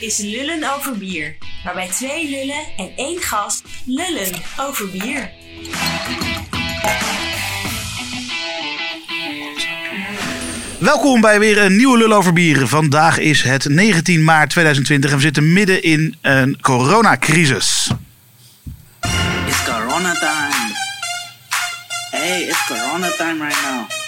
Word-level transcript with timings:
is 0.00 0.18
Lullen 0.18 0.74
over 0.76 0.98
bier. 0.98 1.36
Waarbij 1.64 1.88
twee 1.88 2.30
lullen 2.30 2.64
en 2.76 2.92
één 2.96 3.20
gast 3.20 3.62
lullen 3.84 4.32
over 4.56 4.90
bier. 4.90 5.30
Welkom 10.78 11.20
bij 11.20 11.38
weer 11.38 11.58
een 11.58 11.76
nieuwe 11.76 11.98
Lul 11.98 12.12
over 12.12 12.32
Bieren. 12.32 12.68
Vandaag 12.68 13.18
is 13.18 13.42
het 13.42 13.68
19 13.68 14.24
maart 14.24 14.50
2020 14.50 15.10
en 15.10 15.16
we 15.16 15.22
zitten 15.22 15.52
midden 15.52 15.82
in 15.82 16.16
een 16.20 16.60
coronacrisis. 16.60 17.90
It's 19.46 19.64
Corona 19.64 20.12
time. 20.12 20.74
Hey, 22.10 22.42
it's 22.42 22.66
Corona 22.66 23.10
time 23.16 23.44
right 23.44 23.62
now. 23.62 23.99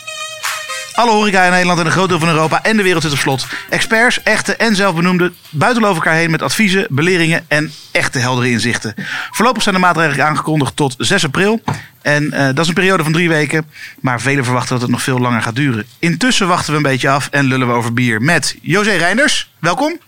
Alle 0.95 1.11
horeca 1.11 1.45
in 1.45 1.51
Nederland 1.51 1.79
en 1.79 1.87
een 1.87 1.93
groot 1.93 2.09
deel 2.09 2.19
van 2.19 2.29
Europa 2.29 2.63
en 2.63 2.77
de 2.77 2.83
wereld 2.83 3.03
zit 3.03 3.13
op 3.13 3.19
slot. 3.19 3.47
Experts, 3.71 4.23
echte 4.23 4.57
en 4.57 4.77
zelfbenoemde, 4.77 5.33
buiten 5.51 5.83
over 5.85 5.97
elkaar 5.97 6.15
heen 6.15 6.31
met 6.31 6.43
adviezen, 6.43 6.87
beleringen 6.91 7.45
en 7.49 7.73
echte 7.91 8.19
heldere 8.19 8.51
inzichten. 8.51 8.95
Voorlopig 9.31 9.63
zijn 9.63 9.75
de 9.75 9.81
maatregelen 9.81 10.27
aangekondigd 10.27 10.77
tot 10.77 10.95
6 10.99 11.25
april. 11.25 11.63
En 12.03 12.33
eh, 12.33 12.45
dat 12.45 12.59
is 12.59 12.69
een 12.69 12.75
periode 12.75 13.03
van 13.03 13.13
drie 13.13 13.29
weken, 13.29 13.67
maar 14.01 14.21
velen 14.21 14.45
verwachten 14.45 14.73
dat 14.73 14.83
het 14.83 14.91
nog 14.91 15.03
veel 15.03 15.19
langer 15.19 15.43
gaat 15.43 15.57
duren. 15.57 15.87
Intussen 15.99 16.49
wachten 16.49 16.71
we 16.71 16.77
een 16.77 16.83
beetje 16.83 17.09
af 17.09 17.29
en 17.31 17.45
lullen 17.45 17.67
we 17.67 17.73
over 17.73 17.93
bier 17.93 18.23
met 18.23 18.57
José 18.63 18.91
Reinders. 18.91 19.51
Welkom. 19.59 19.99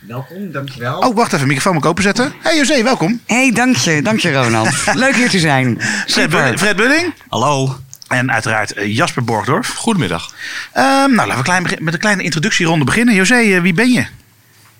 Welkom, 0.00 0.52
dankjewel. 0.52 0.98
Oh, 0.98 1.16
wacht 1.16 1.32
even, 1.32 1.46
microfoon 1.46 1.72
moet 1.72 1.84
ik 1.84 1.90
openzetten. 1.90 2.32
Hey 2.42 2.56
José, 2.56 2.82
welkom. 2.82 3.20
Hey, 3.26 3.52
dank 3.52 3.76
je, 3.76 4.02
dank 4.02 4.20
je 4.20 4.32
Ronald. 4.32 4.74
Leuk 4.94 5.14
hier 5.14 5.28
te 5.28 5.38
zijn. 5.38 5.80
Fred, 6.06 6.58
Fred 6.58 6.76
Budding. 6.76 7.14
Hallo. 7.28 7.76
En 8.08 8.32
uiteraard 8.32 8.72
eh, 8.72 8.96
Jasper 8.96 9.24
Borgdorf. 9.24 9.68
Goedemiddag. 9.68 10.34
Ehm, 10.72 11.14
nou, 11.14 11.16
laten 11.16 11.36
we 11.36 11.42
klein 11.42 11.66
met 11.78 11.94
een 11.94 12.00
kleine 12.00 12.22
introductieronde 12.22 12.84
beginnen. 12.84 13.14
José, 13.14 13.34
eh, 13.34 13.60
wie 13.60 13.74
ben 13.74 13.90
je? 13.92 14.06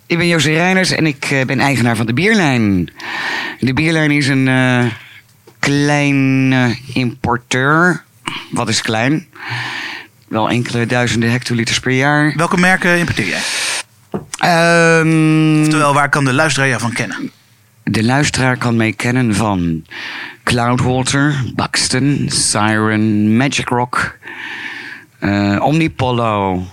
Ik 0.07 0.19
ben 0.19 0.27
José 0.27 0.51
Reiners 0.51 0.91
en 0.91 1.07
ik 1.07 1.25
eh, 1.31 1.45
ben 1.45 1.61
eigenaar 1.61 1.97
van 1.97 2.07
de 2.07 2.15
Bierlijn. 2.15 2.93
De 3.61 3.73
Bierlijn 3.73 4.11
is 4.11 4.29
een 4.29 4.49
eh 4.49 4.85
klein 5.59 6.53
eh, 6.53 6.97
importeur. 6.97 8.03
Wat 8.51 8.69
is 8.69 8.83
klein? 8.83 9.27
Wel 10.29 10.49
enkele 10.51 10.87
duizenden 10.87 11.31
hectoliters 11.31 11.81
per 11.81 11.93
jaar. 11.93 12.33
Welke 12.37 12.57
merken 12.57 12.99
importeer 12.99 13.29
jij? 13.29 13.41
Ehm, 14.39 15.65
Terwijl, 15.71 15.95
waar 15.95 16.09
kan 16.09 16.25
de 16.25 16.33
luisteraar 16.33 16.69
jou 16.69 16.81
van 16.81 16.93
kennen? 16.93 17.31
De 17.91 18.05
luisteraar 18.05 18.57
kan 18.57 18.77
mij 18.77 18.93
kennen 18.93 19.35
van 19.35 19.85
Cloudwater, 20.45 21.43
Buxton, 21.55 22.29
Siren, 22.33 23.37
Magic 23.37 23.69
Rock, 23.69 24.19
eh, 25.19 25.61
Omnipollo, 25.63 26.67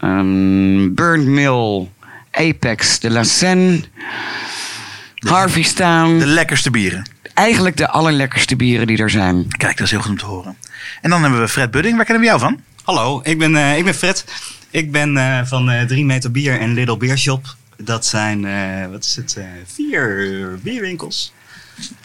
ehm 0.00 0.94
Burnt 0.94 1.26
Mill, 1.26 1.88
Apex, 2.30 2.98
De 2.98 3.10
La 3.10 3.22
Seine, 3.22 3.80
Harveystown. 5.14 6.18
De 6.18 6.26
lekkerste 6.26 6.70
bieren. 6.70 7.06
Eigenlijk 7.34 7.76
de 7.76 7.88
allerlekkerste 7.88 8.56
bieren 8.56 8.86
die 8.86 8.98
er 8.98 9.10
zijn. 9.10 9.48
Kijk, 9.48 9.76
dat 9.76 9.86
is 9.86 9.90
heel 9.90 10.00
goed 10.00 10.10
om 10.10 10.18
te 10.18 10.24
horen. 10.24 10.56
En 11.00 11.10
dan 11.10 11.22
hebben 11.22 11.40
we 11.40 11.48
Fred 11.48 11.70
Budding. 11.70 11.96
Waar 11.96 12.04
kennen 12.04 12.22
we 12.22 12.28
jou 12.28 12.40
van? 12.40 12.60
Hallo, 12.82 13.20
ik 13.24 13.38
ben, 13.38 13.56
eh, 13.56 13.78
ik 13.78 13.84
ben 13.84 13.94
Fred. 13.94 14.24
Ik 14.70 14.92
ben 14.92 15.16
eh, 15.16 15.44
van 15.44 15.70
eh 15.70 15.86
3 15.86 16.04
meter 16.04 16.30
bier 16.30 16.60
en 16.60 16.74
Little 16.74 16.96
Beer 16.96 17.18
Shop. 17.18 17.56
Dat 17.76 18.06
zijn, 18.06 18.44
eh, 18.44 18.90
wat 18.90 19.04
is 19.04 19.16
het, 19.16 19.36
eh, 19.36 19.44
vier 19.66 20.58
bierwinkels. 20.62 21.32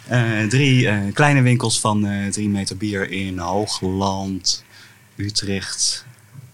Eh, 0.07 0.43
drie 0.43 1.11
kleine 1.11 1.41
winkels 1.41 1.79
van 1.79 2.27
3 2.31 2.49
meter 2.49 2.77
bier 2.77 3.11
in 3.11 3.37
Hoogland, 3.37 4.63
Utrecht, 5.15 6.05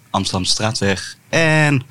Amsterdam 0.09 0.45
Straatweg 0.45 1.17
en... 1.30 1.83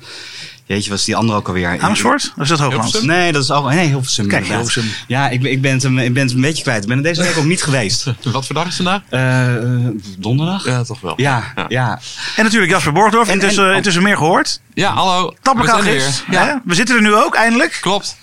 Jeetje, 0.65 0.89
was 0.89 1.05
die 1.05 1.15
andere 1.15 1.37
ook 1.37 1.47
alweer? 1.47 1.79
Amersfoort? 1.81 2.33
Of 2.35 2.41
is 2.43 2.47
dat 2.49 2.59
Hoogland? 2.59 3.01
Nee, 3.03 3.31
dat 3.31 3.43
is 3.43 3.49
al. 3.49 3.63
Nee, 3.67 3.87
Hilversum. 3.87 4.27
Kijk. 4.27 4.45
Hilversum. 4.47 4.85
Ja, 5.07 5.29
ik, 5.29 5.41
ben- 5.41 5.51
ik, 5.51 5.61
ben 5.61 5.71
het, 5.71 5.83
een- 5.83 5.97
ik 5.99 6.13
ben 6.13 6.23
het 6.23 6.33
een 6.33 6.41
beetje 6.41 6.63
kwijt. 6.63 6.81
Ik 6.83 6.87
ben 6.87 6.97
er 6.97 7.03
deze 7.03 7.21
week 7.21 7.37
ook 7.37 7.43
niet 7.45 7.63
geweest. 7.63 8.05
Wat 8.31 8.45
voor 8.45 8.55
dag 8.55 8.67
is 8.67 8.75
vandaag? 8.75 9.01
Eh, 9.09 9.55
eh, 9.55 9.87
donderdag? 10.17 10.65
Ja, 10.65 10.83
toch 10.83 11.01
wel. 11.01 11.13
Ja, 11.15 11.43
ja. 11.55 11.65
Ja. 11.69 11.99
En 12.35 12.43
natuurlijk 12.43 12.71
Jasper 12.71 12.93
Borgdorf. 12.93 13.27
En- 13.27 13.33
Intussen, 13.33 13.63
en- 13.63 13.69
oh. 13.69 13.75
intussen 13.75 14.03
meer 14.03 14.17
gehoord. 14.17 14.61
Ja, 14.73 14.93
hallo. 14.93 15.33
Tapper 15.41 15.65
We 15.65 15.71
er 15.71 15.83
weer. 15.83 16.23
Ja, 16.29 16.45
Ja. 16.45 16.61
We 16.65 16.75
zitten 16.75 16.95
er 16.95 17.01
nu 17.01 17.13
ook, 17.15 17.35
eindelijk. 17.35 17.77
klopt. 17.81 18.17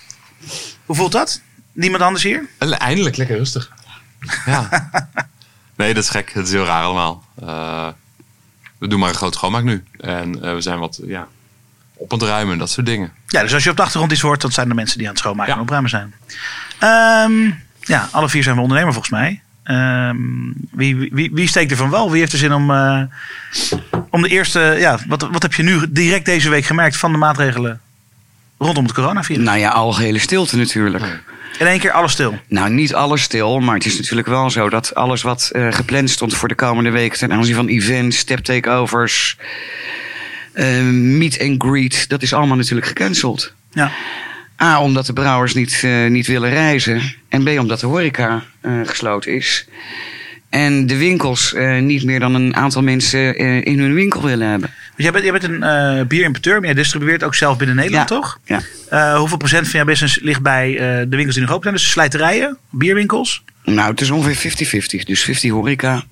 Hoe 0.85 0.95
voelt 0.95 1.11
dat? 1.11 1.41
Niemand 1.73 2.03
anders 2.03 2.23
hier? 2.23 2.49
En 2.57 2.79
Eindelijk 2.79 3.17
lekker 3.17 3.37
rustig. 3.37 3.71
Ja. 4.45 4.89
nee, 5.77 5.93
dat 5.93 6.03
is 6.03 6.09
gek. 6.09 6.33
Het 6.33 6.47
is 6.47 6.53
heel 6.53 6.65
raar 6.65 6.83
allemaal. 6.83 7.23
Eh, 7.41 7.87
we 8.77 8.87
doen 8.87 8.99
maar 8.99 9.09
een 9.09 9.15
groot 9.15 9.33
schoonmaak 9.33 9.63
nu. 9.63 9.83
En 9.99 10.43
eh, 10.43 10.53
we 10.53 10.61
zijn 10.61 10.79
wat 10.79 10.99
ja, 11.05 11.27
op 12.01 12.11
het 12.11 12.21
ruimen, 12.21 12.57
dat 12.57 12.69
soort 12.69 12.85
dingen. 12.85 13.11
Ja, 13.27 13.41
dus 13.41 13.53
als 13.53 13.63
je 13.63 13.69
op 13.69 13.75
de 13.75 13.81
achtergrond 13.81 14.11
iets 14.11 14.21
hoort, 14.21 14.41
dat 14.41 14.53
zijn 14.53 14.67
de 14.67 14.73
mensen 14.75 14.97
die 14.97 15.07
aan 15.07 15.13
het 15.13 15.21
schoonmaken 15.21 15.51
Ja. 15.51 15.55
en 15.57 15.63
opruimen 15.63 15.89
zijn. 15.89 16.13
Ehm, 16.79 17.51
ja, 17.79 18.07
alle 18.11 18.29
vier 18.29 18.43
zijn 18.43 18.55
we 18.55 18.61
ondernemer 18.61 18.93
volgens 18.93 19.13
mij. 19.13 19.41
Ehm, 19.63 20.15
wie, 20.71 21.09
wie, 21.11 21.29
wie 21.33 21.47
steekt 21.47 21.71
er 21.71 21.77
van 21.77 21.89
wel? 21.89 22.11
Wie 22.11 22.19
heeft 22.19 22.31
er 22.31 22.37
zin 22.37 22.53
om, 22.53 22.71
eh, 22.71 23.01
om 24.09 24.21
de 24.21 24.27
eerste... 24.29 24.75
Ja, 24.79 24.99
wat, 25.07 25.27
wat 25.31 25.41
heb 25.41 25.53
je 25.53 25.63
nu 25.63 25.85
direct 25.89 26.25
deze 26.25 26.49
week 26.49 26.65
gemerkt 26.65 26.97
van 26.97 27.11
de 27.11 27.17
maatregelen 27.17 27.79
rondom 28.57 28.83
het 28.83 28.93
coronavirus? 28.93 29.43
Nou 29.43 29.57
ja, 29.57 29.69
algehele 29.69 30.19
stilte 30.19 30.57
natuurlijk. 30.57 31.21
In 31.59 31.67
één 31.67 31.79
keer 31.79 31.91
alles 31.91 32.11
stil. 32.11 32.39
Nou, 32.47 32.69
niet 32.69 32.93
alles 32.93 33.21
stil, 33.21 33.59
maar 33.59 33.75
het 33.75 33.85
is 33.85 33.97
natuurlijk 33.97 34.27
wel 34.27 34.49
zo 34.49 34.69
dat 34.69 34.95
alles 34.95 35.21
wat 35.21 35.49
eh, 35.53 35.67
gepland 35.71 36.09
stond 36.09 36.35
voor 36.35 36.47
de 36.47 36.55
komende 36.55 36.89
week 36.89 37.15
ten 37.15 37.33
aanzien 37.33 37.55
van 37.55 37.67
events, 37.67 38.17
step 38.17 38.39
takeovers, 38.39 39.37
eh, 40.53 40.81
meet 40.91 41.39
and 41.41 41.63
greet, 41.63 42.09
dat 42.09 42.21
is 42.21 42.33
allemaal 42.33 42.57
natuurlijk 42.57 42.87
gecanceld. 42.87 43.53
Ja. 43.73 43.91
A, 44.61 44.81
omdat 44.81 45.05
de 45.05 45.13
brouwers 45.13 45.53
niet, 45.53 45.79
eh, 45.83 46.05
niet 46.07 46.27
willen 46.27 46.49
reizen. 46.49 47.01
En 47.29 47.43
B, 47.43 47.47
omdat 47.59 47.79
de 47.79 47.85
horeca 47.87 48.43
eh, 48.61 48.71
gesloten 48.83 49.35
is. 49.35 49.65
En 50.49 50.87
de 50.87 50.97
winkels 50.97 51.53
eh, 51.53 51.77
niet 51.79 52.03
meer 52.03 52.19
dan 52.19 52.35
een 52.35 52.55
aantal 52.55 52.81
mensen 52.83 53.37
in 53.65 53.79
hun 53.79 53.93
winkel 53.93 54.21
willen 54.21 54.47
hebben. 54.47 54.69
Want 54.69 54.93
jij 54.95 55.11
bent, 55.11 55.23
jij 55.23 55.31
bent 55.31 55.43
een 55.43 56.07
bierimporteur, 56.07 56.55
maar 56.55 56.65
jij 56.65 56.73
distribueert 56.73 57.23
ook 57.23 57.35
zelf 57.35 57.57
binnen 57.57 57.75
Nederland, 57.75 58.09
Ja. 58.09 58.15
toch? 58.15 58.39
Ja. 58.45 59.17
Hoeveel 59.17 59.37
procent 59.37 59.63
van 59.63 59.73
jouw 59.79 59.85
business 59.85 60.19
ligt 60.21 60.41
bij 60.41 60.73
de 60.77 61.15
winkels 61.15 61.33
die 61.35 61.41
nog 61.43 61.51
open 61.51 61.63
zijn? 61.63 61.75
Dus 61.75 61.89
slijterijen, 61.89 62.57
bierwinkels? 62.69 63.43
Nou, 63.63 63.91
het 63.91 64.01
is 64.01 64.09
ongeveer 64.09 64.35
50-50. 64.35 65.03
Dus 65.05 65.23
50 65.23 65.51
horeca 65.51 66.03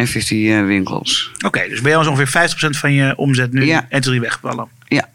en 0.00 0.06
50 0.06 0.48
eh, 0.48 0.64
winkels. 0.64 1.30
Oké, 1.46 1.68
dus 1.68 1.80
bij 1.80 1.90
jou 1.90 2.02
is 2.04 2.08
ongeveer 2.10 2.50
50% 2.74 2.78
van 2.78 2.92
je 2.92 3.16
omzet 3.16 3.52
nu 3.52 3.64
Ja. 3.66 3.86
en 3.88 4.00
drie 4.00 4.20
weggevallen. 4.20 4.68
Ja. 4.88 5.08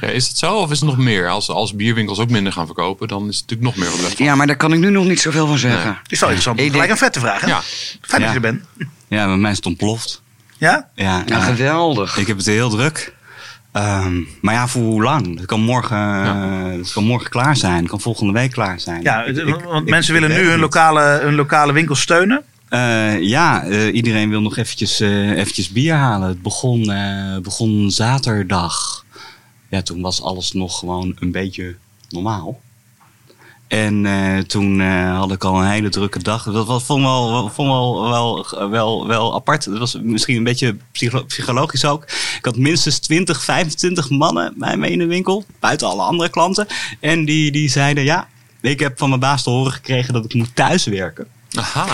Ja, 0.00 0.08
is 0.08 0.28
het 0.28 0.38
zo 0.38 0.54
of 0.54 0.70
is 0.70 0.80
het 0.80 0.88
nog 0.88 0.98
meer? 0.98 1.28
Als, 1.28 1.48
als 1.48 1.74
bierwinkels 1.74 2.18
ook 2.18 2.30
minder 2.30 2.52
gaan 2.52 2.66
verkopen, 2.66 3.08
dan 3.08 3.28
is 3.28 3.38
het 3.38 3.50
natuurlijk 3.50 3.76
nog 3.76 3.84
meer 3.86 3.96
wat 3.96 4.08
weg. 4.08 4.18
ja, 4.18 4.34
maar 4.34 4.46
daar 4.46 4.56
kan 4.56 4.72
ik 4.72 4.78
nu 4.78 4.90
nog 4.90 5.04
niet 5.04 5.20
zoveel 5.20 5.46
van 5.46 5.58
zeggen. 5.58 5.84
Nee. 5.90 5.96
Is 6.08 6.20
wel 6.20 6.28
interessant 6.28 6.58
om 6.58 6.64
Ik 6.64 6.70
gelijk 6.72 6.88
denk- 6.88 7.00
aan 7.00 7.06
vet 7.06 7.12
te 7.12 7.20
vragen. 7.28 7.48
Ja. 7.48 7.60
Fijn 8.00 8.00
dat 8.10 8.20
Ja. 8.20 8.28
je 8.28 8.34
er 8.34 8.40
bent. 8.40 8.64
Ja, 9.08 9.26
bij 9.26 9.36
mij 9.36 9.50
is 9.50 9.56
het 9.56 9.66
ontploft. 9.66 10.22
Ja? 10.58 10.88
Ja, 10.94 11.16
Nou, 11.16 11.28
ja. 11.28 11.40
geweldig. 11.40 12.16
Ik 12.18 12.26
heb 12.26 12.36
het 12.36 12.46
heel 12.46 12.70
druk. 12.70 13.14
Ehm, 13.72 14.12
maar 14.40 14.54
ja, 14.54 14.68
voor 14.68 14.82
hoe 14.82 15.02
lang? 15.02 15.36
Het 15.36 15.46
kan 15.46 15.60
morgen, 15.60 15.96
eh, 16.24 16.78
het 16.78 16.92
kan 16.92 17.04
morgen 17.04 17.30
klaar 17.30 17.56
zijn. 17.56 17.76
Het 17.78 17.88
kan 17.88 18.00
volgende 18.00 18.32
week 18.32 18.50
klaar 18.50 18.80
zijn. 18.80 19.02
Ja, 19.02 19.22
Ik- 19.24 19.44
want 19.64 19.82
ik- 19.84 19.90
mensen 19.90 20.14
ik 20.14 20.20
willen 20.20 20.36
nu 20.36 20.48
hun 20.48 20.58
lokale, 20.60 21.18
hun 21.22 21.34
lokale 21.34 21.72
winkel 21.72 21.94
steunen. 21.94 22.42
Eh, 22.72 23.20
ja, 23.20 23.64
eh, 23.64 23.94
iedereen 23.94 24.28
wil 24.28 24.40
nog 24.40 24.56
eventjes, 24.56 25.00
eh, 25.00 25.30
eventjes 25.30 25.68
bier 25.68 25.94
halen. 25.94 26.28
Het 26.28 26.42
begon, 26.42 26.92
begon 27.42 27.90
zaterdag. 27.90 29.04
Ja, 29.70 29.82
toen 29.82 30.00
was 30.00 30.22
alles 30.22 30.52
nog 30.52 30.78
gewoon 30.78 31.16
een 31.18 31.32
beetje 31.32 31.76
normaal. 32.08 32.60
En 33.68 34.06
toen 34.46 34.80
had 35.06 35.32
ik 35.32 35.44
al 35.44 35.62
een 35.62 35.70
hele 35.70 35.88
drukke 35.88 36.22
dag. 36.22 36.44
Dat 36.44 36.66
was, 36.66 36.84
vond 36.84 36.98
ik 36.98 37.04
wel, 37.04 38.08
wel, 38.10 38.46
wel, 38.70 39.06
wel, 39.06 39.34
apart. 39.34 39.64
Dat 39.64 39.78
was 39.78 39.98
misschien 40.02 40.36
een 40.36 40.44
beetje 40.44 40.76
psycholo- 40.92 41.24
psychologisch 41.24 41.84
ook. 41.84 42.02
Ik 42.38 42.44
had 42.44 42.56
minstens 42.56 42.98
20, 42.98 43.44
25 43.44 44.10
mannen 44.10 44.54
bij 44.56 44.76
me 44.76 44.90
in 44.90 44.98
de 44.98 45.06
winkel. 45.06 45.44
Buiten 45.60 45.88
alle 45.88 46.02
andere 46.02 46.30
klanten. 46.30 46.66
En 47.00 47.24
die, 47.24 47.50
die 47.50 47.68
zeiden, 47.68 48.04
ja, 48.04 48.28
ik 48.60 48.80
heb 48.80 48.98
van 48.98 49.08
mijn 49.08 49.20
baas 49.20 49.42
te 49.42 49.50
horen 49.50 49.72
gekregen 49.72 50.12
dat 50.12 50.24
ik 50.24 50.34
moet 50.34 50.56
thuiswerken. 50.56 51.26
Aha. 51.54 51.86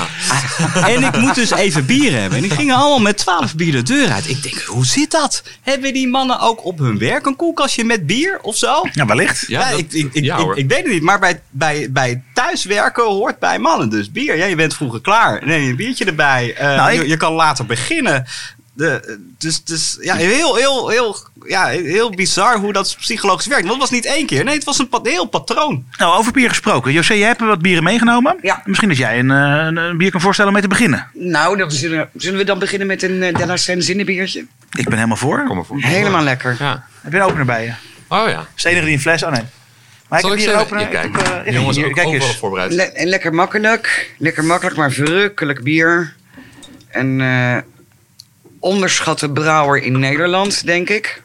En 0.93 1.02
ik 1.02 1.16
moet 1.16 1.34
dus 1.34 1.50
even 1.50 1.87
bier 1.87 2.12
hebben. 2.12 2.37
En 2.37 2.43
die 2.43 2.50
gingen 2.52 2.75
allemaal 2.76 3.00
met 3.00 3.16
12 3.19 3.55
bier 3.55 3.72
de 3.72 3.82
deur 3.82 4.10
uit. 4.10 4.28
Ik 4.28 4.43
denk, 4.43 4.60
hoe 4.60 4.87
zit 4.87 5.10
dat? 5.10 5.43
Hebben 5.62 5.93
die 5.93 6.08
mannen 6.08 6.40
ook 6.40 6.64
op 6.64 6.78
hun 6.78 6.99
werk 6.99 7.26
een 7.26 7.37
koelkastje 7.37 7.84
met 7.84 8.06
bier 8.06 8.38
of 8.43 8.56
zo? 8.56 8.82
Ja, 8.93 9.06
wellicht. 9.06 9.44
Ja, 9.46 9.60
Ja, 9.60 9.70
dat- 9.70 9.78
ik, 9.78 9.93
ik, 9.93 10.08
ik, 10.12 10.25
ja, 10.25 10.37
ik, 10.37 10.43
hoor. 10.43 10.56
ik 10.58 10.69
weet 10.69 10.82
het 10.82 10.93
niet. 10.93 11.02
Maar 11.02 11.19
bij, 11.19 11.40
bij, 11.50 11.87
bij 11.90 12.22
thuiswerken 12.34 13.05
hoort 13.05 13.38
bij 13.38 13.58
mannen 13.58 13.88
dus 13.88 14.10
bier. 14.10 14.37
Ja, 14.37 14.44
je 14.44 14.56
bent 14.56 14.75
vroeger 14.75 15.00
klaar. 15.00 15.46
Neem 15.46 15.62
je 15.62 15.70
een 15.70 15.76
biertje 15.76 16.04
erbij. 16.04 16.54
Eh, 16.54 16.76
Nou, 16.76 16.93
ik- 16.93 17.00
je, 17.02 17.08
je 17.08 17.16
kan 17.16 17.32
later 17.32 17.66
beginnen. 17.66 18.26
De, 18.78 19.19
dus 19.38 19.64
dus 19.64 19.98
ja, 20.00 20.14
heel, 20.14 20.56
heel, 20.56 20.88
heel, 20.88 21.16
ja, 21.46 21.66
heel 21.66 22.10
bizar 22.10 22.58
hoe 22.58 22.72
dat 22.72 22.96
psychologisch 22.98 23.46
werkt. 23.46 23.66
Want 23.66 23.80
het 23.80 23.90
was 23.90 24.00
niet 24.00 24.06
één 24.14 24.26
keer. 24.26 24.44
Nee, 24.44 24.54
het 24.54 24.64
was 24.64 24.78
een 24.78 24.88
pa- 24.88 25.00
heel 25.02 25.25
patroon. 25.26 25.84
Nou, 25.98 26.19
over 26.19 26.32
bier 26.32 26.48
gesproken. 26.48 26.92
José, 26.92 27.14
jij 27.14 27.26
hebt 27.28 27.40
wat 27.40 27.62
bieren 27.62 27.84
meegenomen. 27.84 28.36
Ja. 28.42 28.62
Misschien 28.64 28.88
dat 28.88 28.98
jij 28.98 29.19
een, 29.19 29.30
eh, 29.30 29.36
een, 29.66 29.76
een 29.76 29.96
bier 29.96 30.10
kan 30.10 30.20
voorstellen 30.20 30.50
om 30.50 30.58
mee 30.58 30.69
te 30.69 30.75
beginnen. 30.75 31.06
Nou, 31.14 31.56
dan 31.56 31.70
zullen, 31.70 32.10
zullen 32.16 32.38
we 32.38 32.44
dan 32.44 32.58
beginnen 32.58 32.86
met 32.86 33.02
een 33.02 33.22
uh, 33.22 33.34
Della 33.34 33.56
Sen 33.56 33.82
zinnenbiertje? 33.82 34.40
Ik 34.70 34.84
ben 34.84 34.94
helemaal 34.94 35.16
voor. 35.16 35.44
Kom 35.46 35.56
maar 35.56 35.64
voor. 35.64 35.80
Helemaal 35.80 36.22
lekker. 36.22 36.56
Ja. 36.58 36.84
Heb 37.00 37.12
je 37.12 37.19
een 37.19 37.25
opener 37.25 37.44
bij 37.46 37.64
je? 37.64 37.72
Oh 38.08 38.28
ja. 38.28 38.46
is 38.56 38.62
de 38.62 38.69
enige 38.69 38.84
die 38.84 38.94
een 38.94 39.00
fles... 39.00 39.22
Oh 39.22 39.30
nee. 39.32 39.42
Maar 40.08 40.20
Zal 40.20 40.32
ik 40.32 40.38
ik 40.38 40.44
heb 40.44 40.54
hier 40.54 40.64
even... 40.64 40.76
open. 40.76 40.92
Ja, 40.92 41.00
ik 41.02 41.12
kijk. 41.12 41.28
heb, 41.28 41.46
eh, 41.46 41.52
Jongens, 41.54 41.76
hier, 41.76 41.86
ook, 41.86 41.92
kijk 41.94 42.08
eens. 42.08 42.36
voorbereid. 42.36 42.72
Le- 42.72 42.82
en 42.82 43.08
lekker 43.08 43.34
makkelijk. 43.34 44.14
Lekker 44.19 44.44
makkelijk, 44.44 44.76
maar 44.76 44.90
verrukkelijk 44.92 45.62
bier. 45.62 46.14
Eh, 46.88 47.56
onderschatte 48.68 49.30
brouwer 49.30 49.82
in 49.82 49.98
Nederland, 49.98 50.66
denk 50.66 50.88
ik. 50.88 51.22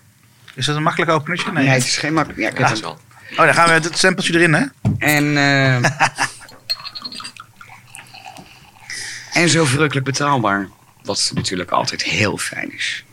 Is 0.55 0.65
dat 0.65 0.75
een 0.75 0.83
makkelijk 0.83 1.11
openertje? 1.11 1.51
Nee. 1.51 1.63
Nee, 1.63 1.73
het 1.73 1.83
is 1.83 1.97
geen 1.97 2.13
makkelijk. 2.13 2.41
Ja, 2.41 2.49
ik 2.49 2.57
heb 2.57 2.67
Dat 2.67 2.77
is 2.77 2.83
hem. 2.83 2.89
wel. 2.89 2.99
Oh, 3.31 3.45
dan 3.45 3.53
gaan 3.53 3.67
we 3.67 3.73
het 3.73 3.97
stempeltje 3.97 4.33
erin, 4.33 4.53
hè? 4.53 4.63
En, 4.97 5.37
eh, 5.37 5.75
en 9.41 9.49
zo 9.49 9.65
verrukkelijk 9.65 10.05
betaalbaar. 10.05 10.67
Wat 11.03 11.31
natuurlijk 11.35 11.71
altijd 11.71 12.03
heel 12.03 12.37
fijn 12.37 12.73
is. 12.75 13.03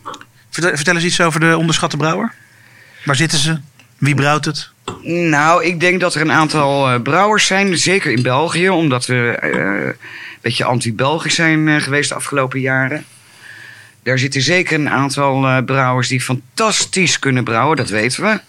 Vertel, 0.50 0.76
vertel 0.76 0.94
eens 0.94 1.04
iets 1.04 1.20
over 1.20 1.40
de 1.40 1.56
onderschatte 1.56 1.96
brouwer. 1.96 2.32
Waar 3.04 3.16
zitten 3.16 3.38
ze? 3.38 3.60
Wie 3.98 4.14
brouwt 4.14 4.44
het? 4.44 4.70
Nou, 5.02 5.64
ik 5.64 5.80
denk 5.80 6.00
dat 6.00 6.14
er 6.14 6.20
een 6.20 6.32
aantal 6.32 6.88
eh, 6.90 7.00
brouwers 7.02 7.46
zijn, 7.46 7.78
zeker 7.78 8.12
in 8.12 8.22
België, 8.22 8.68
omdat 8.68 9.06
we 9.06 9.36
eh, 9.40 9.50
een 9.86 9.94
beetje 10.40 10.64
anti-Belgisch 10.64 11.34
zijn 11.34 11.80
geweest 11.80 12.08
de 12.08 12.14
afgelopen 12.14 12.60
jaren. 12.60 13.04
Daar 14.02 14.19
zitten 14.19 14.43
zeker 14.43 14.79
een 14.79 14.91
aantal 14.91 15.47
eh, 15.47 15.64
brouwers 15.64 16.08
die 16.08 16.20
fantastisch 16.20 17.19
kunnen 17.19 17.44
brouwen, 17.44 17.76
dat 17.76 17.88
weten 17.88 18.23
we. 18.23 18.41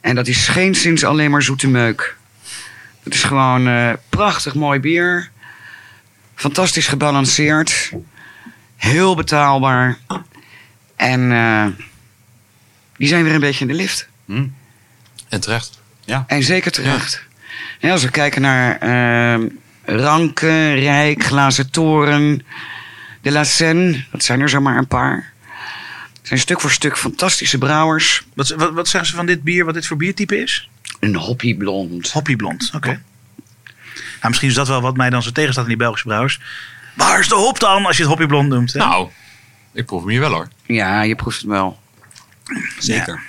En 0.00 0.14
dat 0.14 0.26
is 0.26 0.48
geen 0.48 0.74
sinds 0.74 1.04
alleen 1.04 1.30
maar 1.30 1.42
zoete 1.42 1.68
meuk. 1.68 2.16
Het 3.02 3.14
is 3.14 3.22
gewoon 3.22 3.68
eh, 3.68 3.92
prachtig 4.08 4.54
mooi 4.54 4.80
bier. 4.80 5.30
Fantastisch 6.34 6.86
gebalanceerd. 6.86 7.92
Heel 8.76 9.16
betaalbaar. 9.16 9.98
En 10.96 11.32
eh, 11.32 11.66
die 12.96 13.08
zijn 13.08 13.24
weer 13.24 13.34
een 13.34 13.40
beetje 13.40 13.60
in 13.60 13.70
de 13.70 13.76
lift. 13.76 14.08
En 15.28 15.40
terecht. 15.40 15.80
En 16.26 16.42
zeker 16.42 16.72
terecht. 16.72 17.22
Ja, 17.78 17.92
als 17.92 18.04
we 18.04 18.10
kijken 18.10 18.42
naar 18.42 18.78
ehm 18.78 19.46
Ranke, 19.84 20.72
Rijk, 20.72 21.24
Glazen 21.24 21.70
Toren, 21.70 22.44
De 23.22 23.30
La 23.30 23.44
Seine, 23.44 24.04
dat 24.10 24.24
zijn 24.24 24.40
er 24.40 24.48
zomaar 24.48 24.76
een 24.76 24.86
paar. 24.86 25.32
Het 26.18 26.28
zijn 26.28 26.40
stuk 26.40 26.60
voor 26.60 26.70
stuk 26.70 26.98
fantastische 26.98 27.58
brouwers. 27.58 28.22
Wat, 28.34 28.48
wat, 28.48 28.72
wat 28.72 28.88
zeggen 28.88 29.10
ze 29.10 29.16
van 29.16 29.26
dit 29.26 29.42
bier, 29.42 29.64
wat 29.64 29.74
dit 29.74 29.86
voor 29.86 29.96
biertype 29.96 30.42
is? 30.42 30.68
Een 31.00 31.16
hoppy 31.16 31.56
blond. 31.56 32.10
Hoppyblond, 32.10 32.70
oké. 32.74 32.88
Nou, 32.88 34.28
misschien 34.28 34.48
is 34.48 34.54
dat 34.54 34.68
wel 34.68 34.80
wat 34.80 34.96
mij 34.96 35.10
dan 35.10 35.22
zo 35.22 35.30
tegenstaat 35.30 35.64
in 35.64 35.70
die 35.70 35.78
Belgische 35.78 36.06
brouwers. 36.06 36.40
Waar 36.94 37.20
is 37.20 37.28
de 37.28 37.34
hop 37.34 37.60
dan, 37.60 37.86
als 37.86 37.96
je 37.96 38.02
het 38.02 38.10
hoppyblond 38.10 38.48
noemt? 38.48 38.72
Hè? 38.72 38.78
Nou, 38.78 39.08
ik 39.72 39.86
proef 39.86 40.00
hem 40.00 40.10
hier 40.10 40.20
wel 40.20 40.32
hoor. 40.32 40.48
Ja, 40.66 41.02
je 41.02 41.14
proeft 41.14 41.40
het 41.40 41.50
wel. 41.50 41.80
Zeker. 42.78 43.22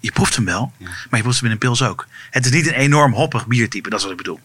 Je 0.00 0.12
proeft 0.12 0.36
hem 0.36 0.44
wel, 0.44 0.72
maar 0.78 0.90
je 1.10 1.22
proeft 1.22 1.36
hem 1.36 1.46
in 1.46 1.52
een 1.52 1.58
pils 1.58 1.82
ook. 1.82 2.06
Het 2.30 2.44
is 2.44 2.50
niet 2.50 2.66
een 2.66 2.74
enorm 2.74 3.12
hoppig 3.12 3.46
biertype, 3.46 3.90
dat 3.90 3.98
is 3.98 4.04
wat 4.04 4.12
ik 4.12 4.18
bedoel. 4.18 4.40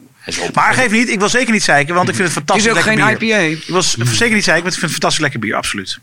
Maar 0.54 0.74
geef 0.74 0.92
niet, 0.92 1.10
ik 1.10 1.20
wil 1.20 1.30
zeker 1.30 1.52
niet 1.54 1.64
zeiken, 1.64 1.96
want 1.96 2.10
ik 2.10 2.16
vind 2.16 2.28
het 2.28 2.38
Het 2.38 2.46
fantastisch 2.48 2.72
is 2.72 2.78
ook 2.78 3.00
geen 3.08 3.18
bier. 3.18 3.42
IPA. 3.42 3.62
Ik 3.62 3.64
wil 3.68 3.82
zeker 3.82 4.36
niet 4.36 4.44
zeiken, 4.44 4.64
want 4.64 4.74
ik 4.74 4.80
vind 4.80 4.82
het 4.82 4.92
fantastisch 4.92 5.20
lekker 5.20 5.40
bier, 5.40 5.56
absoluut. 5.56 6.00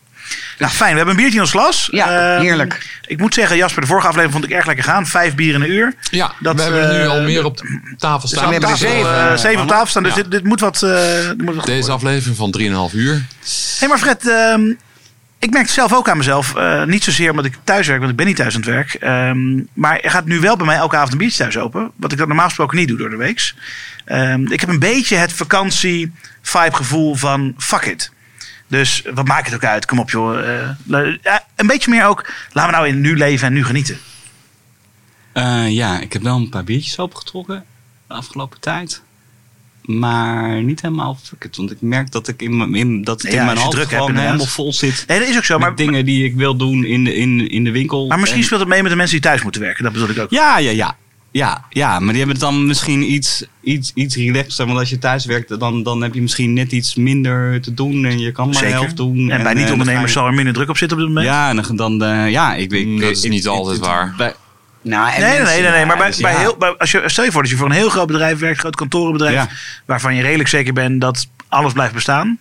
Nou, 0.59 0.73
fijn. 0.73 0.91
We 0.91 0.97
hebben 0.97 1.15
een 1.15 1.21
biertje 1.21 1.37
in 1.37 1.43
ons 1.43 1.51
glas. 1.51 1.89
Ja, 1.91 2.35
Ehm, 2.35 2.41
heerlijk. 2.43 2.87
Ik 3.07 3.19
moet 3.19 3.35
zeggen, 3.35 3.57
Jasper, 3.57 3.81
de 3.81 3.87
vorige 3.87 4.07
aflevering 4.07 4.39
vond 4.41 4.51
ik 4.53 4.57
erg 4.59 4.67
lekker 4.67 4.85
gaan. 4.85 5.07
Vijf 5.07 5.35
bier 5.35 5.55
in 5.55 5.61
een 5.63 5.71
uur. 5.71 5.95
Ja, 6.11 6.33
Dat, 6.41 6.57
we 6.57 6.63
hebben 6.63 6.81
er 6.89 6.95
nu 6.99 7.01
eh, 7.03 7.09
al 7.11 7.23
meer 7.23 7.45
op 7.45 7.61
tafel 7.99 8.29
staan. 8.29 8.47
we 8.47 8.53
hebben 8.53 8.71
er 8.71 8.77
Tafel, 8.79 8.93
zeven. 8.95 9.31
eh, 9.31 9.37
zeven 9.37 9.63
op 9.63 9.69
tafel 9.69 9.87
staan, 9.87 10.03
dus 10.03 10.15
Ja. 10.15 10.23
dit, 10.23 10.31
dit 10.31 10.45
moet 10.45 10.61
wat... 10.61 10.83
eh, 10.83 10.91
dit 11.29 11.43
moet 11.43 11.55
wat 11.55 11.67
Deze 11.67 11.91
aflevering 11.93 12.37
van 12.37 12.51
3,5 12.91 12.95
uur. 12.95 13.25
Hé, 13.79 13.87
maar 13.87 13.99
Fred, 13.99 14.29
ehm, 14.29 14.73
ik 15.39 15.51
merk 15.51 15.65
het 15.65 15.75
zelf 15.75 15.93
ook 15.95 16.09
aan 16.09 16.17
mezelf. 16.17 16.55
eh, 16.55 16.85
niet 16.85 17.05
zozeer 17.05 17.31
omdat 17.31 17.45
ik 17.45 17.59
thuis 17.65 17.87
werk, 17.87 17.99
want 17.99 18.11
ik 18.11 18.17
ben 18.17 18.27
niet 18.27 18.37
thuis 18.37 18.55
aan 18.55 18.61
het 18.61 18.71
werk. 18.71 18.95
Ehm, 18.95 19.63
maar 19.73 20.01
er 20.01 20.11
gaat 20.11 20.25
nu 20.27 20.41
wel 20.41 20.57
bij 20.57 20.67
mij 20.67 20.77
elke 20.77 20.97
avond 20.97 21.13
een 21.13 21.19
biertje 21.19 21.39
thuis 21.43 21.59
open. 21.59 21.91
Wat 21.97 22.13
ik 22.13 22.19
dat 22.19 22.27
normaal 22.27 22.47
gesproken 22.47 22.77
niet 22.77 22.89
doe 22.89 22.97
door 22.99 23.11
de 23.11 23.17
weeks. 23.17 23.55
Ehm, 24.05 24.53
ik 24.53 24.61
heb 24.61 24.69
een 24.69 24.79
beetje 24.79 25.17
het 25.17 25.33
vakantie-vibe 25.33 26.75
gevoel 26.77 27.15
van 27.15 27.55
fuck 27.59 27.83
it. 27.85 28.13
Dus 28.69 29.03
wat 29.15 29.27
maakt 29.27 29.47
het 29.47 29.55
ook 29.55 29.65
uit? 29.65 29.87
Kom 29.87 29.99
op 29.99 30.11
joh. 30.11 30.39
eh, 30.63 30.69
een 31.57 31.67
beetje 31.67 31.91
meer 31.91 32.05
ook, 32.05 32.33
laten 32.53 32.71
we 32.71 32.77
nou 32.77 32.89
in 32.89 33.01
nu 33.01 33.17
leven 33.17 33.47
en 33.47 33.53
nu 33.53 33.65
genieten. 33.65 33.99
Eh, 35.33 35.71
ja, 35.71 36.01
ik 36.01 36.13
heb 36.13 36.23
wel 36.23 36.37
een 36.37 36.49
paar 36.49 36.65
biertjes 36.65 36.99
opengetrokken 36.99 37.65
de 38.07 38.15
afgelopen 38.15 38.61
tijd. 38.61 39.03
Maar 39.87 40.63
niet 40.63 40.83
helemaal 40.83 41.19
fuck 41.23 41.45
it. 41.45 41.57
Want 41.57 41.71
ik 41.71 41.77
merk 41.81 42.11
dat 42.13 42.29
ik 42.29 42.43
in, 42.43 42.57
mijn- 42.57 42.75
in, 42.75 43.03
dat 43.03 43.23
het 43.23 43.33
Ja, 43.33 43.39
in 43.41 43.45
mijn 43.47 43.59
hoofd 43.59 43.77
hebt, 43.77 43.89
gewoon 43.89 44.17
helemaal 44.17 44.47
vol 44.47 44.73
zit. 44.73 45.05
Nee, 45.07 45.19
dat 45.19 45.29
is 45.29 45.37
ook 45.37 45.45
zo. 45.45 45.59
met 45.59 45.67
Maar, 45.67 45.77
dingen 45.77 46.05
die 46.05 46.25
ik 46.25 46.35
wil 46.35 46.57
doen 46.57 46.85
in 46.85 47.05
de, 47.05 47.15
in, 47.15 47.51
in 47.51 47.65
de 47.65 47.71
winkel. 47.71 48.07
maar 48.07 48.19
misschien 48.19 48.41
En- 48.41 48.47
speelt 48.47 48.61
het 48.61 48.69
mee 48.69 48.83
met 48.83 48.91
de 48.91 48.97
mensen 48.97 49.17
die 49.21 49.25
thuis 49.29 49.43
moeten 49.43 49.61
werken. 49.61 49.85
Dat 49.85 49.93
bedoel 49.93 50.09
ik 50.09 50.19
ook. 50.19 50.31
Ja, 50.31 50.59
ja, 50.59 50.71
ja. 50.71 50.97
Ja, 51.31 51.65
ja, 51.71 51.89
maar 51.99 52.09
die 52.09 52.17
hebben 52.17 52.37
het 52.37 52.41
dan 52.45 52.67
misschien 52.67 53.13
iets, 53.13 53.45
iets, 53.63 53.91
iets 53.95 54.17
relaxter. 54.17 54.67
Want 54.67 54.79
als 54.79 54.91
je 54.91 54.99
thuis 54.99 55.25
werkt, 55.25 55.61
dan, 55.61 55.83
dan 55.83 56.03
heb 56.03 56.15
je 56.15 56.23
misschien 56.23 56.53
net 56.53 56.73
iets 56.73 56.95
minder 56.95 57.61
te 57.61 57.75
doen. 57.75 58.05
En 58.05 58.19
je 58.19 58.33
kan 58.33 58.45
maar 58.45 58.55
de 58.55 58.61
Zeker. 58.61 58.75
helft 58.79 58.97
doen. 58.97 59.31
En, 59.31 59.43
bij 59.43 59.53
eh, 59.53 59.59
niet-ondernemers 59.59 60.13
je- 60.13 60.19
zal 60.19 60.27
er 60.27 60.35
minder 60.35 60.55
druk 60.55 60.69
op 60.69 60.77
zitten 60.77 60.97
op 60.99 61.05
dit 61.05 61.13
moment. 61.15 61.33
Ja, 61.33 61.49
en 61.49 61.57
dan, 61.77 61.77
dan 61.99 62.03
eh, 62.05 62.31
ja, 62.31 62.55
ik 62.55 62.71
weet. 62.71 62.87
Mm, 62.87 63.01
dat 63.01 63.11
is 63.11 63.25
ik- 63.25 63.31
niet 63.31 63.45
ik- 63.45 63.51
altijd 63.51 63.77
ik- 63.77 63.85
waar. 63.85 64.15
bij- 64.17 64.35
Nou, 64.89 65.09
en 65.13 65.21
Nee, 65.21 65.29
nee, 65.31 65.39
mensen- 65.39 65.55
nee, 65.55 65.63
nee, 65.63 65.71
nee. 65.73 65.87
Maar 65.87 65.97
bij, 65.97 66.07
dus 66.07 66.21
bij 66.21 66.33
ja. 66.33 66.39
heel, 66.39 66.57
bij, 66.57 66.77
als 66.77 66.91
je, 66.91 67.03
stel 67.07 67.25
je 67.25 67.33
voor 67.33 67.43
dat 67.43 67.51
je 67.51 67.57
voor 67.57 67.67
een 67.67 67.73
heel 67.73 67.89
groot 67.89 68.07
bedrijf 68.07 68.39
werkt, 68.39 68.59
groot 68.59 68.77
kantorenbedrijf, 68.77 69.35
Ja. 69.35 69.49
waarvan 69.85 70.15
je 70.15 70.23
redelijk 70.23 70.49
zeker 70.49 70.73
bent 70.73 71.01
dat 71.01 71.27
alles 71.49 71.73
blijft 71.73 71.95
bestaan. 71.95 72.39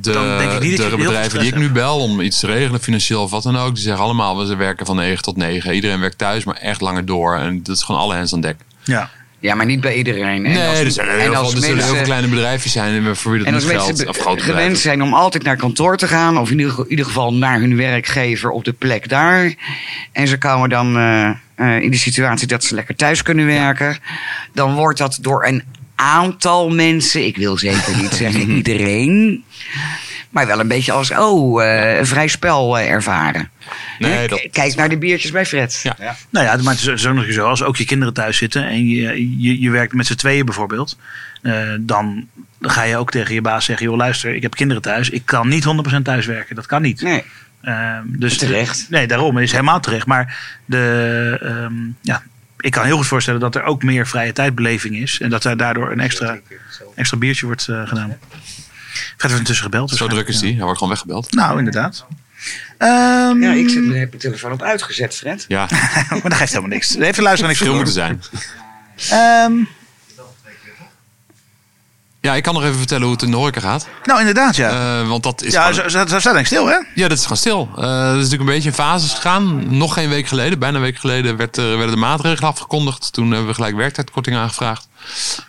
De, 0.00 0.12
Dan 0.12 0.38
denk 0.38 0.52
ik 0.52 0.60
niet 0.60 0.60
dat 0.60 0.62
je 0.70 0.76
de 0.76 0.82
heel 0.82 0.88
veel 0.88 0.98
bedrijven 1.06 1.38
die 1.38 1.48
ik 1.48 1.56
nu 1.56 1.70
bel 1.70 1.98
om 1.98 2.20
iets 2.20 2.40
te 2.40 2.46
regelen, 2.46 2.80
financieel 2.80 3.22
of 3.22 3.30
wat 3.30 3.42
dan 3.42 3.56
ook, 3.56 3.74
die 3.74 3.82
zeggen 3.82 4.02
allemaal, 4.04 4.46
we 4.46 4.56
werken 4.56 4.86
van 4.86 4.96
9 4.96 5.22
tot 5.22 5.36
9. 5.36 5.74
Iedereen 5.74 6.00
werkt 6.00 6.18
thuis, 6.18 6.44
maar 6.44 6.56
echt 6.56 6.80
langer 6.80 7.04
door. 7.04 7.36
En 7.36 7.62
dat 7.62 7.76
is 7.76 7.82
gewoon 7.82 8.00
alle 8.00 8.14
hands 8.14 8.32
aan 8.32 8.40
dek. 8.40 8.56
Ja. 8.84 9.10
Ja, 9.40 9.54
maar 9.54 9.66
niet 9.66 9.80
bij 9.80 9.94
iedereen. 9.94 10.46
En 10.46 10.52
nee, 10.52 10.68
als- 10.68 10.78
er 10.78 10.90
zullen 10.90 11.10
en 11.12 11.20
heel, 11.20 11.34
als 11.34 11.52
veel, 11.54 11.76
heel 11.76 11.94
veel 11.94 12.02
kleine 12.02 12.28
bedrijfjes 12.28 12.72
zijn 12.72 13.16
voor 13.16 13.30
wie 13.30 13.38
dat 13.40 13.48
En 13.48 13.54
als 13.54 13.64
niet 13.64 13.72
mensen 13.72 13.96
geldt. 13.96 14.10
Of 14.18 14.18
grote 14.24 14.42
gewend 14.44 14.78
zijn 14.78 15.02
om 15.02 15.14
altijd 15.14 15.42
naar 15.42 15.56
kantoor 15.56 15.96
te 15.96 16.08
gaan, 16.08 16.38
of 16.38 16.50
in 16.50 16.58
ieder, 16.58 16.84
ieder 16.88 17.04
geval 17.04 17.34
naar 17.34 17.60
hun 17.60 17.76
werkgever 17.76 18.50
op 18.50 18.64
de 18.64 18.72
plek 18.72 19.08
daar. 19.08 19.54
En 20.12 20.28
ze 20.28 20.38
komen 20.38 20.68
dan 20.68 20.96
eh, 20.96 21.30
eh, 21.54 21.82
in 21.82 21.90
de 21.90 21.96
situatie 21.96 22.46
dat 22.46 22.64
ze 22.64 22.74
lekker 22.74 22.96
thuis 22.96 23.22
kunnen 23.22 23.46
werken. 23.46 23.98
Dan 24.54 24.74
wordt 24.74 24.98
dat 24.98 25.18
door 25.20 25.46
een 25.46 25.62
aantal 25.94 26.70
mensen, 26.70 27.26
ik 27.26 27.36
wil 27.36 27.58
zeker 27.58 27.96
niet 27.96 28.12
zeggen 28.12 28.50
iedereen, 28.56 29.44
maar 30.30 30.46
wel 30.46 30.60
een 30.60 30.68
beetje 30.68 30.92
als, 30.92 31.10
oh, 31.10 31.64
eh, 31.64 31.98
een 31.98 32.06
vrij 32.06 32.28
spel 32.28 32.78
eh, 32.78 32.90
ervaren. 32.90 33.50
Nee, 33.98 34.28
dat- 34.28 34.48
Kijk 34.52 34.74
naar 34.74 34.88
de 34.88 34.98
biertjes 34.98 35.30
bij 35.30 35.46
Fred. 35.46 35.80
Ja. 35.82 36.16
Nou 36.30 36.46
ja, 36.46 36.56
maar 36.62 36.74
het 36.74 36.86
is 36.86 37.02
zo 37.02 37.12
nog 37.12 37.32
zo. 37.32 37.46
Als 37.48 37.62
ook 37.62 37.76
je 37.76 37.84
kinderen 37.84 38.14
thuis 38.14 38.36
zitten 38.36 38.66
en 38.66 38.88
je, 38.88 39.40
je, 39.42 39.60
je 39.60 39.70
werkt 39.70 39.92
met 39.94 40.06
z'n 40.06 40.14
tweeën 40.14 40.44
bijvoorbeeld. 40.44 40.98
eh, 41.42 41.62
dan 41.80 42.28
ga 42.60 42.82
je 42.82 42.96
ook 42.96 43.10
tegen 43.10 43.34
je 43.34 43.40
baas 43.40 43.64
zeggen: 43.64 43.86
joh, 43.86 43.96
luister, 43.96 44.34
ik 44.34 44.42
heb 44.42 44.54
kinderen 44.54 44.82
thuis. 44.82 45.10
Ik 45.10 45.22
kan 45.24 45.48
niet 45.48 45.64
100% 45.64 46.02
thuis 46.04 46.26
werken. 46.26 46.54
Dat 46.56 46.66
kan 46.66 46.82
niet. 46.82 47.00
Nee, 47.00 47.24
Ehm, 47.62 48.02
dus 48.06 48.38
Terecht. 48.38 48.86
nee, 48.90 49.06
daarom 49.06 49.38
is 49.38 49.50
helemaal 49.52 49.80
terecht. 49.80 50.06
Maar 50.06 50.38
de, 50.64 51.38
ehm, 51.42 51.74
ja, 52.00 52.22
ik 52.60 52.70
kan 52.70 52.84
heel 52.84 52.96
goed 52.96 53.06
voorstellen 53.06 53.40
dat 53.40 53.54
er 53.54 53.62
ook 53.62 53.82
meer 53.82 54.06
vrije 54.06 54.32
tijdbeleving 54.32 54.96
is. 54.96 55.20
En 55.20 55.30
dat 55.30 55.44
er 55.44 55.56
daardoor 55.56 55.92
een 55.92 56.00
extra, 56.00 56.38
extra 56.94 57.16
biertje 57.18 57.46
wordt 57.46 57.68
eh, 57.68 57.88
gedaan. 57.88 58.16
Fred 58.96 59.16
wordt 59.20 59.38
intussen 59.38 59.64
gebeld. 59.64 59.90
Zo 59.90 60.06
druk 60.08 60.28
is 60.28 60.38
die. 60.38 60.52
Hij 60.54 60.62
wordt 60.62 60.78
gewoon 60.78 60.92
weggebeld. 60.92 61.32
Nou, 61.34 61.58
inderdaad. 61.58 62.06
Ehm, 62.78 63.42
ja, 63.42 63.52
ik 63.52 63.68
zet 63.68 63.84
mijn 63.84 64.10
telefoon 64.18 64.52
op 64.52 64.62
uitgezet, 64.62 65.14
Fred. 65.16 65.44
Ja, 65.48 65.68
maar 66.10 66.20
dat 66.22 66.34
geeft 66.34 66.50
helemaal 66.50 66.70
niks. 66.70 66.96
Even 66.96 67.22
luisteren 67.22 67.48
niks 67.50 67.62
veel 67.62 67.74
moeten 67.74 67.92
zijn. 67.94 68.22
Ehm, 69.10 69.52
Ja, 72.20 72.34
ik 72.34 72.42
kan 72.42 72.54
nog 72.54 72.62
even 72.62 72.76
vertellen 72.78 73.02
hoe 73.04 73.12
het 73.12 73.22
in 73.22 73.30
de 73.30 73.36
horeca 73.36 73.60
gaat. 73.60 73.88
nou, 74.04 74.18
inderdaad, 74.20 74.56
ja. 74.56 74.70
Eh, 75.00 75.08
want 75.08 75.22
dat 75.22 75.42
is 75.42 75.52
ja, 75.52 75.72
gewoon- 75.72 75.90
ze 75.90 76.06
staan 76.06 76.20
denk 76.20 76.36
ik 76.36 76.46
stil, 76.46 76.66
hè? 76.66 76.76
Ja, 76.94 77.08
dat 77.08 77.16
is 77.18 77.22
gewoon 77.22 77.36
stil. 77.38 77.68
Eh 77.76 77.82
dat 77.82 78.08
is 78.10 78.22
natuurlijk 78.22 78.40
een 78.40 78.46
beetje 78.46 78.68
in 78.68 78.74
fases 78.74 79.12
gegaan. 79.14 79.76
Nog 79.76 79.92
geen 79.94 80.08
week 80.08 80.26
geleden, 80.26 80.58
bijna 80.58 80.76
een 80.76 80.82
week 80.82 80.98
geleden, 80.98 81.36
werd, 81.36 81.56
er- 81.56 81.76
werden 81.76 81.90
de 81.94 82.00
maatregelen 82.00 82.50
afgekondigd. 82.50 83.12
Toen 83.12 83.28
hebben 83.30 83.46
we 83.48 83.54
gelijk 83.54 83.76
werktijdkorting 83.76 84.36
aangevraagd. 84.36 84.88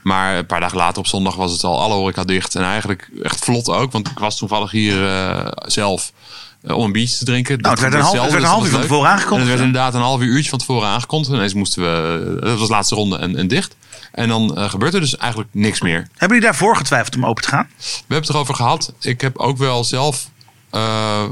Maar 0.03 0.37
een 0.37 0.45
paar 0.45 0.59
dagen 0.59 0.77
later 0.77 0.97
op 0.99 1.07
zondag 1.07 1.35
was 1.35 1.51
het 1.51 1.63
al 1.63 1.81
alle 1.81 1.93
horeca 1.93 2.23
dicht. 2.23 2.55
En 2.55 2.63
eigenlijk 2.63 3.09
echt 3.23 3.43
vlot 3.45 3.69
ook, 3.69 3.91
want 3.91 4.07
ik 4.07 4.19
was 4.19 4.37
toevallig 4.37 4.71
hier 4.71 5.07
eh, 5.07 5.47
zelf 5.65 6.11
eh, 6.61 6.75
om 6.77 6.83
een 6.83 6.91
biertje 6.91 7.17
te 7.17 7.25
drinken. 7.25 7.59
Nou, 7.59 7.69
het 7.73 7.81
werd 7.81 7.93
een 7.93 7.99
half- 8.01 8.13
het 8.21 8.31
werd 8.31 8.43
een 8.43 8.49
half 8.49 8.63
uur 8.65 8.71
van 8.71 8.81
tevoren 8.81 9.09
aangekondigd, 9.09 9.33
En 9.45 9.47
het 9.49 9.57
werd 9.59 9.67
inderdaad 9.67 9.93
een 9.93 10.01
half 10.07 10.21
uur 10.21 10.27
uurtje 10.35 10.49
van 10.49 10.59
tevoren 10.59 10.87
aangekondigd. 10.87 11.31
En 11.31 11.37
ineens 11.37 11.53
moesten 11.53 11.81
we, 11.81 12.37
dat 12.41 12.57
was 12.59 12.67
de 12.67 12.73
laatste 12.73 12.95
ronde 12.95 13.17
en, 13.17 13.35
en 13.35 13.47
dicht. 13.47 13.75
En 14.11 14.27
dan 14.27 14.57
eh, 14.57 14.69
gebeurt 14.69 14.93
er 14.93 14.99
dus 14.99 15.17
eigenlijk 15.17 15.49
niks 15.53 15.81
meer. 15.81 15.99
Hebben 15.99 16.37
jullie 16.37 16.41
daarvoor 16.51 16.75
getwijfeld 16.75 17.15
om 17.15 17.25
open 17.25 17.43
te 17.43 17.49
gaan? 17.49 17.67
We 17.77 17.83
hebben 17.99 18.17
het 18.17 18.29
erover 18.29 18.55
gehad. 18.55 18.93
Ik 18.99 19.21
heb 19.21 19.37
ook 19.37 19.57
wel 19.57 19.83
zelf. 19.83 20.29
eh, 20.69 21.23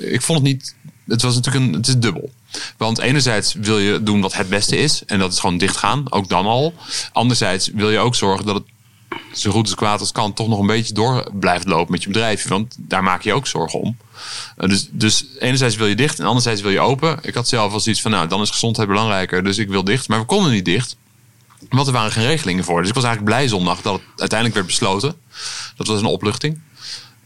ik 0.00 0.22
vond 0.22 0.38
het 0.38 0.46
niet. 0.48 0.74
Het 1.06 1.22
was 1.22 1.34
natuurlijk 1.34 1.64
een. 1.64 1.72
Het 1.72 1.88
is 1.88 1.96
dubbel. 1.98 2.30
Want 2.76 2.98
enerzijds 2.98 3.54
wil 3.54 3.78
je 3.78 4.02
doen 4.02 4.20
wat 4.20 4.34
het 4.34 4.48
beste 4.48 4.76
is. 4.76 5.04
En 5.04 5.18
dat 5.18 5.32
is 5.32 5.38
gewoon 5.38 5.58
dichtgaan. 5.58 6.12
Ook 6.12 6.28
dan 6.28 6.46
al. 6.46 6.74
Anderzijds 7.12 7.70
wil 7.74 7.90
je 7.90 7.98
ook 7.98 8.14
zorgen 8.14 8.46
dat 8.46 8.54
het 8.54 8.64
zo 9.32 9.50
goed 9.50 9.64
als 9.64 9.74
kwaad 9.74 10.00
als 10.00 10.12
kan 10.12 10.32
toch 10.32 10.48
nog 10.48 10.58
een 10.58 10.66
beetje 10.66 10.94
door 10.94 11.30
blijft 11.32 11.66
lopen 11.66 11.92
met 11.92 12.02
je 12.02 12.08
bedrijf. 12.08 12.48
Want 12.48 12.74
daar 12.78 13.02
maak 13.02 13.22
je 13.22 13.32
ook 13.32 13.46
zorgen 13.46 13.80
om. 13.80 13.96
Eh, 14.56 14.68
dus, 14.68 14.88
dus 14.90 15.24
enerzijds 15.38 15.76
wil 15.76 15.86
je 15.86 15.94
dicht 15.94 16.18
en 16.18 16.26
anderzijds 16.26 16.60
wil 16.60 16.70
je 16.70 16.80
open. 16.80 17.18
Ik 17.22 17.34
had 17.34 17.48
zelf 17.48 17.70
wel 17.70 17.80
zoiets 17.80 18.02
van, 18.02 18.10
nou, 18.10 18.28
dan 18.28 18.40
is 18.40 18.50
gezondheid 18.50 18.88
belangrijker. 18.88 19.44
Dus 19.44 19.58
ik 19.58 19.68
wil 19.68 19.84
dicht. 19.84 20.08
Maar 20.08 20.18
we 20.18 20.24
konden 20.24 20.52
niet 20.52 20.64
dicht. 20.64 20.96
Want 21.68 21.86
er 21.86 21.92
waren 21.92 22.12
geen 22.12 22.26
regelingen 22.26 22.64
voor. 22.64 22.80
Dus 22.80 22.88
ik 22.88 22.94
was 22.94 23.04
eigenlijk 23.04 23.34
blij 23.34 23.48
zondag 23.48 23.82
dat 23.82 23.94
het 23.94 24.20
uiteindelijk 24.20 24.54
werd 24.54 24.66
besloten. 24.66 25.16
Dat 25.76 25.86
was 25.86 26.00
een 26.00 26.06
opluchting. 26.06 26.60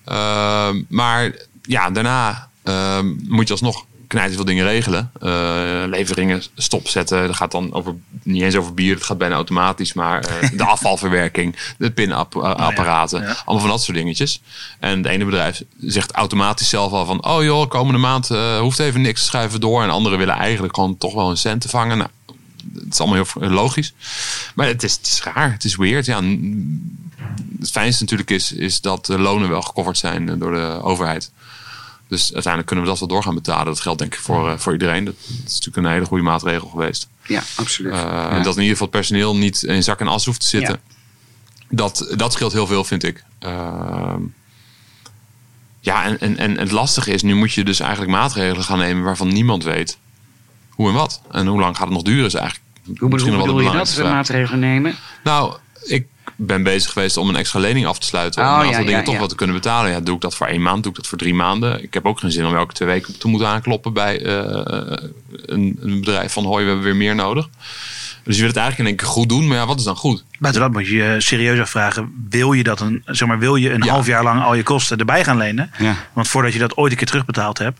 Ehm, 0.04 0.82
maar 0.88 1.34
ja, 1.62 1.90
daarna 1.90 2.48
ehm, 2.62 3.14
moet 3.26 3.46
je 3.46 3.52
alsnog 3.52 3.84
knijten 4.08 4.34
veel 4.34 4.44
dingen 4.44 4.64
regelen. 4.64 5.10
Eh, 5.20 5.82
leveringen 5.86 6.42
stopzetten. 6.54 7.26
Dat 7.26 7.36
gaat 7.36 7.50
dan 7.50 7.72
over, 7.72 7.94
niet 8.22 8.42
eens 8.42 8.56
over 8.56 8.74
bier. 8.74 8.94
Het 8.94 9.04
gaat 9.04 9.18
bijna 9.18 9.34
automatisch. 9.34 9.92
Maar 9.92 10.24
eh, 10.24 10.50
de 10.56 10.64
afvalverwerking, 10.74 11.56
de 11.78 11.90
pinapparaten. 11.90 13.20
ja. 13.20 13.26
Allemaal 13.44 13.60
van 13.60 13.68
dat 13.68 13.82
soort 13.82 13.96
dingetjes. 13.96 14.40
En 14.80 14.98
het 14.98 15.06
ene 15.06 15.24
bedrijf 15.24 15.62
zegt 15.80 16.12
automatisch 16.12 16.68
zelf 16.68 16.92
al 16.92 17.06
van... 17.06 17.24
Oh 17.24 17.42
joh, 17.42 17.68
komende 17.68 17.98
maand 17.98 18.30
eh, 18.30 18.58
hoeft 18.58 18.78
even 18.78 19.00
niks 19.00 19.20
te 19.20 19.26
schuiven 19.26 19.60
door. 19.60 19.82
En 19.82 19.90
anderen 19.90 20.18
willen 20.18 20.34
eigenlijk 20.34 20.74
gewoon 20.74 20.98
toch 20.98 21.14
wel 21.14 21.30
een 21.30 21.36
cent 21.36 21.60
te 21.60 21.68
vangen. 21.68 21.98
Nou, 21.98 22.10
het 22.74 22.92
is 22.92 23.00
allemaal 23.00 23.24
heel 23.40 23.50
logisch. 23.50 23.92
Maar 24.54 24.66
het 24.66 24.82
is, 24.82 24.96
het 24.96 25.06
is 25.06 25.22
raar. 25.22 25.52
Het 25.52 25.64
is 25.64 25.76
weird. 25.76 26.06
Ja, 26.06 26.22
het 27.58 27.70
fijnste 27.70 28.02
natuurlijk 28.02 28.30
is, 28.30 28.52
is 28.52 28.80
dat 28.80 29.06
de 29.06 29.18
lonen 29.18 29.48
wel 29.48 29.62
gecoverd 29.62 29.98
zijn 29.98 30.38
door 30.38 30.52
de 30.52 30.80
overheid. 30.82 31.30
Dus 32.08 32.22
uiteindelijk 32.22 32.66
kunnen 32.66 32.84
we 32.84 32.90
dat 32.90 32.98
wel 32.98 33.08
door 33.08 33.22
gaan 33.22 33.34
betalen. 33.34 33.64
Dat 33.66 33.80
geldt 33.80 33.98
denk 33.98 34.14
ik 34.14 34.20
voor, 34.20 34.50
eh, 34.50 34.58
voor 34.58 34.72
iedereen. 34.72 35.04
Dat 35.04 35.14
is 35.28 35.52
natuurlijk 35.52 35.76
een 35.76 35.92
hele 35.92 36.04
goede 36.04 36.22
maatregel 36.22 36.68
geweest. 36.68 37.08
Ja, 37.26 37.42
absoluut. 37.56 37.92
Eh, 37.92 37.98
Ja. 37.98 38.30
En 38.30 38.42
dat 38.42 38.54
in 38.56 38.62
ieder 38.62 38.76
geval 38.76 38.86
het 38.86 38.96
personeel 38.96 39.36
niet 39.36 39.62
in 39.62 39.82
zak 39.82 40.00
en 40.00 40.08
as 40.08 40.24
hoeft 40.24 40.40
te 40.40 40.46
zitten. 40.46 40.80
Dat, 41.70 42.14
dat 42.16 42.32
scheelt 42.32 42.52
heel 42.52 42.66
veel, 42.66 42.84
vind 42.84 43.02
ik. 43.04 43.24
Ehm, 43.38 44.20
ja, 45.80 46.04
en, 46.04 46.18
en, 46.18 46.36
en 46.38 46.58
het 46.58 46.70
lastige 46.70 47.10
is, 47.10 47.22
nu 47.22 47.34
moet 47.34 47.52
je 47.52 47.64
dus 47.64 47.80
eigenlijk 47.80 48.10
maatregelen 48.10 48.64
gaan 48.64 48.78
nemen 48.78 49.04
waarvan 49.04 49.32
niemand 49.32 49.64
weet 49.64 49.98
hoe 50.70 50.88
en 50.88 50.94
wat. 50.94 51.20
En 51.30 51.46
hoe 51.46 51.60
lang 51.60 51.76
gaat 51.76 51.84
het 51.84 51.94
nog 51.94 52.02
duren 52.02 52.26
is 52.26 52.34
eigenlijk 52.34 52.64
Hoe 52.98 53.08
misschien 53.08 53.32
bedoel, 53.32 53.46
wel 53.46 53.56
de 53.56 53.62
bedoel 53.62 53.72
je 53.72 53.78
dat? 53.78 53.94
We 53.94 54.02
maatregelen 54.02 54.60
nemen? 54.60 54.94
Nou, 55.24 55.54
ik 55.84 56.06
ben 56.40 56.62
bezig 56.62 56.92
geweest 56.92 57.16
om 57.16 57.28
een 57.28 57.36
extra 57.36 57.60
lening 57.60 57.86
af 57.86 57.98
te 57.98 58.06
sluiten. 58.06 58.42
Oh, 58.42 58.48
om 58.48 58.54
een 58.54 58.60
ja, 58.60 58.66
aantal 58.66 58.84
dingen 58.84 58.98
ja, 58.98 59.04
toch 59.04 59.14
ja. 59.14 59.20
wat 59.20 59.28
te 59.28 59.34
kunnen 59.34 59.56
betalen. 59.56 59.90
Ja, 59.90 60.00
doe 60.00 60.14
ik 60.14 60.20
dat 60.20 60.34
voor 60.36 60.46
één 60.46 60.62
maand, 60.62 60.82
doe 60.82 60.92
ik 60.92 60.98
dat 60.98 61.06
voor 61.06 61.18
drie 61.18 61.34
maanden. 61.34 61.82
Ik 61.82 61.94
heb 61.94 62.06
ook 62.06 62.18
geen 62.20 62.30
zin 62.32 62.46
om 62.46 62.56
elke 62.56 62.74
twee 62.74 62.88
weken 62.88 63.18
te 63.18 63.28
moeten 63.28 63.48
aankloppen 63.48 63.92
bij 63.92 64.22
eh, 64.24 64.34
een, 65.46 65.78
een 65.80 66.00
bedrijf 66.00 66.32
van 66.32 66.44
hoi, 66.44 66.62
we 66.64 66.68
hebben 66.70 66.86
weer 66.86 66.96
meer 66.96 67.14
nodig. 67.14 67.48
Dus 68.24 68.34
je 68.36 68.42
wil 68.42 68.50
het 68.52 68.58
eigenlijk 68.58 68.78
in 68.78 68.96
één 68.96 69.04
keer 69.04 69.14
goed 69.14 69.28
doen, 69.28 69.46
maar 69.48 69.56
ja, 69.56 69.66
wat 69.66 69.78
is 69.78 69.84
dan 69.84 69.96
goed? 69.96 70.24
Buiten 70.38 70.62
dat 70.62 70.72
moet 70.72 70.86
je 70.88 70.94
je 70.94 71.14
serieus 71.20 71.60
afvragen. 71.60 72.26
Wil 72.30 72.52
je 72.52 72.62
dat 72.62 72.80
een, 72.80 73.02
zeg 73.04 73.28
maar, 73.28 73.38
wil 73.38 73.56
je 73.56 73.72
een 73.72 73.82
Ja. 73.82 73.90
half 73.92 74.06
jaar 74.06 74.22
lang 74.22 74.42
al 74.42 74.54
je 74.54 74.62
kosten 74.62 74.98
erbij 74.98 75.24
gaan 75.24 75.36
lenen? 75.36 75.70
Ja. 75.78 75.96
Want 76.12 76.28
voordat 76.28 76.52
je 76.52 76.58
dat 76.58 76.76
ooit 76.76 76.90
een 76.92 76.98
keer 76.98 77.06
terugbetaald 77.06 77.58
hebt, 77.58 77.78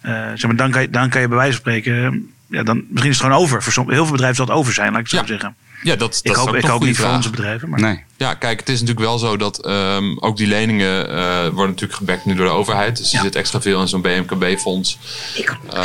eh, 0.00 0.12
zeg 0.12 0.42
maar, 0.46 0.56
dan, 0.56 0.70
kan 0.70 0.82
je, 0.82 0.90
dan 0.90 1.08
kan 1.08 1.20
je 1.20 1.28
bij 1.28 1.36
wijze 1.36 1.52
van 1.52 1.60
spreken, 1.60 2.28
ja, 2.46 2.62
dan, 2.62 2.76
misschien 2.88 3.10
is 3.10 3.16
het 3.18 3.26
gewoon 3.26 3.42
over. 3.42 3.62
Voor 3.62 3.72
som- 3.72 3.90
heel 3.90 4.02
veel 4.02 4.10
bedrijven 4.12 4.36
zal 4.36 4.46
het 4.46 4.54
over 4.54 4.72
zijn, 4.72 4.90
laat 4.92 5.00
ik 5.00 5.10
het 5.10 5.14
zo 5.14 5.20
Ja. 5.20 5.26
zeggen. 5.26 5.56
Ja, 5.82 5.96
dat, 5.96 5.98
dat 5.98 6.20
Ik 6.22 6.30
is 6.30 6.36
hoop, 6.36 6.48
ook 6.48 6.54
ik 6.54 6.64
hoop 6.64 6.84
niet 6.84 6.96
voor 6.96 7.08
onze 7.08 7.30
bedrijven. 7.30 7.68
Maar 7.68 7.80
Nee. 7.80 8.04
Ja, 8.16 8.34
kijk, 8.34 8.60
het 8.60 8.68
is 8.68 8.80
natuurlijk 8.80 9.06
wel 9.06 9.18
zo 9.18 9.36
dat 9.36 9.66
ehm, 9.66 10.16
ook 10.18 10.36
die 10.36 10.46
leningen 10.46 11.08
eh, 11.08 11.42
worden 11.42 11.66
natuurlijk 11.66 11.98
gebackt 11.98 12.24
nu 12.24 12.34
door 12.34 12.46
de 12.46 12.52
overheid. 12.52 12.96
Dus 12.96 13.12
er 13.12 13.20
zit 13.20 13.36
extra 13.36 13.60
veel 13.60 13.80
in 13.80 13.88
zo'n 13.88 14.02
BMKB-fonds. 14.02 14.98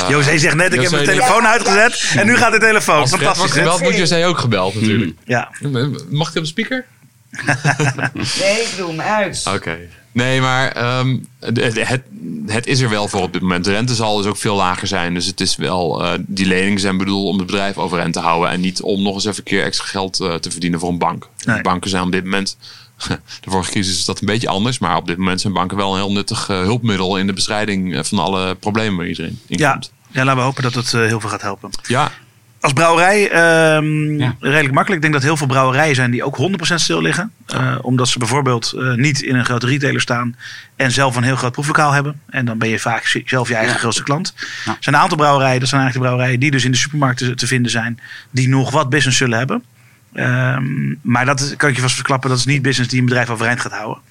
José 0.10 0.38
zegt 0.38 0.56
net, 0.56 0.74
ik 0.74 0.82
heb 0.82 0.92
mijn 0.92 1.06
telefoon 1.06 1.48
uitgezet 1.48 2.12
en 2.16 2.26
nu 2.26 2.38
gaat 2.38 2.52
de 2.52 2.60
telefoon. 2.60 3.00
Als 3.00 3.10
Fantastisch. 3.10 3.52
gebeld, 3.52 3.80
wordt 3.80 3.98
José 3.98 4.26
ook 4.28 4.40
gebeld 4.40 4.76
natuurlijk. 4.76 5.18
Ja. 5.26 5.52
Mag 6.10 6.30
ik 6.30 6.36
op 6.36 6.42
de 6.42 6.46
speaker? 6.46 6.86
Nee, 8.40 8.62
ik 8.62 8.74
doe 8.78 8.90
hem 8.90 9.02
uit. 9.02 9.44
Oké. 9.56 9.78
Nee, 10.14 10.42
maar 10.42 10.72
ehm, 10.72 11.18
het, 11.40 11.58
het, 11.88 12.02
het 12.46 12.68
is 12.68 12.80
er 12.80 12.90
wel 12.90 13.08
voor 13.08 13.22
op 13.22 13.34
dit 13.34 13.42
moment. 13.42 13.66
De 13.66 13.72
rente 13.72 13.96
zal 13.96 14.18
dus 14.18 14.26
ook 14.26 14.38
veel 14.38 14.56
lager 14.56 14.88
zijn. 14.88 15.14
Dus 15.14 15.26
het 15.26 15.40
is 15.42 15.56
wel, 15.56 16.04
eh, 16.04 16.14
die 16.20 16.46
leningen 16.46 16.80
zijn 16.80 16.98
bedoeld 16.98 17.28
om 17.28 17.38
het 17.38 17.46
bedrijf 17.46 17.78
overeind 17.78 18.14
te 18.14 18.20
houden. 18.20 18.50
En 18.50 18.60
niet 18.60 18.82
om 18.82 19.02
nog 19.02 19.14
eens 19.14 19.26
even 19.26 19.38
een 19.38 19.44
keer 19.44 19.64
extra 19.64 19.86
geld 19.86 20.20
eh, 20.20 20.34
te 20.36 20.52
verdienen 20.52 20.80
voor 20.80 20.90
een 20.90 20.98
bank. 20.98 21.30
Nee. 21.46 21.62
Banken 21.62 21.90
zijn 21.90 22.04
op 22.04 22.12
dit 22.12 22.24
moment, 22.24 22.58
de 23.42 23.50
vorige 23.50 23.72
crisis 23.72 23.98
is 23.98 24.06
dat 24.06 24.20
een 24.20 24.26
beetje 24.28 24.48
anders. 24.48 24.80
Maar 24.80 24.96
op 24.98 25.08
dit 25.08 25.18
moment 25.18 25.42
zijn 25.42 25.54
banken 25.54 25.78
wel 25.78 25.92
een 25.92 26.00
heel 26.00 26.12
nuttig 26.12 26.50
eh, 26.50 26.60
hulpmiddel 26.62 27.18
in 27.18 27.28
de 27.28 27.34
bestrijding 27.34 28.08
van 28.08 28.20
alle 28.20 28.56
problemen 28.56 28.98
waar 28.98 29.08
iedereen 29.08 29.40
in 29.48 29.58
Ja. 29.58 29.72
komt. 29.72 29.92
ja, 30.12 30.24
laten 30.24 30.36
we 30.40 30.46
hopen 30.46 30.64
dat 30.64 30.74
het 30.74 30.92
heel 30.92 31.20
veel 31.20 31.30
gaat 31.30 31.42
helpen. 31.42 31.70
Ja, 31.88 32.12
Als 32.64 32.74
brouwerij 32.74 33.30
ehm, 33.30 34.20
Ja. 34.20 34.36
redelijk 34.40 34.74
makkelijk. 34.74 34.94
Ik 34.96 35.02
denk 35.02 35.14
dat 35.14 35.24
heel 35.24 35.38
veel 35.38 35.48
brouwerijen 35.48 35.96
zijn 35.96 36.12
die 36.12 36.24
ook 36.24 36.36
100% 36.38 36.82
stil 36.82 37.02
liggen. 37.02 37.32
Eh, 37.48 37.76
omdat 37.82 38.08
ze 38.08 38.20
bijvoorbeeld 38.20 38.72
eh, 38.78 38.94
niet 38.94 39.22
in 39.22 39.36
een 39.36 39.46
grote 39.46 39.66
retailer 39.68 40.02
staan 40.02 40.36
en 40.76 40.92
zelf 40.92 41.16
een 41.16 41.24
heel 41.24 41.36
groot 41.36 41.52
proeflokaal 41.52 41.92
hebben. 41.92 42.22
En 42.30 42.46
dan 42.46 42.58
ben 42.58 42.70
je 42.70 42.80
vaak 42.80 43.22
zelf 43.26 43.48
je 43.48 43.56
eigen 43.56 43.74
Ja. 43.74 43.80
grootste 43.80 44.04
klant. 44.04 44.34
Ja. 44.38 44.72
Er 44.72 44.78
zijn 44.80 44.96
een 44.96 45.02
aantal 45.02 45.18
brouwerijen, 45.18 45.60
dat 45.60 45.70
zijn 45.70 45.82
eigenlijk 45.82 45.94
de 45.94 46.00
brouwerijen 46.00 46.40
die 46.40 46.52
dus 46.52 46.66
in 46.66 46.72
de 46.72 46.78
supermarkten 46.78 47.36
te 47.36 47.48
vinden 47.48 47.72
zijn, 47.72 48.00
die 48.32 48.50
nog 48.50 48.72
wat 48.72 48.90
business 48.90 49.18
zullen 49.18 49.38
hebben. 49.38 49.64
Ehm, 50.14 50.94
maar 51.02 51.26
dat 51.26 51.56
kan 51.58 51.70
ik 51.70 51.76
je 51.76 51.82
vast 51.82 51.96
verklappen, 51.96 52.30
dat 52.30 52.38
is 52.38 52.46
niet 52.46 52.62
business 52.62 52.90
die 52.90 53.00
een 53.00 53.06
bedrijf 53.06 53.30
overeind 53.30 53.62
gaat 53.62 53.72
houden. 53.72 54.02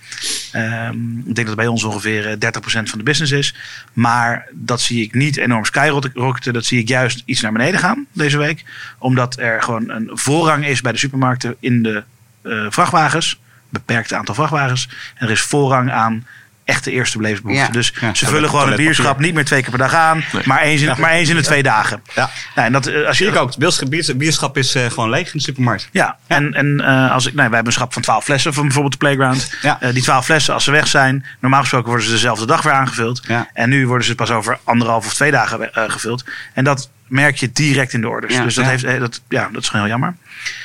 Ehm, 0.52 1.18
ik 1.18 1.34
denk 1.34 1.46
dat 1.46 1.56
bij 1.56 1.66
ons 1.66 1.84
ongeveer 1.84 2.28
eh, 2.28 2.38
30% 2.38 2.90
van 2.90 2.98
de 2.98 3.04
business 3.04 3.32
is. 3.32 3.54
Maar 3.92 4.48
dat 4.52 4.80
zie 4.80 5.02
ik 5.02 5.14
niet 5.14 5.36
enorm 5.36 5.64
skyrocketen. 5.64 6.52
Dat 6.52 6.64
zie 6.64 6.78
ik 6.78 6.88
juist 6.88 7.22
iets 7.24 7.40
naar 7.40 7.52
beneden 7.52 7.80
gaan 7.80 8.06
deze 8.12 8.38
week. 8.38 8.64
Omdat 8.98 9.38
er 9.38 9.62
gewoon 9.62 9.90
een 9.90 10.10
voorrang 10.12 10.66
is 10.66 10.80
bij 10.80 10.92
de 10.92 10.98
supermarkten 10.98 11.56
in 11.60 11.82
de 11.82 12.04
eh, 12.42 12.66
vrachtwagens. 12.68 13.40
Beperkt 13.68 14.12
aantal 14.12 14.34
vrachtwagens. 14.34 14.88
En 15.14 15.26
er 15.26 15.32
is 15.32 15.40
voorrang 15.40 15.90
aan 15.90 16.26
echte 16.64 16.90
eerste 16.90 17.20
levensbehoeften. 17.20 17.66
Ja. 17.66 17.72
Dus 17.72 17.92
Ja. 18.00 18.14
ze 18.14 18.26
vullen 18.26 18.48
gewoon 18.50 18.66
het 18.66 18.76
bierschap 18.76 19.18
niet 19.18 19.34
meer 19.34 19.44
twee 19.44 19.60
keer 19.60 19.70
per 19.70 19.78
dag 19.78 19.94
aan. 19.94 20.24
Maar, 20.44 20.60
eens 20.60 20.80
in, 20.80 20.94
maar 20.98 21.10
eens 21.10 21.28
in 21.28 21.36
de 21.36 21.42
twee 21.42 21.62
dagen. 21.62 22.02
Ja. 22.14 22.30
Nou, 22.54 22.66
en 22.66 22.72
dat, 22.72 22.86
eh, 22.86 23.06
als 23.06 23.18
je, 23.18 23.26
ik 23.26 23.36
ook. 23.36 23.48
Het 23.48 23.58
bierschap, 23.58 23.90
bier- 23.90 24.16
bierschap 24.16 24.56
is 24.58 24.74
eh, 24.74 24.90
gewoon 24.90 25.10
leeg 25.10 25.26
in 25.26 25.32
de 25.32 25.40
supermarkt. 25.42 25.88
Ja, 25.92 26.16
en, 26.26 26.54
en 26.54 26.80
eh, 26.80 27.12
als 27.12 27.26
ik, 27.26 27.34
nou, 27.34 27.46
wij 27.48 27.54
hebben 27.56 27.66
een 27.66 27.78
schap 27.78 27.92
van 27.92 28.02
12 28.02 28.24
flessen 28.24 28.54
van 28.54 28.62
bijvoorbeeld 28.62 28.92
de 28.92 28.98
Playground. 28.98 29.54
Ja. 29.62 29.78
Die 29.92 30.02
12 30.02 30.24
flessen, 30.24 30.54
als 30.54 30.64
ze 30.64 30.70
weg 30.70 30.86
zijn, 30.88 31.24
normaal 31.40 31.60
gesproken 31.60 31.88
worden 31.88 32.06
ze 32.06 32.12
dezelfde 32.12 32.46
dag 32.46 32.62
weer 32.62 32.72
aangevuld. 32.72 33.22
Ja. 33.28 33.48
En 33.54 33.68
nu 33.68 33.86
worden 33.86 34.06
ze 34.06 34.14
pas 34.14 34.30
over 34.30 34.58
anderhalf 34.64 35.06
of 35.06 35.14
twee 35.14 35.30
dagen 35.30 35.70
gevuld. 35.72 36.24
En 36.54 36.64
dat 36.64 36.90
merk 37.06 37.36
je 37.36 37.52
direct 37.52 37.92
in 37.92 38.00
de 38.00 38.08
orders. 38.08 38.34
Ja. 38.34 38.42
dus 38.44 38.54
dat, 38.54 38.64
heeft, 38.64 38.98
dat, 38.98 39.20
ja, 39.28 39.48
dat 39.52 39.62
is 39.62 39.68
gewoon 39.68 39.82
heel 39.86 39.94
jammer. 39.94 40.14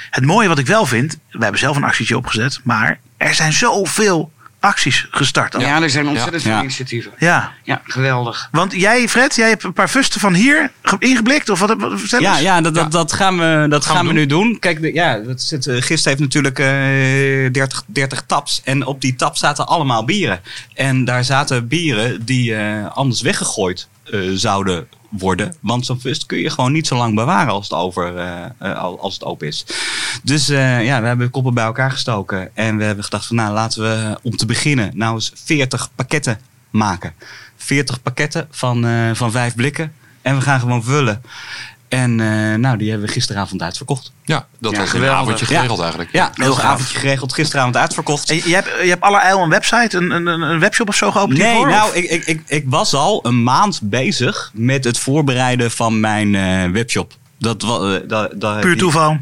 Het 0.10 0.26
mooie 0.26 0.48
wat 0.48 0.60
ik 0.60 0.68
wel 0.68 0.86
vind, 0.86 1.18
we 1.32 1.42
hebben 1.42 1.60
zelf 1.60 1.76
een 1.76 1.84
actietje 1.84 2.18
opgezet, 2.18 2.60
maar 2.64 3.00
er 3.18 3.34
zijn 3.34 3.54
zoveel 3.54 4.32
acties 4.60 5.08
gestart. 5.12 5.56
al. 5.56 5.62
Ja, 5.62 5.82
er 5.82 5.90
zijn 5.90 6.08
ontzettend 6.08 6.44
Ja. 6.44 6.54
veel 6.54 6.60
initiatieven. 6.64 7.12
ja. 7.18 7.52
Ja, 7.64 7.82
geweldig. 7.84 8.48
Want 8.52 8.74
jij, 8.74 9.08
Fred, 9.08 9.36
jij 9.36 9.50
hebt 9.50 9.64
een 9.64 9.74
paar 9.74 9.88
fusten 9.88 10.20
van 10.20 10.34
hier 10.34 10.72
ge- 10.82 10.96
ingeblikt? 11.00 11.50
Of 11.50 11.60
wat, 11.60 11.74
wat 11.78 12.00
vertel 12.00 12.22
Ja, 12.22 12.38
ja, 12.38 12.62
dat, 12.62 12.74
dat, 12.76 12.84
Ja. 12.84 12.90
dat 12.90 13.14
gaan 13.14 13.38
we, 13.38 13.66
dat 13.70 13.86
Gaan 13.86 13.96
gaan 13.96 14.08
we 14.08 14.14
nu 14.14 14.26
doen. 14.26 14.58
Kijk, 14.60 14.82
de, 14.82 14.94
ja, 14.94 15.18
dat 15.18 15.42
zit, 15.42 15.68
eh, 15.68 15.82
Gist 15.82 16.06
heeft 16.06 16.20
natuurlijk 16.20 16.60
eh 16.60 16.66
30, 17.52 17.84
30 17.86 18.24
taps. 18.28 18.62
En 18.64 18.86
op 18.86 19.02
die 19.02 19.16
tap 19.16 19.36
zaten 19.38 19.68
allemaal 19.68 20.06
bieren. 20.06 20.40
En 20.74 21.06
daar 21.06 21.24
zaten 21.24 21.68
bieren 21.68 22.26
die 22.26 22.56
eh, 22.56 22.86
anders 22.94 23.22
weggegooid 23.22 23.88
eh, 24.12 24.20
zouden 24.34 24.88
worden. 25.10 25.56
Want 25.60 25.86
zo'n 25.86 26.00
fust 26.00 26.26
kun 26.26 26.38
je 26.38 26.50
gewoon 26.50 26.72
niet 26.72 26.88
zo 26.88 26.96
lang 26.96 27.16
bewaren 27.16 27.54
als 27.54 27.70
het, 27.70 27.78
over, 27.80 28.18
eh, 28.18 28.44
eh, 28.58 28.78
al- 28.78 29.00
als 29.00 29.14
het 29.14 29.24
open 29.24 29.48
is. 29.48 29.66
Dus 30.24 30.48
ja, 30.48 31.02
we 31.02 31.08
hebben 31.08 31.30
koppen 31.30 31.54
bij 31.54 31.64
elkaar 31.64 31.92
gestoken. 31.92 32.56
En 32.56 32.78
we 32.78 32.84
hebben 32.84 33.04
gedacht 33.04 33.26
van 33.26 33.36
nou 33.36 33.54
laten 33.54 33.82
we 33.82 34.20
om 34.22 34.38
te 34.38 34.46
beginnen 34.46 34.92
nou 34.94 35.14
eens 35.14 35.32
40 35.36 35.90
pakketten 35.96 36.40
maken. 36.70 37.14
40 37.58 38.02
pakketten 38.02 38.48
van, 38.52 38.86
van 39.16 39.32
vijf 39.32 39.56
blikken. 39.56 39.94
En 40.22 40.36
we 40.36 40.42
gaan 40.42 40.60
gewoon 40.60 40.84
vullen. 40.84 41.22
En 41.90 42.20
eh, 42.20 42.60
nou, 42.60 42.78
die 42.78 42.90
hebben 42.90 43.08
we 43.08 43.14
gisteravond 43.14 43.62
uitverkocht. 43.62 44.12
ja 44.26 44.48
dat 44.60 44.72
Ja, 44.72 44.80
was 44.80 44.94
een 44.94 45.06
avondje 45.06 45.46
geregeld 45.46 45.80
eigenlijk. 45.80 46.12
Ja, 46.12 46.26
dat 46.26 46.36
Heel 46.38 46.48
was 46.48 46.58
een 46.58 46.64
avondje 46.64 46.98
geregeld. 47.00 47.34
Gisteravond 47.34 47.78
uitverkocht. 47.78 48.30
En 48.30 48.36
je, 48.36 48.50
je 48.50 48.54
hebt, 48.56 48.70
je 48.82 48.90
hebt 48.90 49.02
allerijl 49.02 49.44
een 49.44 49.50
website, 49.50 49.98
een, 49.98 50.12
een, 50.12 50.28
een 50.28 50.60
webshop 50.60 50.88
of 50.88 50.96
zo 50.96 51.12
geopend 51.12 51.38
Nee, 51.38 51.48
hiervoor, 51.48 51.70
nou, 51.70 51.96
ik, 51.96 52.04
ik, 52.10 52.26
ik, 52.26 52.42
ik 52.48 52.64
was 52.68 52.94
al 52.94 53.20
een 53.26 53.44
maand 53.44 53.80
bezig 53.84 54.52
met 54.54 54.84
het 54.84 55.00
voorbereiden 55.00 55.72
van 55.72 56.00
mijn 56.00 56.36
eh, 56.36 56.72
webshop. 56.72 57.14
Dat, 57.40 57.64
eh, 57.64 57.70
dat, 58.08 58.32
dat 58.42 58.54
heb 58.54 58.62
Puur 58.62 58.78
toeval. 58.78 59.18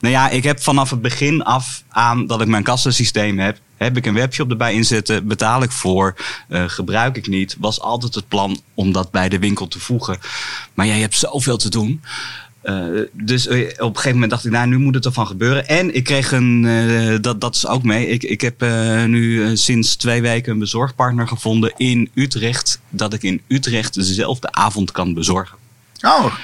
Nou 0.00 0.14
ja, 0.14 0.28
ik 0.28 0.42
heb 0.44 0.62
vanaf 0.62 0.90
het 0.90 1.02
begin 1.02 1.42
af 1.42 1.82
aan 1.88 2.26
dat 2.26 2.40
ik 2.40 2.46
mijn 2.46 2.62
kassasysteem 2.62 3.38
heb, 3.38 3.58
heb 3.84 3.96
ik 3.96 4.06
een 4.06 4.14
webshop 4.14 4.50
erbij 4.50 4.74
inzetten, 4.74 5.26
betaal 5.26 5.62
ik 5.62 5.70
voor, 5.70 6.14
eh, 6.48 6.64
gebruik 6.66 7.16
ik 7.16 7.26
niet. 7.26 7.56
Was 7.58 7.80
altijd 7.80 8.14
het 8.14 8.28
plan 8.28 8.60
om 8.74 8.92
dat 8.92 9.10
bij 9.10 9.28
de 9.28 9.38
winkel 9.38 9.68
te 9.68 9.80
voegen. 9.80 10.18
Maar 10.74 10.86
jij 10.86 11.00
hebt 11.00 11.14
zoveel 11.14 11.56
te 11.56 11.70
doen. 11.70 12.02
Eh, 12.62 12.84
dus 13.12 13.46
eh, 13.46 13.58
op 13.58 13.88
een 13.88 13.96
gegeven 13.96 14.12
moment 14.12 14.30
dacht 14.30 14.44
ik, 14.44 14.50
nou, 14.50 14.68
nu 14.68 14.78
moet 14.78 14.94
het 14.94 15.04
ervan 15.04 15.26
gebeuren. 15.26 15.68
En 15.68 15.94
ik 15.94 16.04
kreeg 16.04 16.32
een, 16.32 17.18
dat, 17.20 17.40
dat 17.40 17.54
is 17.54 17.66
ook 17.66 17.82
mee. 17.82 18.06
Ik, 18.06 18.22
ik 18.22 18.40
heb 18.40 18.60
nu 19.06 19.56
sinds 19.56 19.96
twee 19.96 20.22
weken 20.22 20.52
een 20.52 20.58
bezorgpartner 20.58 21.28
gevonden 21.28 21.72
in 21.76 22.10
Utrecht. 22.14 22.80
Dat 22.90 23.12
ik 23.12 23.22
in 23.22 23.40
Utrecht 23.46 23.94
dezelfde 23.94 24.52
avond 24.52 24.90
kan 24.92 25.14
bezorgen. 25.14 25.63
Oh, 26.04 26.34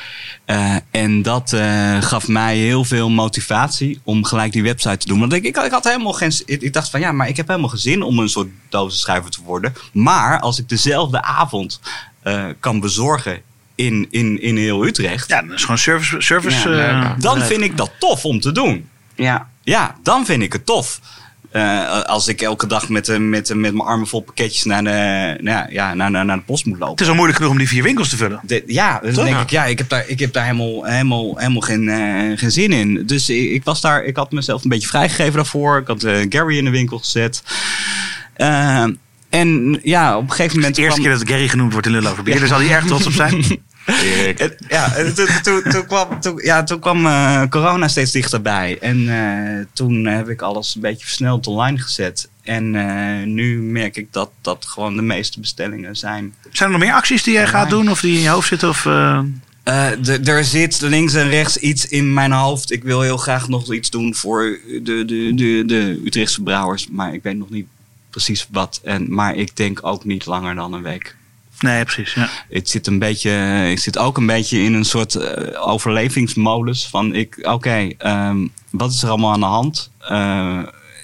Eh, 0.50 0.76
en 0.90 1.22
dat 1.22 1.52
eh, 1.52 2.02
gaf 2.02 2.28
mij 2.28 2.56
heel 2.56 2.84
veel 2.84 3.10
motivatie 3.10 4.00
om 4.04 4.24
gelijk 4.24 4.52
die 4.52 4.62
website 4.62 4.96
te 4.96 5.06
doen. 5.06 5.20
Want 5.20 5.32
ik, 5.32 5.44
ik, 5.44 5.56
ik 5.56 5.70
had 5.70 5.84
helemaal 5.84 6.12
geen. 6.12 6.32
Ik, 6.44 6.62
ik 6.62 6.72
dacht 6.72 6.90
van 6.90 7.00
ja, 7.00 7.12
maar 7.12 7.28
ik 7.28 7.36
heb 7.36 7.48
helemaal 7.48 7.68
geen 7.68 7.78
zin 7.78 8.02
om 8.02 8.18
een 8.18 8.28
soort 8.28 8.48
dozenschrijver 8.68 9.30
te 9.30 9.42
worden. 9.44 9.74
Maar 9.92 10.40
als 10.40 10.58
ik 10.58 10.68
dezelfde 10.68 11.22
avond 11.22 11.80
eh, 12.22 12.44
kan 12.60 12.80
bezorgen 12.80 13.42
in, 13.74 14.06
in, 14.10 14.42
in 14.42 14.56
heel 14.56 14.84
Utrecht, 14.86 15.28
ja, 15.28 15.42
dat 15.42 15.56
is 15.56 15.62
gewoon 15.62 15.78
service. 15.78 16.20
service 16.20 16.68
Ja, 16.68 17.16
dan 17.18 17.40
vind 17.40 17.60
ik 17.60 17.76
dat 17.76 17.90
tof 17.98 18.24
om 18.24 18.40
te 18.40 18.52
doen. 18.52 18.88
Ja. 19.14 19.48
Ja, 19.62 19.96
dan 20.02 20.26
vind 20.26 20.42
ik 20.42 20.52
het 20.52 20.66
tof. 20.66 21.00
Eh, 21.50 22.02
als 22.02 22.28
ik 22.28 22.40
elke 22.40 22.66
dag 22.66 22.88
met, 22.88 23.08
eh, 23.08 23.18
met, 23.18 23.48
met 23.54 23.74
mijn 23.74 23.88
armen 23.88 24.06
vol 24.06 24.20
pakketjes 24.20 24.64
naar 24.64 24.84
de, 24.84 25.36
nou 25.42 25.72
ja, 25.72 25.94
naar, 25.94 26.10
naar, 26.10 26.24
naar 26.24 26.36
de 26.36 26.42
post 26.42 26.64
moet 26.64 26.78
Het 26.78 26.82
lopen. 26.88 27.02
is 27.02 27.08
al 27.08 27.14
moeilijk 27.14 27.36
genoeg 27.38 27.52
om 27.52 27.58
die 27.58 27.68
vier 27.68 27.82
winkels 27.82 28.08
te 28.08 28.16
vullen. 28.16 28.40
De- 28.42 28.62
ja, 28.66 28.98
dan 29.02 29.12
Toch? 29.12 29.24
denk 29.24 29.36
Ja. 29.36 29.42
ik, 29.42 29.50
ja, 29.50 29.64
ik 29.64 29.78
heb 29.78 29.88
daar, 29.88 30.04
ik 30.06 30.18
heb 30.18 30.32
daar 30.32 30.44
helemaal, 30.44 30.84
helemaal, 30.84 31.34
helemaal 31.36 31.60
geen, 31.60 31.88
eh, 31.88 32.38
geen 32.38 32.50
zin 32.50 32.72
in. 32.72 33.02
Dus 33.06 33.30
ik, 33.30 33.50
ik 33.50 33.64
was 33.64 33.80
daar, 33.80 34.04
ik 34.04 34.16
had 34.16 34.32
mezelf 34.32 34.62
een 34.64 34.70
beetje 34.70 34.88
vrijgegeven 34.88 35.32
daarvoor. 35.34 35.78
Ik 35.78 35.86
had 35.86 36.06
Gary 36.28 36.56
in 36.58 36.64
de 36.64 36.70
winkel 36.70 36.98
gezet. 36.98 37.42
En 39.30 39.80
ja, 39.82 40.16
op 40.16 40.22
een 40.22 40.30
gegeven 40.30 40.48
De 40.54 40.60
moment. 40.60 40.78
eerste 40.78 41.00
kwam- 41.00 41.10
keer 41.10 41.18
dat 41.18 41.28
Gary 41.34 41.48
genoemd 41.48 41.72
wordt 41.72 41.86
in 41.86 41.92
Lullen 41.92 42.10
over 42.10 42.22
bier. 42.22 42.38
Daar 42.38 42.48
zal 42.48 42.58
hij 42.60 42.70
erg 42.70 42.84
trots 42.86 43.06
op 43.06 43.12
zijn. 43.12 43.44
Erik. 43.86 44.56
ja, 44.68 44.94
en 44.94 45.14
toen, 45.14 45.26
toen, 45.42 45.62
toen 45.62 45.86
kwam, 45.86 46.20
toen, 46.20 46.40
ja, 46.42 46.62
toen 46.62 46.80
kwam 46.80 47.06
eh, 47.06 47.42
corona 47.48 47.88
steeds 47.88 48.12
dichterbij. 48.12 48.78
En 48.80 49.08
eh, 49.08 49.66
toen 49.72 50.04
heb 50.04 50.28
ik 50.28 50.42
alles 50.42 50.74
een 50.74 50.80
beetje 50.80 51.06
versneld 51.06 51.46
online 51.46 51.78
gezet. 51.78 52.28
En 52.42 52.74
eh, 52.74 53.26
nu 53.26 53.62
merk 53.62 53.96
ik 53.96 54.12
dat 54.12 54.30
dat 54.40 54.66
gewoon 54.68 54.96
de 54.96 55.02
meeste 55.02 55.40
bestellingen 55.40 55.96
zijn. 55.96 56.34
Zijn 56.50 56.72
er 56.72 56.78
nog 56.78 56.86
meer 56.86 56.96
acties 56.96 57.22
die 57.22 57.34
jij 57.34 57.46
gaat 57.46 57.70
doen 57.70 57.90
of 57.90 58.00
die 58.00 58.16
in 58.16 58.22
je 58.22 58.28
hoofd 58.28 58.48
zitten? 58.48 58.68
Of, 58.68 58.84
er 60.24 60.44
zit 60.44 60.80
links 60.80 61.14
en 61.14 61.28
rechts 61.28 61.56
iets 61.56 61.86
in 61.86 62.12
mijn 62.12 62.32
hoofd. 62.32 62.72
Ik 62.72 62.82
wil 62.82 63.00
heel 63.00 63.16
graag 63.16 63.48
nog 63.48 63.72
iets 63.72 63.90
doen 63.90 64.14
voor 64.14 64.58
de, 64.82 65.04
de, 65.04 65.32
de, 65.34 65.62
de 65.66 66.00
Utrechtse 66.04 66.42
brouwers. 66.42 66.88
Maar 66.88 67.14
ik 67.14 67.22
weet 67.22 67.36
nog 67.36 67.50
niet 67.50 67.66
precies 68.10 68.46
wat. 68.50 68.80
En, 68.84 69.14
maar 69.14 69.36
ik 69.36 69.56
denk 69.56 69.78
ook 69.82 70.04
niet 70.04 70.26
langer 70.26 70.54
dan 70.54 70.72
een 70.72 70.82
week. 70.82 71.16
Nee, 71.60 71.84
precies. 71.84 72.14
Ja. 72.14 72.28
Ik 72.48 72.68
zit, 72.68 72.86
een 72.86 72.98
beetje, 72.98 73.66
ik 73.70 73.78
zit 73.78 73.98
ook 73.98 74.16
een 74.16 74.26
beetje 74.26 74.62
in 74.62 74.74
een 74.74 74.84
soort 74.84 75.14
eh, 75.14 75.66
overlevingsmodus. 75.68 76.86
Van 76.86 77.14
ik, 77.14 77.38
oké, 77.42 77.88
ehm, 77.98 78.46
wat 78.70 78.90
is 78.92 79.02
er 79.02 79.08
allemaal 79.08 79.32
aan 79.32 79.40
de 79.40 79.46
hand? 79.46 79.90
Eh, 79.98 80.58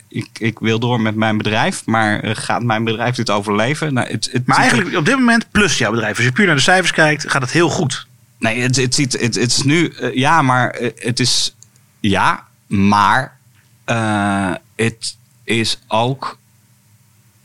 ik, 0.09 0.29
ik 0.39 0.59
wil 0.59 0.79
door 0.79 1.01
met 1.01 1.15
mijn 1.15 1.37
bedrijf, 1.37 1.83
maar 1.87 2.21
eh, 2.21 2.31
gaat 2.35 2.63
mijn 2.63 2.85
bedrijf 2.85 3.15
dit 3.17 3.31
overleven? 3.31 3.95
Nou, 3.95 4.09
het, 4.09 4.29
het 4.33 4.47
Maar 4.47 4.57
eigenlijk 4.59 4.97
op 4.97 5.05
dit 5.05 5.17
moment 5.17 5.47
plus 5.51 5.79
jouw 5.79 5.91
bedrijf. 5.91 6.17
Als 6.17 6.25
je 6.27 6.33
puur 6.33 6.47
naar 6.47 6.55
de 6.57 6.61
cijfers 6.63 6.93
kijkt, 6.93 7.31
gaat 7.31 7.43
het 7.43 7.51
heel 7.53 7.69
goed. 7.69 8.07
Nee, 8.39 8.61
het, 8.61 8.77
het, 8.77 8.95
ziet, 8.95 9.13
het, 9.13 9.35
het 9.35 9.51
is 9.51 9.63
nu. 9.63 9.89
eh, 9.89 10.15
ja, 10.15 10.43
maar 10.43 10.71
eh, 10.71 10.91
het 10.97 11.21
is. 11.21 11.55
Ja, 12.01 12.45
maar. 12.67 13.39
eh, 13.85 14.53
het 14.77 15.17
is 15.45 15.79
ook. 15.89 16.39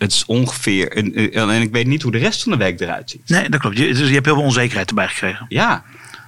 Het 0.01 0.11
is 0.11 0.25
ongeveer. 0.25 0.91
En, 0.91 1.33
en 1.33 1.61
ik 1.61 1.71
weet 1.71 1.87
niet 1.87 2.01
hoe 2.01 2.11
de 2.11 2.17
rest 2.17 2.43
van 2.43 2.51
de 2.51 2.57
week 2.57 2.79
eruit 2.79 3.09
ziet. 3.09 3.29
Nee, 3.29 3.49
dat 3.49 3.59
klopt. 3.59 3.77
Je, 3.77 3.87
dus 3.87 4.07
je 4.07 4.13
hebt 4.13 4.25
heel 4.25 4.35
veel 4.35 4.43
onzekerheid 4.43 4.89
erbij 4.89 5.07
gekregen. 5.07 5.45
Ja. 5.49 5.83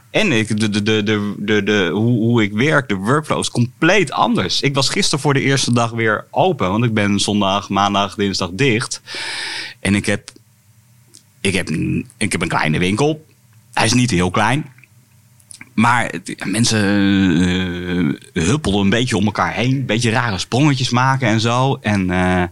En 0.10 0.32
ik, 0.32 0.60
de, 0.60 0.70
de, 0.70 0.84
de, 0.84 1.04
de, 1.04 1.34
de, 1.38 1.64
de, 1.64 1.90
hoe, 1.94 2.18
hoe 2.18 2.44
ik 2.44 2.52
werk, 2.52 2.88
de 2.88 2.96
workflow 2.96 3.40
is 3.40 3.50
compleet 3.50 4.12
anders. 4.12 4.62
Ik 4.62 4.74
was 4.74 4.90
gisteren 4.90 5.20
voor 5.20 5.34
de 5.34 5.42
eerste 5.42 5.74
dag 5.74 5.92
weer 5.92 6.26
open. 6.30 6.70
Want 6.70 6.84
ik 6.84 6.94
ben 6.94 7.20
zondag, 7.20 7.70
maandag, 7.70 8.16
dinsdag 8.16 8.50
dicht. 8.54 9.02
En 9.80 9.96
ik 9.96 10.06
heb, 10.06 10.30
ik 11.42 11.54
heb, 11.54 11.70
ik 12.18 12.32
heb 12.32 12.42
een 12.42 12.48
kleine 12.48 12.80
winkel. 12.80 13.26
Hij 13.74 13.86
is 13.86 13.94
niet 13.94 14.12
heel 14.12 14.32
klein. 14.32 14.66
Maar 15.74 16.06
het- 16.12 16.46
mensen 16.46 16.82
eh, 18.34 18.44
huppelden 18.44 18.82
een 18.82 18.90
beetje 18.90 19.18
om 19.18 19.26
elkaar 19.26 19.54
heen. 19.54 19.72
Een 19.76 19.86
beetje 19.86 20.10
rare 20.12 20.38
sprongetjes 20.38 20.90
maken 20.90 21.28
en 21.28 21.40
zo. 21.40 21.78
En 21.82 22.10
eh, 22.12 22.44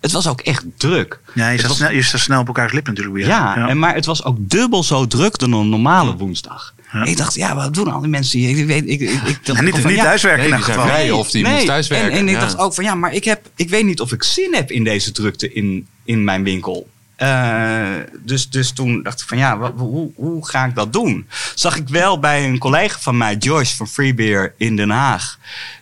het 0.00 0.12
was 0.12 0.28
ook 0.28 0.40
echt 0.40 0.64
druk. 0.76 1.20
Ja, 1.34 1.48
je 1.48 1.62
was- 1.66 1.76
snel, 1.76 1.90
je 1.92 2.02
snel 2.02 2.40
op 2.40 2.46
elkaars 2.46 2.72
lip 2.72 2.86
natuurlijk 2.86 3.16
weer. 3.16 3.26
ja, 3.26 3.68
En 3.68 3.78
maar 3.78 3.94
het 3.94 4.06
was 4.06 4.24
ook 4.24 4.36
dubbel 4.40 4.82
zo 4.84 5.06
druk 5.06 5.38
dan 5.38 5.52
een 5.52 5.68
normale 5.68 6.16
woensdag. 6.16 6.74
Ja. 6.92 7.04
Ik 7.04 7.16
dacht, 7.16 7.34
ja, 7.34 7.54
wat 7.54 7.74
doen 7.74 7.92
al 7.92 8.00
die 8.00 8.08
mensen 8.10 8.38
hier? 8.38 8.58
Ik 8.58 8.66
weet, 8.66 8.82
ik, 8.88 9.00
ik, 9.00 9.10
ik 9.10 9.38
dacht 9.46 9.58
En 9.58 9.64
niet, 9.64 9.78
van, 9.78 9.86
niet 9.90 9.98
ja, 9.98 10.04
thuiswerken 10.04 10.40
nee, 10.50 10.58
in 10.58 10.64
zijn 10.64 10.76
geval. 10.76 10.90
vrij. 10.90 11.10
of 11.10 11.30
die 11.30 11.48
moest 11.48 11.66
thuiswerken, 11.66 12.10
En, 12.10 12.18
en 12.18 12.28
ik 12.28 12.40
dacht 12.40 12.58
ook 12.58 12.74
van, 12.74 12.84
ja, 12.84 12.94
maar 12.94 13.14
ik, 13.14 13.24
heb, 13.24 13.40
ik 13.56 13.68
weet 13.68 13.84
niet 13.84 14.00
of 14.00 14.12
ik 14.12 14.22
zin 14.22 14.54
heb 14.54 14.70
in 14.70 14.84
deze 14.84 15.12
drukte 15.12 15.52
in, 15.52 15.86
in 16.04 16.24
mijn 16.24 16.42
winkel. 16.44 16.88
Eh, 17.20 17.96
dus, 18.18 18.50
dus 18.50 18.72
toen 18.72 19.02
dacht 19.02 19.20
ik 19.20 19.28
van, 19.28 19.38
ja, 19.38 19.72
hoe, 19.72 20.10
hoe 20.14 20.48
ga 20.48 20.64
ik 20.64 20.74
dat 20.74 20.92
doen? 20.92 21.26
Zag 21.54 21.76
ik 21.76 21.88
wel 21.88 22.18
bij 22.18 22.44
een 22.44 22.58
collega 22.58 22.98
van 22.98 23.16
mij, 23.16 23.36
Joyce 23.36 23.76
van 23.76 23.88
Free 23.88 24.14
Beer 24.14 24.54
in 24.56 24.76
Den 24.76 24.90
Haag. 24.90 25.38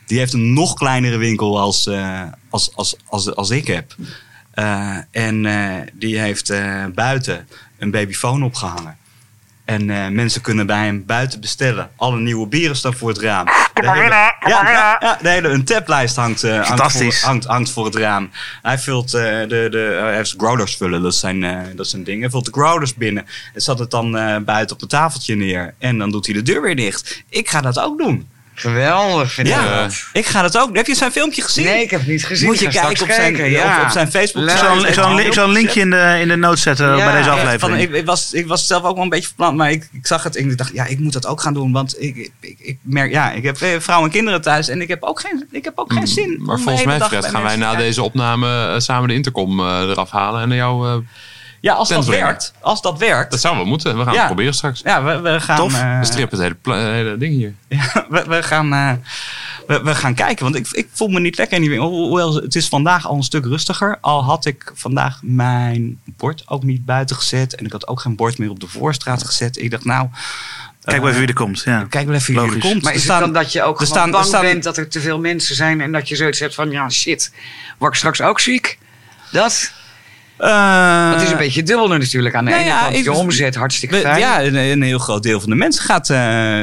Die 0.07 0.18
heeft 0.18 0.33
een 0.33 0.53
nog 0.53 0.74
kleinere 0.74 1.16
winkel 1.16 1.61
als, 1.61 1.87
eh, 1.87 2.22
als, 2.51 2.70
als, 2.74 3.35
als, 3.35 3.51
ik 3.51 3.66
heb. 3.66 3.94
Eh, 4.51 4.96
en 5.11 5.42
die 5.94 6.18
heeft 6.18 6.53
buiten 6.94 7.48
een 7.79 7.90
babyfoon 7.90 8.42
opgehangen. 8.42 8.96
En 9.68 9.90
eh, 9.90 10.09
mensen 10.09 10.40
kunnen 10.40 10.66
bij 10.66 10.85
hem 10.85 11.04
buiten 11.07 11.40
bestellen. 11.40 11.90
Alle 11.96 12.18
nieuwe 12.18 12.46
bieren 12.46 12.76
staan 12.76 12.94
voor 12.94 13.09
het 13.09 13.18
raam. 13.18 13.44
De 13.74 13.90
hele, 13.90 14.09
ja, 14.09 14.35
ja, 14.40 14.96
ja, 15.00 15.18
de 15.22 15.28
hele 15.28 15.48
een 15.48 15.64
taplijst 15.64 16.16
hangt, 16.16 16.44
eh, 16.44 16.66
hangt, 16.68 16.92
voor, 16.92 17.14
hangt, 17.20 17.44
hangt 17.44 17.70
voor 17.70 17.85
het 17.85 17.94
raam. 17.94 18.31
Hij 18.62 18.78
vult 18.78 19.14
eh, 19.14 19.22
de, 19.22 19.68
de, 19.70 19.98
hij 20.00 20.14
heeft 20.14 20.35
growlers 20.37 20.76
vullen, 20.76 21.02
dat 21.02 21.14
zijn, 21.14 21.44
eh, 21.44 21.59
dat 21.74 21.88
zijn 21.88 22.04
dingen. 22.04 22.20
Hij 22.20 22.31
vult 22.31 22.44
de 22.44 22.52
growlers 22.52 22.94
binnen. 22.94 23.26
En 23.54 23.61
zat 23.61 23.78
het 23.78 23.90
dan 23.90 24.16
eh, 24.16 24.37
buiten 24.38 24.74
op 24.74 24.81
het 24.81 24.90
tafeltje 24.90 25.35
neer. 25.35 25.74
En 25.78 25.98
dan 25.98 26.11
doet 26.11 26.26
hij 26.26 26.35
de 26.35 26.42
deur 26.42 26.62
weer 26.62 26.76
dicht. 26.76 27.22
Ik 27.28 27.48
ga 27.48 27.61
dat 27.61 27.78
ook 27.78 27.98
doen. 27.98 28.28
Geweldig 28.61 29.33
vind 29.33 29.49
ik 29.49 29.53
Ja, 29.55 29.83
dat. 29.83 30.05
ik 30.12 30.27
ga 30.27 30.42
dat 30.42 30.59
ook. 30.59 30.77
Heb 30.77 30.87
je 30.87 30.94
zijn 30.94 31.12
filmpje 31.12 31.42
gezien? 31.42 31.64
Nee, 31.64 31.83
ik 31.83 31.90
heb 31.90 32.01
het 32.01 32.09
niet 32.09 32.25
gezien. 32.27 32.47
Moet 32.47 32.59
je 32.59 32.71
ga 32.71 32.81
kijken 32.81 33.03
op 33.07 33.11
zijn, 33.12 33.33
kijken, 33.35 33.51
ja. 33.51 33.79
op, 33.79 33.85
op 33.85 33.90
zijn 33.90 34.11
Facebook. 34.11 34.44
Leuk. 34.44 34.55
Ik 34.55 34.61
zal, 34.61 34.87
ik, 34.87 34.94
zal 34.94 35.11
een, 35.18 35.27
ik 35.27 35.33
zal 35.33 35.44
een 35.44 35.53
linkje 35.53 35.81
in 35.81 35.90
de, 35.90 36.16
in 36.21 36.29
de 36.29 36.37
notes 36.37 36.62
zetten 36.62 36.97
Ja, 36.97 37.05
bij 37.05 37.16
deze 37.16 37.29
ja, 37.31 37.35
aflevering. 37.37 37.61
Van, 37.61 37.79
ik, 37.79 37.92
ik, 37.92 38.07
was, 38.07 38.33
ik 38.33 38.47
was 38.47 38.66
zelf 38.66 38.85
ook 38.85 38.94
wel 38.94 39.03
een 39.03 39.09
beetje 39.09 39.27
verplant, 39.27 39.57
maar 39.57 39.71
ik, 39.71 39.88
ik 39.92 40.07
zag 40.07 40.23
het 40.23 40.37
en 40.37 40.51
ik 40.51 40.59
dacht, 40.59 40.71
ja, 40.73 40.85
ik 40.87 40.99
moet 40.99 41.12
dat 41.12 41.27
ook 41.27 41.40
gaan 41.40 41.55
doen. 41.55 41.73
Want 41.73 42.03
ik, 42.03 42.31
ik, 42.40 42.57
ik, 42.59 42.79
merk, 42.83 43.11
ja, 43.12 43.33
ik 43.33 43.42
heb 43.42 43.61
eh, 43.61 43.68
vrouwen 43.79 44.09
en 44.09 44.14
kinderen 44.14 44.40
thuis 44.40 44.68
en 44.68 44.81
ik 44.81 44.88
heb 44.88 45.03
ook 45.03 45.21
geen, 45.21 45.49
ik 45.53 45.64
heb 45.64 45.79
ook 45.79 45.92
geen 45.92 46.07
zin. 46.07 46.31
Mm, 46.38 46.44
Maar 46.44 46.55
om 46.55 46.57
de 46.57 46.62
volgens 46.62 46.85
mij, 46.87 47.01
Fred, 47.01 47.25
gaan 47.27 47.42
wij 47.42 47.57
na 47.57 47.66
kijken. 47.66 47.85
deze 47.85 48.03
opname 48.03 48.66
eh, 48.73 48.79
samen 48.79 49.09
de 49.09 49.14
intercom 49.14 49.61
eh, 49.61 49.81
eraf 49.81 50.11
halen 50.11 50.42
en 50.42 50.49
naar 50.49 50.57
jou. 50.57 51.03
Eh, 51.61 51.71
Ja, 51.71 51.75
als 51.75 51.88
dat 51.88 52.05
brengen. 52.07 52.25
werkt. 52.27 52.53
Als 52.61 52.83
dat 52.83 52.99
werkt. 52.99 53.31
dat 53.31 53.40
zou 53.40 53.57
wel 53.57 53.64
moeten. 53.64 53.99
We 53.99 54.05
gaan 54.05 54.12
Ja. 54.12 54.18
het 54.18 54.27
proberen 54.27 54.55
straks. 54.55 54.81
ja, 54.85 55.03
we, 55.05 55.21
we 55.21 55.40
gaan. 55.40 55.57
Tof. 55.57 55.75
eh, 55.75 55.99
We 55.99 56.05
strippen 56.05 56.38
het 56.38 56.47
hele, 56.47 56.59
pla- 56.62 56.92
hele 56.92 57.16
ding 57.16 57.35
hier. 57.35 57.55
Ja, 57.79 58.07
we, 58.09 58.25
we 58.29 58.42
gaan, 58.42 58.73
eh, 58.73 58.92
we, 59.66 59.83
we 59.83 59.94
gaan 59.94 60.14
kijken. 60.14 60.44
Want 60.44 60.57
ik, 60.57 60.68
ik 60.71 60.88
voel 60.92 61.09
me 61.09 61.21
niet 61.21 61.37
lekker 61.38 61.57
in 61.57 61.62
die 61.62 61.71
winkel. 61.71 61.88
Hoewel, 61.90 62.35
het 62.35 62.55
is 62.55 62.68
vandaag 62.68 63.07
al 63.07 63.14
een 63.16 63.23
stuk 63.23 63.44
rustiger. 63.44 63.99
Al 64.01 64.25
had 64.25 64.44
ik 64.44 64.73
vandaag 64.75 65.18
mijn 65.23 66.01
bord 66.05 66.42
ook 66.47 66.62
niet 66.62 66.85
buiten 66.85 67.16
gezet. 67.16 67.55
En 67.55 67.64
ik 67.64 67.73
had 67.73 67.87
ook 67.88 68.01
geen 68.01 68.16
bord 68.16 68.38
meer 68.38 68.51
op 68.51 68.61
de 68.61 68.68
voorstraat 68.68 69.25
gezet. 69.25 69.59
Ik 69.59 69.71
dacht, 69.71 69.85
nou... 69.85 70.09
Kijk 70.85 71.01
wel 71.01 71.11
even 71.11 71.21
eh, 71.23 71.27
wie 71.27 71.35
er 71.37 71.42
komt. 71.42 71.62
Ja. 71.64 71.87
Kijk 71.90 72.07
wel 72.07 72.14
even 72.14 72.35
wie 72.35 72.42
er 72.55 72.59
komt. 72.59 72.83
Maar 72.83 72.92
Er 72.92 72.99
is 72.99 73.05
staan- 73.05 73.23
het 73.23 73.33
dan 73.33 73.42
dat 73.42 73.53
je 73.53 73.62
ook 73.62 73.81
er 73.81 73.87
gewoon 73.87 73.97
staan- 73.97 74.07
er 74.07 74.12
bang 74.12 74.25
staan- 74.25 74.42
bent 74.42 74.62
dat 74.62 74.77
er 74.77 74.88
te 74.88 75.01
veel 75.01 75.18
mensen 75.18 75.55
zijn 75.55 75.81
en 75.81 75.92
dat 75.92 76.09
je 76.09 76.16
zoiets 76.16 76.38
hebt 76.38 76.55
van, 76.55 76.71
ja 76.71 76.88
shit, 76.88 77.33
word 77.79 77.92
ik 77.92 77.99
straks 77.99 78.21
ook 78.21 78.40
ziek? 78.40 78.79
Dat? 79.33 79.73
Eh, 80.38 81.11
Dat 81.12 81.22
is 81.22 81.31
een 81.31 81.37
beetje 81.37 81.62
dubbel 81.62 81.88
natuurlijk. 81.88 82.35
Aan 82.35 82.44
de 82.44 82.51
nou 82.51 82.62
ene 82.62 82.70
ja, 82.72 82.81
kant 82.83 82.94
ik- 82.96 83.05
je 83.05 83.12
omzet 83.12 83.55
hartstikke 83.55 83.94
we- 83.94 84.01
fijn. 84.01 84.18
ja, 84.18 84.42
een, 84.42 84.55
een 84.55 84.83
heel 84.83 84.98
groot 84.98 85.22
deel 85.22 85.40
van 85.40 85.51
de 85.51 85.57
mensen 85.57 85.85
gaat, 85.85 86.11
eh, 86.11 86.16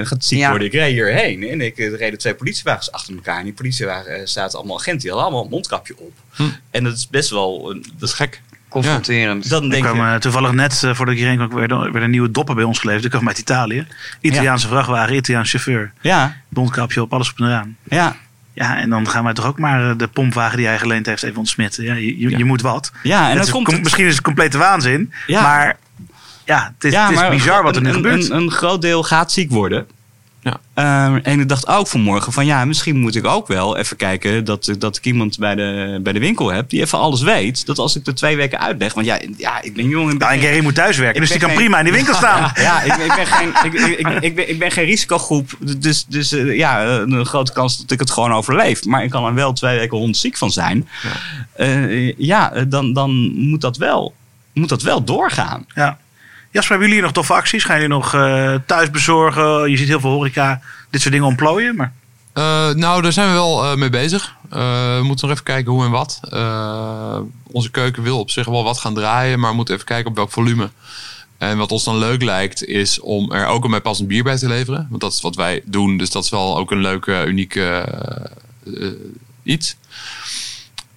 gaat 0.04 0.26
ziek 0.26 0.40
Ja. 0.40 0.50
worden. 0.50 0.68
Ik 0.68 0.74
reed 0.74 0.92
hierheen 0.94 1.44
en 1.50 1.62
ik, 1.62 1.80
er 1.80 1.96
reden 1.98 2.20
twee 2.20 2.36
politiewagens 2.36 2.92
achter 2.92 3.14
elkaar. 3.16 3.38
En 3.38 3.44
die 3.44 3.54
politiewagen 3.54 4.16
eh, 4.16 4.22
zaten 4.26 4.58
allemaal 4.60 4.78
agenten. 4.78 5.02
Die 5.02 5.10
hadden 5.10 5.28
allemaal 5.28 5.44
een 5.46 5.52
mondkapje 5.52 5.96
op. 5.98 6.12
Hm. 6.36 6.44
En 6.72 6.84
dat 6.84 6.94
is 6.96 7.10
best 7.10 7.30
wel... 7.30 7.72
een- 7.72 7.86
Dat 8.00 8.10
is 8.10 8.16
gek. 8.16 8.42
Confronterend. 8.70 9.50
Dan 9.50 9.70
kwam 9.70 9.96
je... 9.96 10.02
eh, 10.14 10.16
toevallig 10.16 10.52
net, 10.52 10.74
eh, 10.84 10.94
voordat 10.96 11.10
ik 11.16 11.20
hierheen 11.20 11.38
kwam, 11.38 11.54
werd, 11.60 11.72
werd 11.72 11.96
een 12.04 12.10
nieuwe 12.10 12.32
dopper 12.32 12.56
bij 12.56 12.64
ons 12.64 12.80
geleverd. 12.80 13.04
Die 13.04 13.12
kwam 13.12 13.28
uit 13.28 13.38
Italië. 13.40 13.88
Italiaanse 14.22 14.68
vrachtwagen, 14.68 15.16
Italiaanse 15.16 15.50
chauffeur. 15.60 15.92
Ja, 16.02 16.36
Bondkapje 16.50 17.02
op, 17.02 17.14
alles 17.14 17.32
op 17.32 17.40
en 17.40 17.46
eraan. 17.46 17.78
ja. 17.84 18.16
Ja, 18.56 18.78
en 18.78 18.89
dan 18.89 19.08
gaan 19.10 19.24
wij 19.24 19.34
toch 19.34 19.46
ook 19.46 19.60
maar 19.60 19.89
eh, 19.89 19.98
de 19.98 20.08
pompwagen 20.08 20.58
die 20.58 20.65
hij 20.68 20.80
geleend 20.80 21.06
heeft 21.06 21.24
even 21.24 21.38
ontsmitten. 21.38 21.84
Ja, 21.84 21.94
je, 21.94 22.20
je, 22.20 22.30
Ja. 22.30 22.38
je 22.38 22.46
moet 22.46 22.62
wat. 22.62 22.91
Ja, 23.04 23.30
en 23.30 23.38
is 23.39 23.50
komt 23.50 23.72
het- 23.72 23.84
Misschien 23.84 24.06
is 24.06 24.13
het 24.13 24.24
complete 24.24 24.58
waanzin. 24.58 25.12
Ja. 25.28 25.41
Maar 25.41 25.78
ja, 26.46 26.72
het 26.76 26.84
is, 26.84 26.91
ja, 26.94 27.10
het 27.10 27.20
is 27.20 27.30
bizar 27.30 27.63
wat 27.63 27.76
er 27.76 27.82
nu 27.82 27.88
een, 27.88 27.94
gebeurt. 27.94 28.30
Een, 28.30 28.36
een 28.38 28.52
groot 28.52 28.82
deel 28.82 29.04
gaat 29.04 29.32
ziek 29.32 29.52
worden. 29.52 29.88
Ja. 30.46 30.60
Ehm, 30.74 31.20
en 31.24 31.40
ik 31.40 31.50
dacht 31.50 31.68
ook 31.68 31.88
vanmorgen 31.88 32.34
van 32.34 32.46
ja, 32.46 32.66
misschien 32.66 33.00
moet 33.00 33.16
ik 33.16 33.26
ook 33.26 33.48
wel 33.48 33.78
even 33.78 33.98
kijken 33.98 34.46
dat, 34.46 34.76
dat 34.78 34.98
ik 34.98 35.06
iemand 35.06 35.38
bij 35.40 35.56
de, 35.56 36.00
bij 36.04 36.14
de 36.14 36.20
winkel 36.20 36.52
heb 36.52 36.70
die 36.70 36.82
even 36.82 37.00
alles 37.00 37.22
weet. 37.22 37.66
Dat 37.66 37.78
als 37.78 37.96
ik 37.96 38.08
er 38.08 38.16
twee 38.16 38.36
weken 38.36 38.60
uitleg, 38.60 38.94
want 38.94 39.06
ja, 39.06 39.20
ja 39.38 39.62
ik 39.62 39.74
ben 39.74 39.88
jong 39.88 40.04
en 40.12 40.18
ben 40.18 40.28
Nou, 40.28 40.34
en 40.34 40.40
geen- 40.40 40.50
Gary 40.50 40.64
moet 40.64 40.76
thuiswerken, 40.76 41.22
dus 41.22 41.30
die 41.30 41.40
kan 41.40 41.50
geen- 41.50 41.58
prima 41.58 41.78
in 41.78 41.84
die 41.84 41.94
winkel 41.94 42.14
staan. 42.24 42.52
Ja, 42.56 42.82
ik, 42.82 42.96
ik, 42.96 43.14
ben 43.16 43.26
geen, 43.26 43.50
ik, 43.64 43.74
ik, 43.74 43.98
ik, 44.08 44.22
ik 44.24 44.36
ben, 44.36 44.50
ik 44.50 44.60
ben 44.60 44.72
geen 44.72 44.86
risicogroep. 44.86 45.58
Dus, 45.78 46.06
dus 46.06 46.32
eh, 46.32 46.56
ja, 46.58 46.86
een 46.86 47.26
grote 47.26 47.54
kans 47.54 47.78
dat 47.78 47.92
ik 47.92 48.00
het 48.00 48.12
gewoon 48.12 48.34
overleef. 48.34 48.84
Maar 48.86 49.04
ik 49.04 49.10
kan 49.10 49.26
er 49.26 49.34
wel 49.34 49.54
twee 49.54 49.78
weken 49.80 49.98
hondziek 49.98 50.38
van 50.38 50.52
zijn. 50.52 50.88
Ja, 51.58 51.88
ja 52.18 52.54
eh, 52.54 52.64
dan, 52.68 52.94
dan 52.94 53.12
moet, 53.36 53.62
dat 53.62 53.78
wel, 53.78 54.14
moet 54.54 54.70
dat 54.70 54.82
wel 54.82 55.04
doorgaan. 55.04 55.66
Ja. 55.76 55.98
Jasper, 56.56 56.72
hebben 56.72 56.88
jullie 56.88 57.04
nog 57.04 57.13
toffe 57.13 57.34
acties? 57.34 57.63
Gaan 57.63 57.76
jullie 57.76 57.96
nog 57.96 58.13
eh, 58.13 58.56
thuis 58.65 58.89
bezorgen? 58.89 59.70
Je 59.70 59.78
ziet 59.78 59.88
heel 59.88 60.00
veel 60.00 60.10
horeca 60.10 60.62
dit 60.89 61.02
soort 61.02 61.13
dingen 61.13 61.28
ontplooien. 61.28 61.76
Maar 61.76 61.94
Eh, 62.34 62.70
nou, 62.70 63.02
daar 63.02 63.12
zijn 63.12 63.28
we 63.28 63.34
wel 63.34 63.63
eh, 63.63 63.76
mee 63.76 63.89
bezig. 63.89 64.36
We 64.50 65.00
moeten 65.04 65.28
nog 65.28 65.36
even 65.36 65.44
kijken 65.44 65.72
hoe 65.72 65.86
en 65.86 65.91
wat. 65.91 66.20
Onze 67.52 67.72
keuken 67.72 68.04
wil 68.04 68.20
op 68.20 68.30
zich 68.30 68.46
wel 68.46 68.63
wat 68.63 68.80
gaan 68.80 68.94
draaien, 68.94 69.39
maar 69.39 69.50
we 69.50 69.56
moeten 69.56 69.74
even 69.74 69.86
kijken 69.86 70.10
op 70.10 70.15
welk 70.15 70.32
volume. 70.32 70.70
En 71.38 71.58
wat 71.58 71.72
ons 71.72 71.84
dan 71.84 71.98
leuk 71.98 72.24
lijkt, 72.24 72.65
is 72.65 73.00
om 73.00 73.32
er 73.32 73.46
ook 73.46 73.63
een 73.63 73.72
bij 73.72 73.82
passend 73.82 74.08
bier 74.08 74.24
bij 74.24 74.38
te 74.38 74.48
leveren. 74.48 74.88
Want 74.89 75.02
dat 75.02 75.13
is 75.13 75.22
wat 75.22 75.36
wij 75.36 75.62
doen, 75.65 75.98
dus 75.98 76.10
dat 76.10 76.24
is 76.24 76.30
wel 76.30 76.58
ook 76.58 76.72
een 76.72 76.82
leuk, 76.82 77.06
uniek 77.06 77.56
eh, 77.56 77.80
eh, 77.80 77.86
iets. 79.44 79.76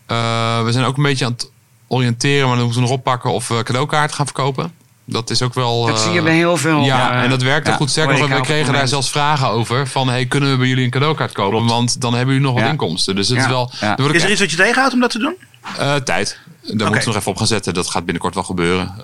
We 0.07 0.69
zijn 0.71 0.85
ook 0.85 0.97
een 0.97 1.03
beetje 1.03 1.25
aan 1.25 1.33
het 1.33 1.51
oriënteren, 1.87 2.47
maar 2.47 2.57
dan 2.57 2.65
moeten 2.65 2.83
we 2.83 2.89
nog 2.89 2.99
oppakken 2.99 3.33
of 3.33 3.49
we 3.49 3.63
cadeaukaart 3.63 4.13
gaan 4.13 4.27
verkopen. 4.27 4.78
Dat 5.11 5.31
is 5.31 5.43
ook 5.43 5.55
wel... 5.55 5.87
Dat 5.87 5.97
eh, 5.97 6.03
zie 6.03 6.13
je 6.13 6.23
bij 6.23 6.35
heel 6.35 6.57
veel. 6.57 6.81
ja, 6.81 7.13
eh, 7.13 7.23
en 7.23 7.31
dat 7.31 7.43
werkt 7.43 7.67
ook 7.67 7.73
ja, 7.73 7.79
goed. 7.79 7.91
Sterker 7.91 8.19
nog, 8.19 8.29
we 8.39 8.41
kregen 8.41 8.73
daar 8.73 8.89
zelfs 8.89 9.11
vragen 9.11 9.49
over. 9.49 9.87
Van, 9.87 10.09
hey, 10.09 10.27
kunnen 10.27 10.51
we 10.51 10.57
bij 10.57 10.67
jullie 10.67 10.85
een 10.85 10.91
cadeaukaart 10.91 11.33
kopen? 11.33 11.67
Want 11.67 12.01
dan 12.01 12.15
hebben 12.15 12.35
jullie 12.35 12.49
nog 12.49 12.57
wat 12.57 12.65
Ja. 12.67 12.71
inkomsten. 12.71 13.17
Dus 13.17 13.29
het 13.29 13.37
Ja, 13.37 13.43
is 13.45 13.49
wel... 13.51 13.71
is 14.15 14.23
er 14.23 14.31
iets 14.31 14.41
wat 14.41 14.51
je 14.51 14.57
tegenhoudt 14.57 14.95
om 14.95 15.01
dat 15.01 15.11
te 15.11 15.19
doen? 15.19 15.37
eh, 15.79 15.95
tijd. 15.95 16.39
Daar 16.63 16.77
moeten 16.77 16.99
we 16.99 17.07
nog 17.07 17.17
even 17.17 17.31
op 17.31 17.37
gaan 17.37 17.47
zetten. 17.47 17.75
Dat 17.75 17.91
gaat 17.91 18.05
binnenkort 18.05 18.35
wel 18.35 18.45
gebeuren. 18.45 18.95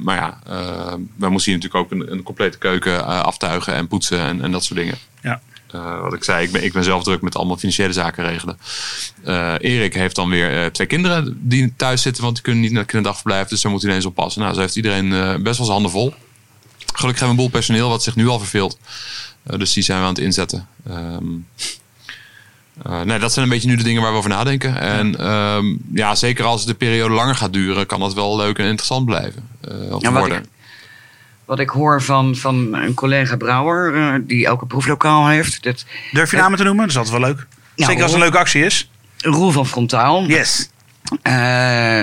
Maar 0.00 0.16
ja, 0.16 0.38
we 1.16 1.28
moesten 1.28 1.52
hier 1.52 1.60
natuurlijk 1.62 1.74
ook 1.74 1.90
een, 1.90 2.12
een 2.12 2.22
complete 2.22 2.58
keuken 2.58 3.24
aftuigen 3.24 3.74
en 3.74 3.88
poetsen 3.88 4.20
en, 4.20 4.42
en 4.42 4.52
dat 4.52 4.64
soort 4.64 4.78
dingen. 4.78 4.94
Ja. 5.22 5.40
Eh, 5.70 6.00
wat 6.00 6.12
ik 6.14 6.24
zei, 6.24 6.44
ik 6.46 6.52
ben, 6.52 6.64
ik 6.64 6.72
ben 6.72 6.84
zelf 6.84 7.02
druk 7.02 7.20
met 7.20 7.36
allemaal 7.36 7.56
financiële 7.56 7.92
zaken 7.92 8.24
regelen. 8.24 8.58
Eh, 9.24 9.54
Erik 9.58 9.94
heeft 9.94 10.14
dan 10.16 10.28
weer 10.28 10.62
eh, 10.62 10.66
twee 10.70 10.86
kinderen 10.86 11.38
die 11.42 11.72
thuis 11.76 12.02
zitten, 12.02 12.22
want 12.22 12.34
die 12.34 12.44
kunnen 12.44 12.62
niet 12.62 12.70
naar 12.70 12.80
het 12.82 12.90
kinderdagverblijf. 12.90 13.48
Dus 13.48 13.60
daar 13.60 13.72
moet 13.72 13.80
hij 13.80 13.90
ineens 13.90 14.06
op 14.06 14.14
passen. 14.14 14.42
Nou, 14.42 14.54
zo 14.54 14.60
heeft 14.60 14.76
iedereen 14.76 15.08
best 15.42 15.44
wel 15.56 15.66
zijn 15.66 15.70
handen 15.70 15.90
vol. 15.90 16.14
Gelukkig 16.94 17.02
hebben 17.02 17.18
we 17.18 17.28
een 17.28 17.36
boel 17.36 17.48
personeel 17.60 17.88
wat 17.88 18.02
zich 18.02 18.16
nu 18.16 18.28
al 18.28 18.38
verveelt. 18.38 18.78
Dus 19.56 19.72
die 19.72 19.82
zijn 19.82 19.98
we 19.98 20.04
aan 20.04 20.14
het 20.14 20.22
inzetten. 20.22 20.68
Eh, 22.84 23.00
nee, 23.02 23.18
dat 23.18 23.32
zijn 23.32 23.44
een 23.44 23.50
beetje 23.50 23.68
nu 23.68 23.76
de 23.76 23.82
dingen 23.82 24.02
waar 24.02 24.12
we 24.12 24.18
over 24.18 24.30
nadenken. 24.30 24.76
En 24.80 25.18
ehm, 25.18 25.74
ja, 25.94 26.14
zeker 26.14 26.44
als 26.44 26.66
de 26.66 26.74
periode 26.74 27.14
langer 27.14 27.34
gaat 27.36 27.52
duren, 27.52 27.86
kan 27.86 28.00
dat 28.00 28.14
wel 28.14 28.36
leuk 28.36 28.58
en 28.58 28.64
interessant 28.66 29.06
blijven. 29.06 29.48
Ja, 29.68 29.88
wat 29.88 30.02
worden. 30.20 30.38
ik- 30.38 30.48
Wat 31.46 31.58
ik 31.58 31.68
hoor 31.68 32.02
van, 32.02 32.36
van 32.36 32.74
een 32.74 32.94
collega 32.94 33.36
Brouwer, 33.36 33.94
eh, 33.94 34.20
die 34.20 34.48
ook 34.48 34.60
een 34.60 34.66
proeflokaal 34.66 35.28
heeft. 35.28 35.62
Dat 35.62 35.84
Durf 36.12 36.30
je 36.30 36.36
namen 36.36 36.58
te 36.58 36.64
noemen? 36.64 36.82
Dat 36.82 36.90
is 36.90 36.96
altijd 36.96 37.20
wel 37.20 37.28
leuk. 37.28 37.36
Nou, 37.36 37.90
Zeker 37.90 38.02
als 38.02 38.12
het 38.12 38.12
een 38.12 38.26
leuke 38.26 38.38
actie 38.38 38.64
is. 38.64 38.90
Roel 39.18 39.50
van 39.50 39.66
Frontaal. 39.66 40.24
Yes. 40.26 40.70
Eh, 41.22 41.98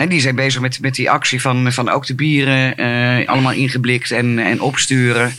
en 0.00 0.08
die 0.08 0.20
zijn 0.20 0.34
bezig 0.34 0.60
met, 0.60 0.80
met 0.80 0.94
die 0.94 1.10
actie 1.10 1.40
van, 1.40 1.72
van 1.72 1.88
ook 1.88 2.06
de 2.06 2.14
bieren 2.14 2.76
eh, 2.76 3.28
allemaal 3.28 3.52
ingeblikt 3.52 4.10
en, 4.10 4.38
en 4.38 4.60
opsturen. 4.60 5.32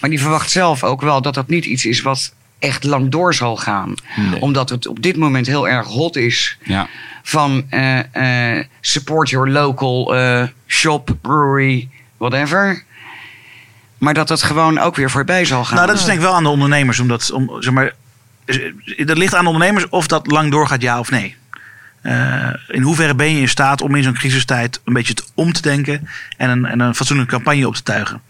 Maar 0.00 0.10
die 0.10 0.20
verwacht 0.20 0.50
zelf 0.50 0.84
ook 0.84 1.00
wel 1.00 1.22
dat 1.22 1.34
dat 1.34 1.48
niet 1.48 1.64
iets 1.64 1.84
is 1.84 2.02
wat 2.02 2.32
echt 2.58 2.84
lang 2.84 3.10
door 3.10 3.34
zal 3.34 3.56
gaan. 3.56 3.94
Nee. 4.16 4.40
Omdat 4.40 4.68
het 4.70 4.86
op 4.86 5.02
dit 5.02 5.16
moment 5.16 5.46
heel 5.46 5.68
erg 5.68 5.86
hot 5.86 6.16
is. 6.16 6.58
Ja. 6.64 6.88
Van 7.22 7.64
eh, 7.68 8.56
eh, 8.58 8.64
support 8.80 9.30
your 9.30 9.50
local 9.50 10.16
eh, 10.16 10.42
shop, 10.66 11.16
brewery, 11.20 11.88
whatever. 12.16 12.82
Maar 13.98 14.14
dat 14.14 14.28
het 14.28 14.42
gewoon 14.42 14.78
ook 14.78 14.96
weer 14.96 15.10
voorbij 15.10 15.44
zal 15.44 15.64
gaan. 15.64 15.74
Nou, 15.74 15.86
dat 15.86 15.98
is 15.98 16.04
denk 16.04 16.18
ik 16.18 16.24
wel 16.24 16.34
aan 16.34 16.42
de 16.42 16.48
ondernemers. 16.48 17.00
Omdat, 17.00 17.30
om, 17.30 17.62
zeg 17.62 17.72
maar, 17.72 17.92
dat 18.96 19.18
ligt 19.18 19.34
aan 19.34 19.44
de 19.44 19.50
ondernemers 19.50 19.88
of 19.88 20.06
dat 20.06 20.26
lang 20.26 20.50
doorgaat, 20.50 20.82
ja 20.82 20.98
of 20.98 21.10
nee. 21.10 21.36
Eh, 22.00 22.48
in 22.68 22.82
hoeverre 22.82 23.14
ben 23.14 23.30
je 23.30 23.40
in 23.40 23.48
staat 23.48 23.82
om 23.82 23.94
in 23.94 24.02
zo'n 24.02 24.14
crisistijd 24.14 24.80
een 24.84 24.92
beetje 24.92 25.14
te 25.14 25.24
om 25.34 25.52
te 25.52 25.62
denken 25.62 26.08
en 26.36 26.50
een, 26.50 26.64
en 26.64 26.80
een 26.80 26.94
fatsoenlijke 26.94 27.34
campagne 27.34 27.66
op 27.66 27.74
te 27.74 27.82
tuigen? 27.82 28.22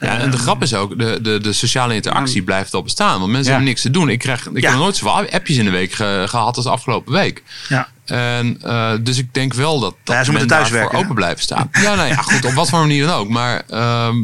Ja, 0.00 0.18
en 0.18 0.30
de 0.30 0.38
grap 0.38 0.62
is 0.62 0.74
ook, 0.74 0.98
de, 0.98 1.18
de, 1.22 1.40
de 1.40 1.52
sociale 1.52 1.94
interactie 1.94 2.42
blijft 2.42 2.72
wel 2.72 2.82
bestaan. 2.82 3.18
Want 3.20 3.26
mensen 3.32 3.44
Ja. 3.44 3.50
hebben 3.50 3.68
niks 3.68 3.82
te 3.82 3.90
doen. 3.90 4.08
Ik, 4.08 4.18
krijg, 4.18 4.46
ik 4.46 4.54
Ja. 4.60 4.60
heb 4.62 4.70
nog 4.70 4.80
nooit 4.80 4.96
zoveel 4.96 5.30
appjes 5.30 5.56
in 5.56 5.64
de 5.64 5.70
week 5.70 5.92
ge- 5.92 6.24
gehad 6.28 6.56
als 6.56 6.64
de 6.64 6.70
afgelopen 6.70 7.12
week. 7.12 7.42
Ja. 7.68 7.88
En, 8.04 8.58
eh, 8.62 8.92
dus 9.00 9.18
ik 9.18 9.34
denk 9.34 9.54
wel 9.54 9.80
dat, 9.80 9.94
dat 10.04 10.14
Ja, 10.16 10.24
ze 10.24 10.30
men 10.30 10.40
moeten 10.40 10.48
daarvoor 10.58 10.68
thuiswerken, 10.76 10.98
open 10.98 11.14
blijven 11.14 11.42
staan. 11.42 11.68
Ja, 11.72 11.94
nou 11.94 12.08
ja, 12.08 12.16
goed, 12.16 12.44
op 12.44 12.52
wat 12.52 12.68
voor 12.68 12.78
manier 12.78 13.06
dan 13.06 13.14
ook. 13.18 13.28
Maar 13.28 13.62
ehm, 13.68 14.16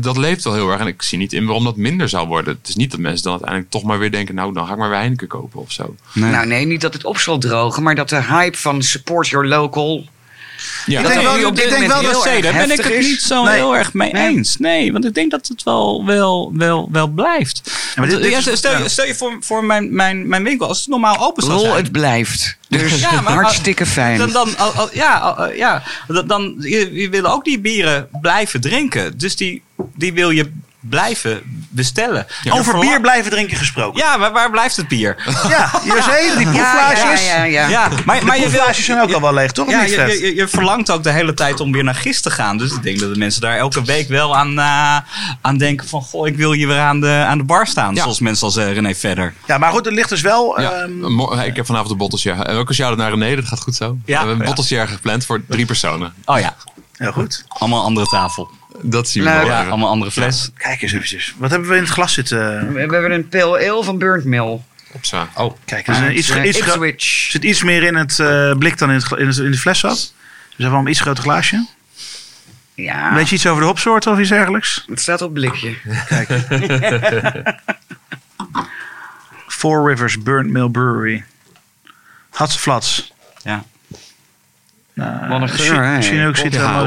dat 0.00 0.16
leeft 0.16 0.44
wel 0.44 0.54
heel 0.54 0.70
erg. 0.70 0.80
En 0.80 0.86
ik 0.86 1.02
zie 1.02 1.18
niet 1.18 1.32
in 1.32 1.44
waarom 1.44 1.64
dat 1.64 1.76
minder 1.76 2.08
zou 2.08 2.26
worden. 2.26 2.54
Het 2.58 2.68
is 2.68 2.76
niet 2.76 2.90
dat 2.90 3.00
mensen 3.00 3.22
dan 3.22 3.32
uiteindelijk 3.32 3.70
toch 3.70 3.82
maar 3.82 3.98
weer 3.98 4.10
denken... 4.10 4.34
nou, 4.34 4.52
dan 4.52 4.66
ga 4.66 4.72
ik 4.72 4.78
maar 4.78 4.88
weer 4.88 4.98
Heineken 4.98 5.26
kopen 5.28 5.60
of 5.60 5.72
zo. 5.72 5.94
Nee. 6.12 6.30
Nou 6.30 6.46
nee, 6.46 6.66
niet 6.66 6.80
dat 6.80 6.92
het 6.92 7.04
op 7.04 7.18
zal 7.18 7.38
drogen, 7.38 7.82
maar 7.82 7.94
dat 7.94 8.08
de 8.08 8.22
hype 8.22 8.58
van 8.58 8.82
support 8.82 9.28
your 9.28 9.46
local... 9.46 10.08
Ja, 10.86 10.98
Ik 10.98 11.04
dat 11.04 11.12
denk 11.14 11.24
wel- 11.26 11.36
ik 11.36 11.56
denk 11.56 11.86
wel 11.86 12.02
dat- 12.02 12.24
daar 12.42 12.52
ben 12.52 12.70
ik 12.70 12.82
het 12.82 12.92
is. 12.92 13.06
niet 13.06 13.20
zo 13.22 13.44
Nee. 13.44 13.54
heel 13.54 13.76
erg 13.76 13.92
mee 13.92 14.12
Nee. 14.12 14.28
eens. 14.36 14.56
Nee, 14.56 14.92
want 14.92 15.04
ik 15.04 15.14
denk 15.14 15.30
dat 15.30 15.46
het 15.48 15.62
wel, 15.62 16.04
wel, 16.06 16.52
wel, 16.54 16.88
wel 16.92 17.06
blijft. 17.08 17.70
dit- 18.00 18.10
dit 18.22 18.30
ja, 18.30 18.40
stel, 18.56 18.88
stel 18.88 19.06
je 19.06 19.14
voor, 19.14 19.36
voor 19.40 19.64
mijn, 19.64 19.94
mijn, 19.94 20.28
mijn 20.28 20.42
winkel, 20.42 20.68
als 20.68 20.78
het 20.78 20.88
normaal 20.88 21.18
open 21.26 21.42
zou 21.42 21.54
Rol, 21.54 21.64
zijn. 21.64 21.76
het 21.76 21.92
blijft. 21.92 22.56
Dus 22.68 23.00
Ja, 23.00 23.20
maar- 23.20 23.32
hartstikke 23.32 23.86
fijn. 23.86 24.18
Dan, 24.18 24.30
dan, 24.32 24.56
al- 24.58 24.72
al- 24.72 24.88
ja, 24.92 25.18
al- 25.18 25.52
ja, 25.52 25.82
dan, 26.08 26.26
dan 26.26 26.54
je, 26.58 26.92
je 26.92 27.08
wil 27.08 27.24
ook 27.26 27.44
die 27.44 27.60
bieren 27.60 28.08
blijven 28.20 28.60
drinken. 28.60 29.18
Dus 29.18 29.36
die, 29.36 29.62
die 29.94 30.12
wil 30.12 30.30
je 30.30 30.52
blijven 30.80 31.55
bestellen. 31.76 32.26
Over 32.50 32.64
verla- 32.64 32.80
bier 32.80 33.00
blijven 33.00 33.30
drinken 33.30 33.56
gesproken. 33.56 33.98
Ja, 34.00 34.16
maar 34.16 34.32
waar 34.32 34.50
blijft 34.50 34.76
het 34.76 34.88
bier? 34.88 35.16
Ja, 35.48 35.70
je 35.84 36.02
zei 36.04 36.36
die 36.36 36.46
ja, 36.46 36.50
proeflaasjes. 36.52 37.26
ja, 37.26 37.36
ja, 37.36 37.44
ja. 37.44 37.68
Ja, 37.68 37.88
maar, 38.04 38.24
maar 38.24 38.36
je 38.36 38.42
wil... 38.42 38.50
proeflaasjes 38.50 38.84
zijn 38.84 39.00
ook 39.00 39.12
al 39.12 39.20
wel 39.20 39.34
leeg, 39.34 39.52
toch? 39.52 39.70
Ja, 39.70 39.80
niet, 39.82 39.90
je, 39.90 40.18
je, 40.20 40.34
je 40.34 40.48
verlangt 40.48 40.90
ook 40.90 41.02
de 41.02 41.10
hele 41.10 41.34
tijd 41.34 41.60
om 41.60 41.72
weer 41.72 41.84
naar 41.84 41.94
gist 41.94 42.22
te 42.22 42.30
gaan. 42.30 42.58
Dus 42.58 42.72
ik 42.72 42.82
denk 42.82 43.00
dat 43.00 43.12
de 43.12 43.18
mensen 43.18 43.40
daar 43.40 43.56
elke 43.56 43.82
week 43.82 44.08
wel 44.08 44.36
aan, 44.36 44.58
eh, 44.58 44.96
aan 45.40 45.56
denken 45.58 45.88
van... 45.88 46.02
Goh, 46.02 46.26
ik 46.26 46.36
wil 46.36 46.52
hier 46.52 46.66
weer 46.68 46.78
aan 46.78 47.00
de, 47.00 47.24
aan 47.26 47.38
de 47.38 47.44
bar 47.44 47.66
staan. 47.66 47.94
Ja. 47.94 48.02
Zoals 48.02 48.20
mensen 48.20 48.46
als 48.46 48.56
eh, 48.56 48.72
René 48.72 48.94
Verder. 48.94 49.34
Ja, 49.46 49.58
maar 49.58 49.70
goed, 49.72 49.84
het 49.84 49.94
ligt 49.94 50.08
dus 50.08 50.20
wel... 50.20 50.60
Ja, 50.60 50.70
ehm, 50.72 51.00
mo- 51.12 51.32
ik 51.32 51.56
heb 51.56 51.66
vanavond 51.66 51.90
een. 51.90 52.44
En 52.46 52.56
ook 52.56 52.68
een 52.68 52.74
shout-out 52.74 52.98
naar 52.98 53.10
René, 53.10 53.36
dat 53.36 53.44
gaat 53.48 53.60
goed 53.60 53.74
zo. 53.74 53.96
we 54.04 54.12
hebben 54.12 54.34
een 54.34 54.40
Ja. 54.40 54.46
bottleshare 54.46 54.86
gepland 54.86 55.24
voor 55.26 55.42
drie 55.48 55.66
personen. 55.66 56.14
Oh 56.24 56.38
ja, 56.38 56.56
heel 56.96 57.12
goed. 57.12 57.44
allemaal 57.48 57.82
andere 57.84 58.06
tafel. 58.06 58.50
Dat 58.82 59.08
zien 59.08 59.22
we 59.24 59.30
wel. 59.30 59.44
Ja, 59.46 59.66
allemaal 59.66 59.88
andere 59.88 60.10
fles. 60.10 60.50
Kijk 60.56 60.82
eens 60.82 60.92
eventjes. 60.92 61.34
Wat 61.38 61.50
hebben 61.50 61.68
we 61.68 61.74
in 61.76 61.82
het 61.82 61.90
glas 61.90 62.12
zitten? 62.12 62.72
We 62.72 62.78
hebben 62.80 63.10
een 63.12 63.28
pale 63.28 63.70
ale 63.70 63.84
van 63.84 63.98
Burnt 63.98 64.24
Mill. 64.24 64.60
Opza. 64.92 65.28
Oh, 65.34 65.56
Kijk, 65.64 65.86
er 65.88 65.92
is 65.94 66.00
een 66.00 66.18
iets, 66.18 66.18
iets, 66.56 66.60
gro- 66.60 66.82
Ipswich. 66.84 67.02
zit 67.30 67.44
iets 67.44 67.62
meer 67.62 67.82
in 67.82 67.94
het 67.94 68.18
eh, 68.18 68.52
blik 68.58 68.78
dan 68.78 68.88
in, 68.90 68.94
het, 68.96 69.10
in, 69.18 69.26
het- 69.26 69.36
in 69.36 69.50
de 69.50 69.58
fles 69.58 69.78
zat. 69.78 69.90
Dus 69.90 70.12
we 70.56 70.62
hebben 70.62 70.70
wel 70.70 70.80
een 70.80 70.90
iets 70.90 71.00
groter 71.00 71.22
glaasje. 71.22 71.66
Ja, 72.74 73.14
Weet 73.14 73.28
je 73.28 73.34
iets 73.34 73.46
over 73.46 73.60
de 73.60 73.66
hopsoorten 73.66 74.12
of 74.12 74.18
iets 74.18 74.28
dergelijks? 74.28 74.84
het 74.86 75.00
staat 75.00 75.22
op 75.22 75.34
blikje. 75.34 75.74
Four 79.48 79.88
Rivers 79.88 80.22
Burnt 80.22 80.50
Mill 80.50 80.68
Brewery. 80.68 81.24
Hatseflats. 82.30 83.12
ja. 83.42 83.64
Uh, 84.96 85.28
Wat 85.28 85.40
een 85.40 85.48
geur, 85.48 85.84
hè? 85.84 86.02
Chinook, 86.02 86.36
Citra. 86.36 86.86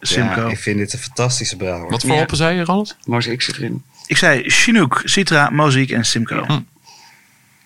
Simcoe. 0.00 0.44
Ja, 0.44 0.50
ik 0.50 0.58
vind 0.58 0.78
dit 0.78 0.92
een 0.92 0.98
fantastische 0.98 1.56
brouwer. 1.56 1.90
Wat 1.90 2.00
voor 2.02 2.10
Ja. 2.10 2.16
hoppen 2.16 2.36
zei 2.36 2.56
je, 2.56 2.64
Ronald? 2.64 2.96
Mozaïek 3.04 3.42
zit 3.42 3.56
erin. 3.56 3.82
Ik 4.06 4.16
zei 4.16 4.50
Chinook, 4.50 5.02
Citra, 5.04 5.50
Moziek 5.50 5.90
en 5.90 6.04
Simcoe. 6.04 6.64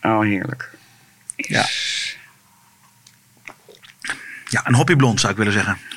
Oh, 0.03 0.20
heerlijk. 0.20 0.70
Ja. 1.37 1.66
Ja, 4.48 4.61
een 4.66 4.74
hoppieblond 4.74 5.20
zou 5.20 5.33
ik 5.33 5.38
willen 5.38 5.53
zeggen. 5.53 5.79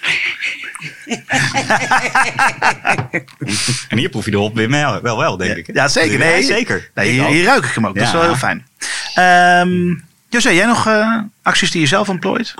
En 3.89 3.97
hier 3.97 4.09
proef 4.09 4.25
je 4.25 4.31
de 4.31 4.37
hop 4.37 4.55
weer 4.55 4.69
wel, 4.69 5.01
wel, 5.01 5.17
wel 5.17 5.37
denk 5.37 5.55
ik. 5.57 5.75
Ja, 5.75 5.87
zeker. 5.87 6.11
Ja, 6.11 6.17
Nee, 6.25 6.43
zeker. 6.43 6.89
Nee, 6.93 7.09
hier, 7.27 7.43
ruik 7.43 7.65
ik 7.65 7.73
hem 7.73 7.87
ook. 7.87 7.95
Dat 7.95 8.05
is 8.05 8.11
wel 8.11 8.21
heel 8.21 8.35
fijn. 8.35 8.67
Ehm 9.13 9.95
José, 10.29 10.49
jij 10.49 10.65
nog 10.65 10.87
eh, 10.87 11.19
acties 11.41 11.71
die 11.71 11.81
je 11.81 11.87
zelf 11.87 12.09
ontplooit? 12.09 12.53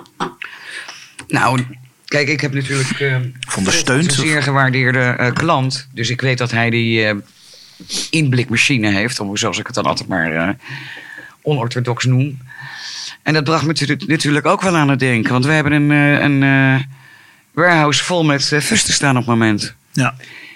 Nou, 1.27 1.65
kijk, 2.05 2.27
ik 2.27 2.41
heb 2.41 2.53
natuurlijk... 2.53 2.99
eh, 2.99 3.15
Een 3.15 4.03
zeer 4.11 4.43
gewaardeerde 4.43 4.99
eh, 4.99 5.31
klant. 5.33 5.87
Dus 5.91 6.09
ik 6.09 6.21
weet 6.21 6.37
dat 6.37 6.51
hij 6.51 6.69
die 6.69 7.05
eh, 7.05 7.15
inblikmachine 8.09 8.91
heeft. 8.91 9.19
Of 9.19 9.39
zoals 9.39 9.57
ik 9.59 9.65
het 9.65 9.75
dan 9.75 9.83
altijd 9.85 10.09
maar 10.09 10.55
onorthodox 11.41 12.05
noem. 12.05 12.39
En 13.23 13.33
dat 13.33 13.43
bracht 13.43 13.65
me 13.65 13.97
natuurlijk- 14.07 14.45
ook 14.45 14.61
wel 14.61 14.75
aan 14.77 14.89
het 14.89 14.99
denken. 14.99 15.31
Want 15.31 15.45
we 15.45 15.51
hebben 15.51 15.71
een, 15.71 15.89
een 15.89 16.43
eh, 16.43 16.81
warehouse 17.51 18.03
vol 18.03 18.23
met 18.23 18.51
uh, 18.53 18.59
fusten 18.59 18.93
staan 18.93 19.11
op 19.17 19.25
het 19.25 19.25
moment. 19.27 19.73
Ja. 19.91 20.15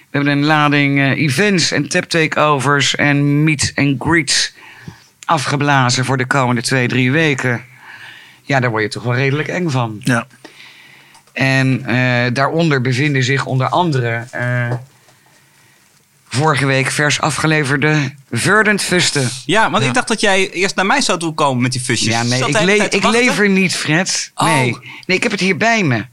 We 0.10 0.18
hebben 0.24 0.32
een 0.38 0.46
lading 0.46 1.16
events 1.16 1.72
en 1.72 1.90
tap 1.90 2.04
takeovers 2.04 2.96
en 2.96 3.44
meet 3.44 3.72
and 3.76 3.96
greets 4.02 4.54
afgeblazen 5.26 6.06
voor 6.06 6.18
de 6.18 6.26
komende 6.26 6.62
twee, 6.62 6.88
drie 6.88 7.12
weken. 7.12 7.62
Ja, 8.44 8.60
daar 8.60 8.70
word 8.70 8.84
je 8.84 8.90
toch 8.90 9.04
wel 9.04 9.16
redelijk 9.16 9.48
eng 9.48 9.70
van. 9.70 10.02
ja. 10.04 10.28
En 11.38 11.86
eh, 11.86 12.34
daaronder 12.34 12.82
bevinden 12.82 13.24
zich 13.24 13.46
onder 13.46 13.68
andere 13.70 14.26
eh, 14.32 14.72
vorige 16.30 16.66
week 16.66 16.92
vers 16.92 17.22
afgeleverde 17.22 18.14
Verdant 18.32 18.82
Fusten. 18.82 19.30
Ja, 19.46 19.70
want 19.72 19.84
ik 19.84 19.94
dacht 19.94 20.08
dat 20.08 20.22
jij 20.22 20.50
eerst 20.50 20.76
naar 20.76 20.86
mij 20.86 21.02
zou 21.02 21.20
toekomen 21.20 21.62
met 21.62 21.72
die 21.72 21.82
fusjes. 21.82 22.08
Ja, 22.14 22.24
nee, 22.24 22.46
ik, 22.48 22.60
le- 22.62 22.74
ik 22.90 23.04
lever 23.04 23.50
niet, 23.50 23.76
Fred. 23.76 24.32
Oh. 24.36 24.48
Nee. 24.48 24.78
nee, 25.06 25.18
ik 25.18 25.24
heb 25.24 25.32
het 25.32 25.42
hier 25.42 25.58
bij 25.58 25.84
me. 25.84 26.06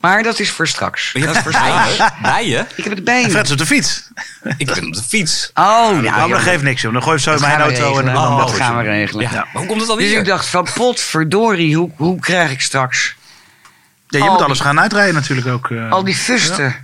Maar 0.00 0.22
dat 0.22 0.38
is 0.38 0.50
voor 0.50 0.68
straks. 0.68 1.12
Je 1.12 1.18
Dat 1.20 1.34
hebt 1.34 1.36
is 1.36 1.42
voor 1.42 1.52
straks. 1.62 1.96
bijen? 1.96 2.12
Bijen? 2.22 2.66
Ik 2.74 2.84
heb 2.84 2.94
het 2.94 3.04
bij 3.04 3.22
me. 3.22 3.30
Fred 3.30 3.44
is 3.46 3.52
op 3.52 3.58
de 3.58 3.66
fiets. 3.66 4.08
Ik 4.56 4.66
ben 4.66 4.86
op 4.86 4.92
de 4.94 5.02
fiets. 5.08 5.50
Oh, 5.54 5.64
Nou, 5.64 6.02
ja, 6.02 6.18
dat 6.20 6.28
joh, 6.28 6.38
geeft 6.42 6.62
niks, 6.62 6.80
joh. 6.82 6.92
Dan 6.92 7.02
gooi 7.02 7.16
je 7.16 7.22
zo 7.22 7.30
in 7.32 7.36
dat 7.38 7.46
mijn 7.46 7.58
we 7.58 7.62
auto 7.80 7.98
en 7.98 8.04
dan 8.04 8.16
Oh, 8.16 8.36
mag 8.36 8.46
dat 8.46 8.56
gaan 8.56 8.76
we 8.76 8.82
regelen. 8.82 9.30
Ja. 9.32 9.46
Hoe 9.52 9.66
komt 9.66 9.70
het 9.70 9.78
Dus 9.78 9.88
alweer? 9.88 10.18
ik 10.18 10.24
dacht 10.24 10.46
van 10.46 10.66
potverdorie, 10.74 11.76
hoe, 11.76 11.90
hoe 11.96 12.18
krijg 12.20 12.50
ik 12.50 12.60
straks 12.60 13.14
Ja, 14.10 14.18
je 14.18 14.24
Al 14.24 14.28
moet 14.28 14.36
die- 14.38 14.46
alles 14.46 14.60
gaan 14.60 14.80
uitrijden 14.80 15.14
natuurlijk 15.14 15.46
ook. 15.46 15.70
eh. 15.70 15.90
al 15.90 16.04
die 16.04 16.14
fusten 16.14 16.74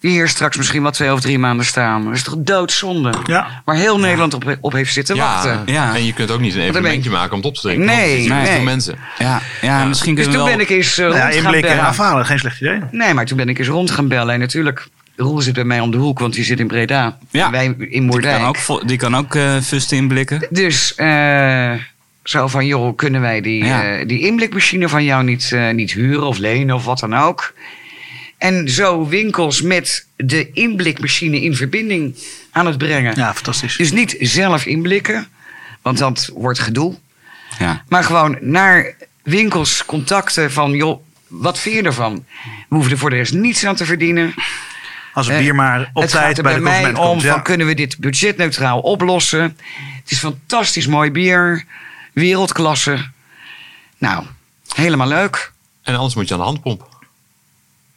die 0.00 0.10
hier 0.10 0.28
straks 0.28 0.56
misschien 0.56 0.82
wel 0.82 0.90
twee 0.90 1.12
of 1.12 1.20
drie 1.20 1.38
maanden 1.38 1.66
staan? 1.66 2.04
Dat 2.04 2.14
is 2.14 2.22
toch 2.22 2.34
doodzonde? 2.38 3.12
Ja. 3.24 3.62
Waar 3.64 3.76
heel 3.76 3.98
Nederland 3.98 4.34
op, 4.34 4.56
op 4.60 4.72
heeft 4.72 4.92
zitten 4.92 5.16
Ja, 5.16 5.22
wachten. 5.22 5.62
Ja. 5.66 5.94
en 5.94 6.04
je 6.04 6.12
kunt 6.12 6.30
ook 6.30 6.40
niet 6.40 6.54
een 6.54 6.60
evenementje 6.60 7.10
maken 7.10 7.30
om 7.30 7.36
het 7.36 7.46
op 7.46 7.54
te 7.54 7.60
drinken. 7.60 7.86
Nee, 7.86 8.28
nee. 8.28 8.46
veel 8.46 8.62
mensen. 8.62 8.98
Ja, 9.18 9.40
ja, 9.60 9.84
misschien 9.84 10.14
Dus 10.14 10.24
kunnen 10.24 10.40
toen 10.40 10.50
we 10.50 10.56
wel... 10.56 10.66
ben 10.66 10.76
ik 10.76 10.82
eens 10.84 10.98
uh, 10.98 11.04
ja, 11.06 11.10
rond 11.10 11.20
gaan 11.22 11.32
inblikken 11.44 11.70
en 11.70 11.76
bellen. 11.76 11.90
afhalen, 11.90 12.26
geen 12.26 12.38
slecht 12.38 12.60
idee. 12.60 12.80
Nee, 12.90 13.14
maar 13.14 13.24
toen 13.26 13.36
ben 13.36 13.48
ik 13.48 13.58
eens 13.58 13.68
rond 13.68 13.90
gaan 13.90 14.08
bellen. 14.08 14.34
En 14.34 14.40
natuurlijk, 14.40 14.88
Roel 15.16 15.40
zit 15.40 15.54
bij 15.54 15.64
mij 15.64 15.80
om 15.80 15.90
de 15.90 15.96
hoek, 15.96 16.18
want 16.18 16.34
die 16.34 16.44
zit 16.44 16.60
in 16.60 16.66
Breda. 16.66 17.18
Ja. 17.30 17.44
En 17.46 17.50
wij 17.52 17.64
in 17.64 17.76
Die 17.88 18.00
Moerdijk. 18.00 18.38
kan 18.38 18.46
ook, 18.76 18.88
die 18.88 18.96
kan 18.96 19.16
ook 19.16 19.34
eh, 19.34 19.56
fusten 19.62 19.96
inblikken. 19.96 20.46
Dus 20.50 20.94
eh, 20.94 21.72
zo 22.28 22.46
van, 22.48 22.66
joh, 22.66 22.96
kunnen 22.96 23.20
wij 23.20 23.40
die, 23.40 23.64
Ja. 23.64 23.98
eh, 23.98 24.06
die 24.08 24.20
inblikmachine 24.20 24.88
van 24.88 25.04
jou 25.04 25.24
niet, 25.24 25.52
eh, 25.52 25.70
niet 25.70 25.92
huren 25.92 26.26
of 26.26 26.38
lenen 26.38 26.74
of 26.74 26.84
wat 26.84 26.98
dan 26.98 27.14
ook? 27.14 27.54
En 28.38 28.68
zo 28.70 29.06
winkels 29.06 29.62
met 29.62 30.06
de 30.16 30.50
inblikmachine 30.52 31.40
in 31.40 31.54
verbinding 31.56 32.14
aan 32.52 32.66
het 32.66 32.78
brengen. 32.78 33.12
Ja, 33.16 33.34
fantastisch. 33.34 33.76
Dus 33.76 33.92
niet 33.92 34.16
zelf 34.20 34.66
inblikken, 34.66 35.28
want 35.82 35.98
dat 35.98 36.30
wordt 36.34 36.58
gedoe. 36.58 36.94
Ja. 37.58 37.82
Maar 37.88 38.04
gewoon 38.04 38.36
naar 38.40 38.94
winkels 39.22 39.84
contacten 39.84 40.52
van, 40.52 40.72
joh, 40.72 41.02
wat 41.26 41.58
vind 41.58 41.74
je 41.74 41.82
ervan? 41.82 42.24
We 42.68 42.74
hoeven 42.74 42.92
er 42.92 42.98
voor 42.98 43.10
de 43.10 43.16
rest 43.16 43.32
niets 43.32 43.64
aan 43.66 43.76
te 43.76 43.84
verdienen. 43.84 44.34
Als 45.12 45.26
het 45.26 45.36
Eh, 45.36 45.42
bier 45.42 45.54
maar 45.54 45.90
op 45.92 46.04
tijd 46.04 46.34
bij 46.34 46.42
bij 46.42 46.54
de 46.54 46.60
mij 46.60 46.84
om 46.88 46.94
komt. 46.94 47.24
van 47.24 47.42
kunnen 47.42 47.66
we 47.66 47.74
dit 47.74 47.98
budgetneutraal 47.98 48.80
oplossen. 48.80 49.42
Het 50.02 50.10
is 50.10 50.18
fantastisch 50.18 50.86
mooi 50.86 51.10
bier, 51.10 51.64
wereldklasse. 52.18 52.98
Nou, 53.98 54.24
helemaal 54.74 55.08
leuk. 55.08 55.52
En 55.82 55.94
anders 55.96 56.14
moet 56.14 56.28
je 56.28 56.34
aan 56.34 56.40
de 56.40 56.46
handpomp. 56.46 56.88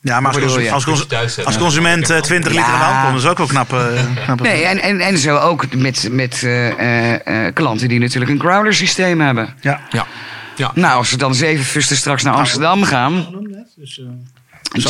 ja, 0.02 0.20
maar 0.20 0.34
als, 0.34 0.54
cons- 0.54 0.70
als, 0.70 0.84
cons- 0.86 1.46
Als 1.46 1.58
consument 1.58 2.10
eh, 2.10 2.18
20 2.20 2.52
liter 2.52 2.68
Ja. 2.68 2.74
aan 2.74 2.80
de 2.80 2.86
hand 2.86 3.02
komt, 3.02 3.14
dat 3.14 3.24
is 3.24 3.30
ook 3.30 3.38
wel 3.38 3.48
knap. 3.48 3.74
eh, 3.74 4.04
knap 4.26 4.42
Nee, 4.42 4.64
en, 4.66 4.80
en, 4.82 5.00
en 5.00 5.18
zo 5.18 5.38
ook 5.38 5.76
met, 5.76 6.08
met 6.12 6.44
eh, 6.44 6.70
eh, 6.70 7.46
eh, 7.48 7.54
klanten 7.54 7.88
die 7.88 8.00
natuurlijk 8.00 8.32
een 8.32 8.40
growler 8.40 8.74
systeem 8.74 9.22
hebben. 9.22 9.56
Ja. 9.62 9.82
Ja. 9.90 10.08
ja. 10.56 10.72
Nou, 10.76 10.98
als 10.98 11.12
we 11.12 11.18
dan 11.18 11.36
zeven 11.36 11.66
fusten 11.66 11.98
straks 11.98 12.24
naar 12.24 12.34
Amsterdam 12.34 12.84
gaan. 12.84 13.28
Dus, 13.76 14.00
eh, 14.00 14.06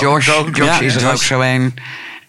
Josh 0.01 0.25
ja, 0.53 0.79
is 0.79 0.95
er 0.95 1.11
ook 1.11 1.21
zo 1.23 1.41
een. 1.41 1.73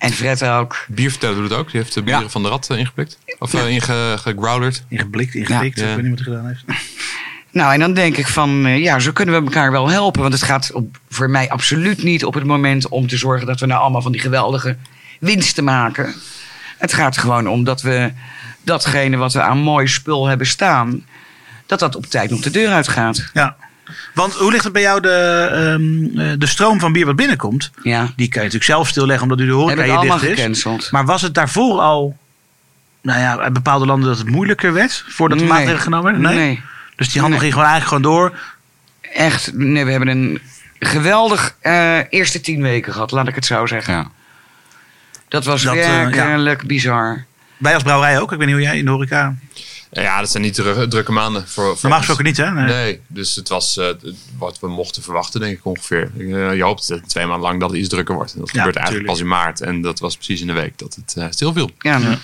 En 0.02 0.12
Fred 0.12 0.44
ook. 0.44 0.84
Bierverteller 0.88 1.34
doet 1.36 1.50
het 1.50 1.58
ook. 1.58 1.70
Die 1.70 1.80
heeft 1.80 1.94
de 1.94 2.02
bieren 2.02 2.22
Ja. 2.22 2.28
van 2.28 2.42
de 2.42 2.48
rat 2.48 2.70
eh, 2.70 2.78
ingeplikt. 2.78 3.18
Of 3.38 3.54
eh, 3.54 3.68
inge- 3.68 4.14
gegrowlerd. 4.18 4.84
ingeblikt, 4.88 5.34
ingepikt. 5.34 5.78
Ja. 5.80 5.88
Ik 5.88 5.94
weet 5.96 6.04
niet 6.04 6.18
wat 6.18 6.26
hij 6.26 6.34
gedaan 6.36 6.46
heeft. 6.46 6.64
Nou, 7.50 7.72
en 7.72 7.80
dan 7.80 7.94
denk 7.94 8.16
ik 8.16 8.26
van, 8.26 8.66
eh, 8.66 8.78
ja, 8.78 8.98
zo 8.98 9.12
kunnen 9.12 9.34
we 9.34 9.44
elkaar 9.44 9.70
wel 9.70 9.88
helpen. 9.88 10.20
Want 10.20 10.32
het 10.32 10.42
gaat 10.42 10.72
op, 10.72 10.98
voor 11.08 11.30
mij 11.30 11.50
absoluut 11.50 12.02
niet 12.02 12.24
op 12.24 12.34
het 12.34 12.44
moment 12.44 12.88
om 12.88 13.06
te 13.06 13.16
zorgen 13.16 13.46
dat 13.46 13.60
we 13.60 13.66
nou 13.66 13.80
allemaal 13.80 14.02
van 14.02 14.12
die 14.12 14.20
geweldige 14.20 14.76
winsten 15.20 15.64
maken. 15.64 16.14
Het 16.78 16.92
gaat 16.92 17.18
gewoon 17.18 17.48
om 17.48 17.64
dat 17.64 17.82
we 17.82 18.12
datgene 18.62 19.16
wat 19.16 19.32
we 19.32 19.40
aan 19.42 19.58
mooi 19.58 19.86
spul 19.88 20.26
hebben 20.26 20.46
staan, 20.46 21.06
dat 21.66 21.78
dat 21.78 21.96
op 21.96 22.06
tijd 22.06 22.30
nog 22.30 22.40
de 22.40 22.50
deur 22.50 22.70
uitgaat. 22.72 23.30
Ja. 23.32 23.56
Want 24.14 24.32
hoe 24.34 24.50
ligt 24.50 24.64
het 24.64 24.72
bij 24.72 24.82
jou 24.82 25.00
de, 25.00 25.48
ehm, 25.52 26.20
eh, 26.20 26.32
de 26.38 26.46
stroom 26.46 26.80
van 26.80 26.92
bier 26.92 27.06
wat 27.06 27.16
binnenkomt? 27.16 27.70
Ja, 27.82 28.00
Die 28.00 28.28
kan 28.28 28.42
je 28.42 28.48
natuurlijk 28.48 28.64
zelf 28.64 28.88
stilleggen 28.88 29.22
omdat 29.22 29.40
u 29.40 29.46
de 29.46 29.52
horeca 29.52 29.82
hier 29.82 30.00
dicht 30.00 30.22
is. 30.22 30.28
gecanceld. 30.38 30.90
Maar 30.90 31.04
was 31.04 31.22
het 31.22 31.34
daarvoor 31.34 31.80
al, 31.80 32.16
nou 33.02 33.20
ja, 33.20 33.38
uit 33.38 33.52
bepaalde 33.52 33.86
landen 33.86 34.08
dat 34.08 34.18
het 34.18 34.28
moeilijker 34.28 34.72
werd 34.72 35.04
voordat 35.08 35.38
de 35.38 35.44
Nee. 35.44 35.52
maatregelen 35.52 35.82
genomen 35.82 36.12
werden? 36.12 36.34
Nee. 36.34 36.62
Dus 36.96 37.08
die 37.12 37.20
handel 37.20 37.40
Nee. 37.40 37.50
ging 37.50 37.52
gewoon 37.52 37.68
eigenlijk 37.72 38.04
gewoon 38.04 38.16
door. 38.20 38.38
Echt, 39.14 39.50
nee, 39.54 39.84
we 39.84 39.90
hebben 39.90 40.08
een 40.08 40.40
geweldig 40.78 41.56
eh, 41.60 41.98
eerste 42.10 42.40
tien 42.40 42.62
weken 42.62 42.92
gehad, 42.92 43.10
laat 43.10 43.28
ik 43.28 43.34
het 43.34 43.46
zo 43.46 43.66
zeggen. 43.66 43.94
Ja. 43.94 44.10
Dat 45.28 45.44
was 45.44 45.62
Dat, 45.62 45.74
eh, 45.74 45.82
ja. 45.86 46.10
werkelijk 46.10 46.66
bizar. 46.66 47.24
Wij 47.56 47.74
als 47.74 47.82
brouwerij 47.82 48.20
ook. 48.20 48.32
Ik 48.32 48.38
weet 48.38 48.46
niet 48.46 48.56
hoe 48.56 48.64
jij 48.64 48.78
in 48.78 48.84
de 48.84 48.90
horeca. 48.90 49.34
Ja, 49.94 50.20
dat 50.20 50.30
zijn 50.30 50.42
niet 50.42 50.54
dru- 50.54 50.88
drukke 50.88 51.12
maanden. 51.12 51.48
Voor, 51.48 51.64
voor 51.64 51.76
Normaal 51.80 51.98
gesproken 51.98 52.24
niet, 52.24 52.36
hè? 52.36 52.50
Nee. 52.52 52.64
Nee, 52.66 53.00
dus 53.06 53.34
het 53.34 53.48
was 53.48 53.76
eh, 53.76 53.86
wat 54.38 54.58
we 54.60 54.68
mochten 54.68 55.02
verwachten, 55.02 55.40
denk 55.40 55.58
ik 55.58 55.64
ongeveer. 55.64 56.10
Eh, 56.18 56.54
je 56.56 56.62
hoopt 56.62 56.88
dat 56.88 57.08
twee 57.08 57.26
maanden 57.26 57.48
lang 57.48 57.60
dat 57.60 57.70
het 57.70 57.78
iets 57.78 57.88
drukker 57.88 58.14
wordt. 58.14 58.32
En 58.34 58.38
dat 58.40 58.50
Ja, 58.52 58.58
gebeurt 58.58 58.76
eigenlijk 58.76 59.06
tuurlijk. 59.06 59.28
pas 59.34 59.38
in 59.38 59.44
maart. 59.46 59.60
En 59.60 59.82
dat 59.82 59.98
was 60.00 60.14
precies 60.16 60.40
in 60.40 60.46
de 60.46 60.52
week 60.52 60.78
dat 60.78 60.94
het 60.94 61.14
eh, 61.16 61.26
stilviel. 61.30 61.70
Ja, 61.78 61.98
nee. 61.98 62.16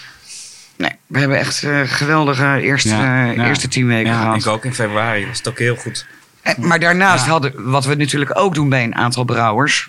Nee, 0.77 0.91
we 1.07 1.19
hebben 1.19 1.39
echt 1.39 1.63
eh, 1.63 1.81
geweldige 1.85 2.61
eerste, 2.61 2.89
Ja, 2.89 3.29
eh, 3.31 3.37
ja. 3.37 3.47
eerste 3.47 3.69
tien 3.69 3.87
weken 3.87 4.13
Ja, 4.13 4.21
gehad. 4.21 4.37
ik 4.37 4.47
ook 4.47 4.65
in 4.65 4.75
februari. 4.75 5.27
Was 5.27 5.39
het 5.39 5.49
ook 5.49 5.59
heel 5.59 5.77
goed. 5.77 6.07
En- 6.43 6.67
maar 6.67 6.81
daarnaast 6.81 7.27
hadden, 7.27 7.71
wat 7.71 7.85
we 7.85 7.95
natuurlijk 7.95 8.39
ook 8.39 8.55
doen 8.55 8.69
bij 8.69 8.83
een 8.83 8.95
aantal 8.95 9.25
brouwers. 9.25 9.89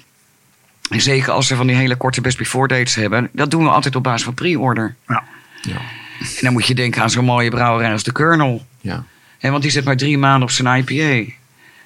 en 0.89 1.01
Zeker 1.01 1.31
als 1.31 1.47
ze 1.47 1.55
van 1.55 1.67
die 1.67 1.75
hele 1.75 1.95
korte 1.95 2.21
best 2.21 2.37
before 2.37 2.67
dates 2.67 2.95
hebben. 2.95 3.29
Dat 3.33 3.51
doen 3.51 3.63
we 3.63 3.69
altijd 3.69 3.95
op 3.95 4.03
basis 4.03 4.23
van 4.23 4.33
pre-order. 4.33 4.95
Ja. 5.07 5.23
Ja. 5.61 5.77
En 6.19 6.25
dan 6.41 6.53
moet 6.53 6.65
je 6.67 6.75
denken 6.75 7.01
aan 7.01 7.09
zo'n 7.09 7.25
mooie 7.25 7.49
brouwerij 7.49 7.91
als 7.91 8.03
de 8.03 8.11
Colonel. 8.11 8.65
Ja. 8.81 9.03
En 9.39 9.51
want 9.51 9.63
die 9.63 9.71
zit 9.71 9.83
maar 9.83 9.97
drie 9.97 10.17
maanden 10.17 10.41
op 10.43 10.51
zijn 10.51 10.77
IPA. 10.77 10.93
Nee, 10.93 11.35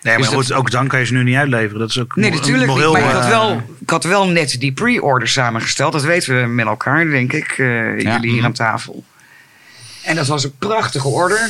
maar 0.01 0.17
Dus 0.17 0.27
goed, 0.27 0.47
dat- 0.47 0.57
ook 0.57 0.71
dan 0.71 0.87
kan 0.87 0.99
je 0.99 1.05
ze 1.05 1.13
nu 1.13 1.23
niet 1.23 1.35
uitleveren. 1.35 1.79
Dat 1.79 1.89
is 1.89 1.99
ook 1.99 2.15
Nee, 2.15 2.31
natuurlijk 2.31 2.67
niet. 2.67 2.77
Maar 2.91 3.01
ik 3.01 3.05
had, 3.05 3.23
eh, 3.23 3.29
wel, 3.29 3.61
ik 3.79 3.89
had 3.89 4.03
wel 4.03 4.27
net 4.27 4.55
die 4.59 4.71
pre-order 4.71 5.27
samengesteld. 5.27 5.91
Dat 5.93 6.03
weten 6.03 6.41
we 6.41 6.47
met 6.47 6.65
elkaar, 6.65 7.05
denk 7.05 7.33
ik. 7.33 7.47
eh, 7.57 7.99
jullie 7.99 8.31
hier 8.31 8.43
aan 8.43 8.53
tafel. 8.53 9.03
En 10.03 10.15
dat 10.15 10.27
was 10.27 10.43
een 10.43 10.57
prachtige 10.59 11.07
order. 11.07 11.49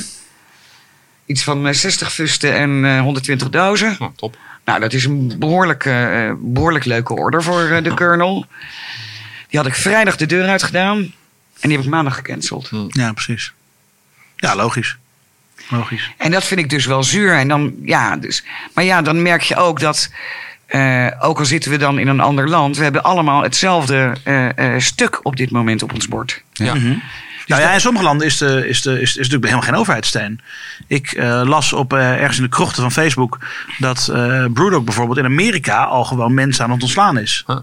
Iets 1.26 1.44
van 1.44 1.68
eh, 1.68 1.74
60 1.74 2.14
fusten 2.14 2.54
en 2.54 2.86
eh, 2.86 3.00
120 3.02 3.50
dozen. 3.50 3.96
Oh, 4.00 4.08
top. 4.16 4.38
Nou, 4.66 4.80
dat 4.80 4.94
is 4.94 5.06
een 5.06 5.36
behoorlijk, 5.40 5.86
eh, 5.86 6.32
behoorlijk 6.38 6.86
leuke 6.86 7.14
order 7.14 7.44
voor 7.44 7.62
eh, 7.70 7.84
de 7.84 7.94
Colonel. 7.94 8.46
Die 9.50 9.60
had 9.60 9.68
ik 9.68 9.76
vrijdag 9.76 10.16
de 10.16 10.26
deur 10.26 10.48
uit 10.48 10.64
gedaan. 10.64 11.14
En 11.60 11.70
die 11.70 11.78
heb 11.78 11.86
ik 11.86 11.92
maandag 11.92 12.16
gecanceld. 12.16 12.70
Ja, 12.88 13.12
precies. 13.14 13.54
Ja, 14.36 14.56
logisch. 14.56 14.98
Logisch. 15.70 16.12
En 16.18 16.32
dat 16.32 16.44
vind 16.44 16.60
ik 16.60 16.70
dus 16.70 16.86
wel 16.86 17.04
zuur. 17.04 17.36
En 17.36 17.48
dan, 17.48 17.74
ja, 17.84 18.18
dus, 18.18 18.44
maar 18.74 18.84
ja, 18.84 19.02
dan 19.02 19.22
merk 19.22 19.42
je 19.42 19.56
ook 19.56 19.80
dat. 19.80 20.12
eh, 20.66 21.08
ook 21.20 21.40
al 21.40 21.46
zitten 21.46 21.72
we 21.72 21.78
dan 21.78 22.00
in 22.00 22.08
een 22.08 22.20
ander 22.20 22.50
land, 22.50 22.78
we 22.78 22.84
hebben 22.84 23.04
allemaal 23.04 23.44
hetzelfde 23.44 24.16
eh, 24.24 24.58
eh, 24.76 24.80
stuk 24.82 25.20
op 25.26 25.36
dit 25.36 25.52
moment 25.52 25.84
op 25.84 25.94
ons 25.94 26.08
bord. 26.08 26.42
Ja. 26.54 26.74
Nou 27.48 27.62
ja, 27.62 27.72
in 27.72 27.82
sommige 27.82 28.06
landen 28.06 28.28
is, 28.28 28.38
de, 28.38 28.68
is, 28.68 28.82
de, 28.82 28.92
is, 28.94 29.10
is 29.10 29.16
natuurlijk 29.16 29.44
helemaal 29.44 29.62
geen 29.68 29.76
overheidssteun. 29.76 30.40
Ik 30.88 31.12
eh, 31.12 31.42
las 31.46 31.74
op, 31.74 31.94
eh, 31.94 32.12
ergens 32.12 32.38
in 32.38 32.44
de 32.44 32.50
krochten 32.50 32.82
van 32.82 32.92
Facebook 32.92 33.40
dat 33.78 34.10
eh 34.14 34.46
Brewdog 34.54 34.84
bijvoorbeeld 34.84 35.18
in 35.18 35.26
Amerika 35.26 35.84
al 35.84 36.04
gewoon 36.04 36.34
mensen 36.34 36.64
aan 36.66 36.72
het 36.72 36.82
ontslaan 36.82 37.18
is. 37.18 37.44
Huh. 37.48 37.58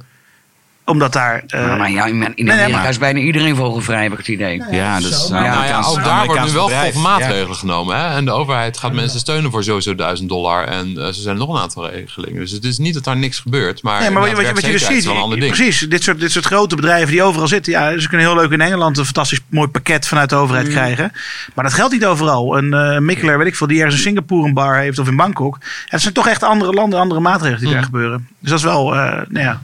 Omdat 0.91 1.13
daar... 1.13 1.43
eh, 1.47 1.67
maar, 1.67 1.77
maar 1.79 1.91
ja, 1.91 2.05
in, 2.07 2.19
nee, 2.37 2.69
maar- 2.69 2.89
is 2.89 2.99
bijna 2.99 3.19
iedereen 3.19 3.57
vogelvrij, 3.57 4.03
heb 4.03 4.13
ik 4.13 4.19
het 4.19 4.29
idee. 4.29 4.63
Ja, 4.71 4.99
Nou 5.31 5.45
ja, 5.45 5.83
ook 5.87 6.05
daar 6.05 6.27
worden 6.27 6.45
nu 6.45 6.53
wel 6.53 6.69
golf 6.69 6.95
maatregelen 6.95 7.57
genomen. 7.57 7.97
Hè? 7.97 8.17
En 8.17 8.25
de 8.25 8.31
overheid 8.31 8.79
gaat 8.79 8.93
mensen 8.93 9.21
steunen 9.21 9.51
voor 9.51 9.65
sowieso 9.65 9.95
1000 9.95 10.29
dollar. 10.29 10.65
En 10.65 10.99
eh, 10.99 11.07
ze 11.07 11.21
zijn 11.21 11.37
nog 11.37 11.49
een 11.55 11.61
aantal 11.61 11.89
regelingen. 11.91 12.41
Dus 12.41 12.51
het 12.51 12.65
is 12.65 12.79
niet 12.79 12.95
dat 12.95 13.05
daar 13.05 13.17
niks 13.17 13.39
gebeurt. 13.39 13.83
Maar, 13.83 14.01
Nee, 14.01 14.11
maar 14.11 14.21
wat 14.21 14.31
je, 14.31 14.37
wat 14.37 14.45
je, 14.45 14.51
inderdaad, 14.51 14.63
wat 14.63 14.81
je 14.81 14.87
dus 14.87 14.87
ziet, 14.87 14.97
is 14.97 15.05
wel 15.07 15.15
een 15.17 15.21
ander 15.23 15.41
ding. 15.41 15.53
precies, 15.55 15.79
dit 15.89 16.03
soort, 16.03 16.21
dit 16.21 16.33
soort 16.33 16.45
grote 16.47 16.77
bedrijven 16.77 17.11
die 17.11 17.23
overal 17.23 17.49
zitten. 17.49 17.73
Ja, 17.73 17.99
ze 17.99 18.09
kunnen 18.09 18.27
heel 18.27 18.37
leuk 18.37 18.51
in 18.51 18.61
Engeland 18.61 18.99
een 18.99 19.05
fantastisch 19.05 19.41
mooi 19.49 19.69
pakket 19.69 20.07
vanuit 20.07 20.29
de 20.31 20.37
overheid 20.37 20.67
Mm. 20.67 20.73
krijgen. 20.73 21.13
Maar 21.55 21.65
dat 21.65 21.75
geldt 21.75 21.93
niet 21.93 22.05
overal. 22.07 22.57
Een 22.59 22.75
eh 22.75 22.99
Mikkeler, 22.99 23.39
weet 23.39 23.47
ik 23.47 23.57
veel, 23.57 23.67
die 23.67 23.79
ergens 23.79 23.95
in 23.97 24.03
Singapore 24.03 24.47
een 24.49 24.55
bar 24.55 24.77
heeft 24.79 24.99
of 24.99 25.09
in 25.09 25.17
Bangkok. 25.17 25.59
Het 25.87 26.01
zijn 26.01 26.15
toch 26.15 26.27
echt 26.29 26.43
andere 26.43 26.73
landen, 26.73 26.99
andere 26.99 27.21
maatregelen 27.21 27.59
die 27.59 27.69
Mm. 27.69 27.75
daar 27.75 27.85
gebeuren. 27.85 28.29
Dus 28.41 28.51
dat 28.51 28.59
is 28.59 28.65
wel, 28.65 28.95
eh, 28.95 29.01
nou 29.29 29.45
ja, 29.45 29.61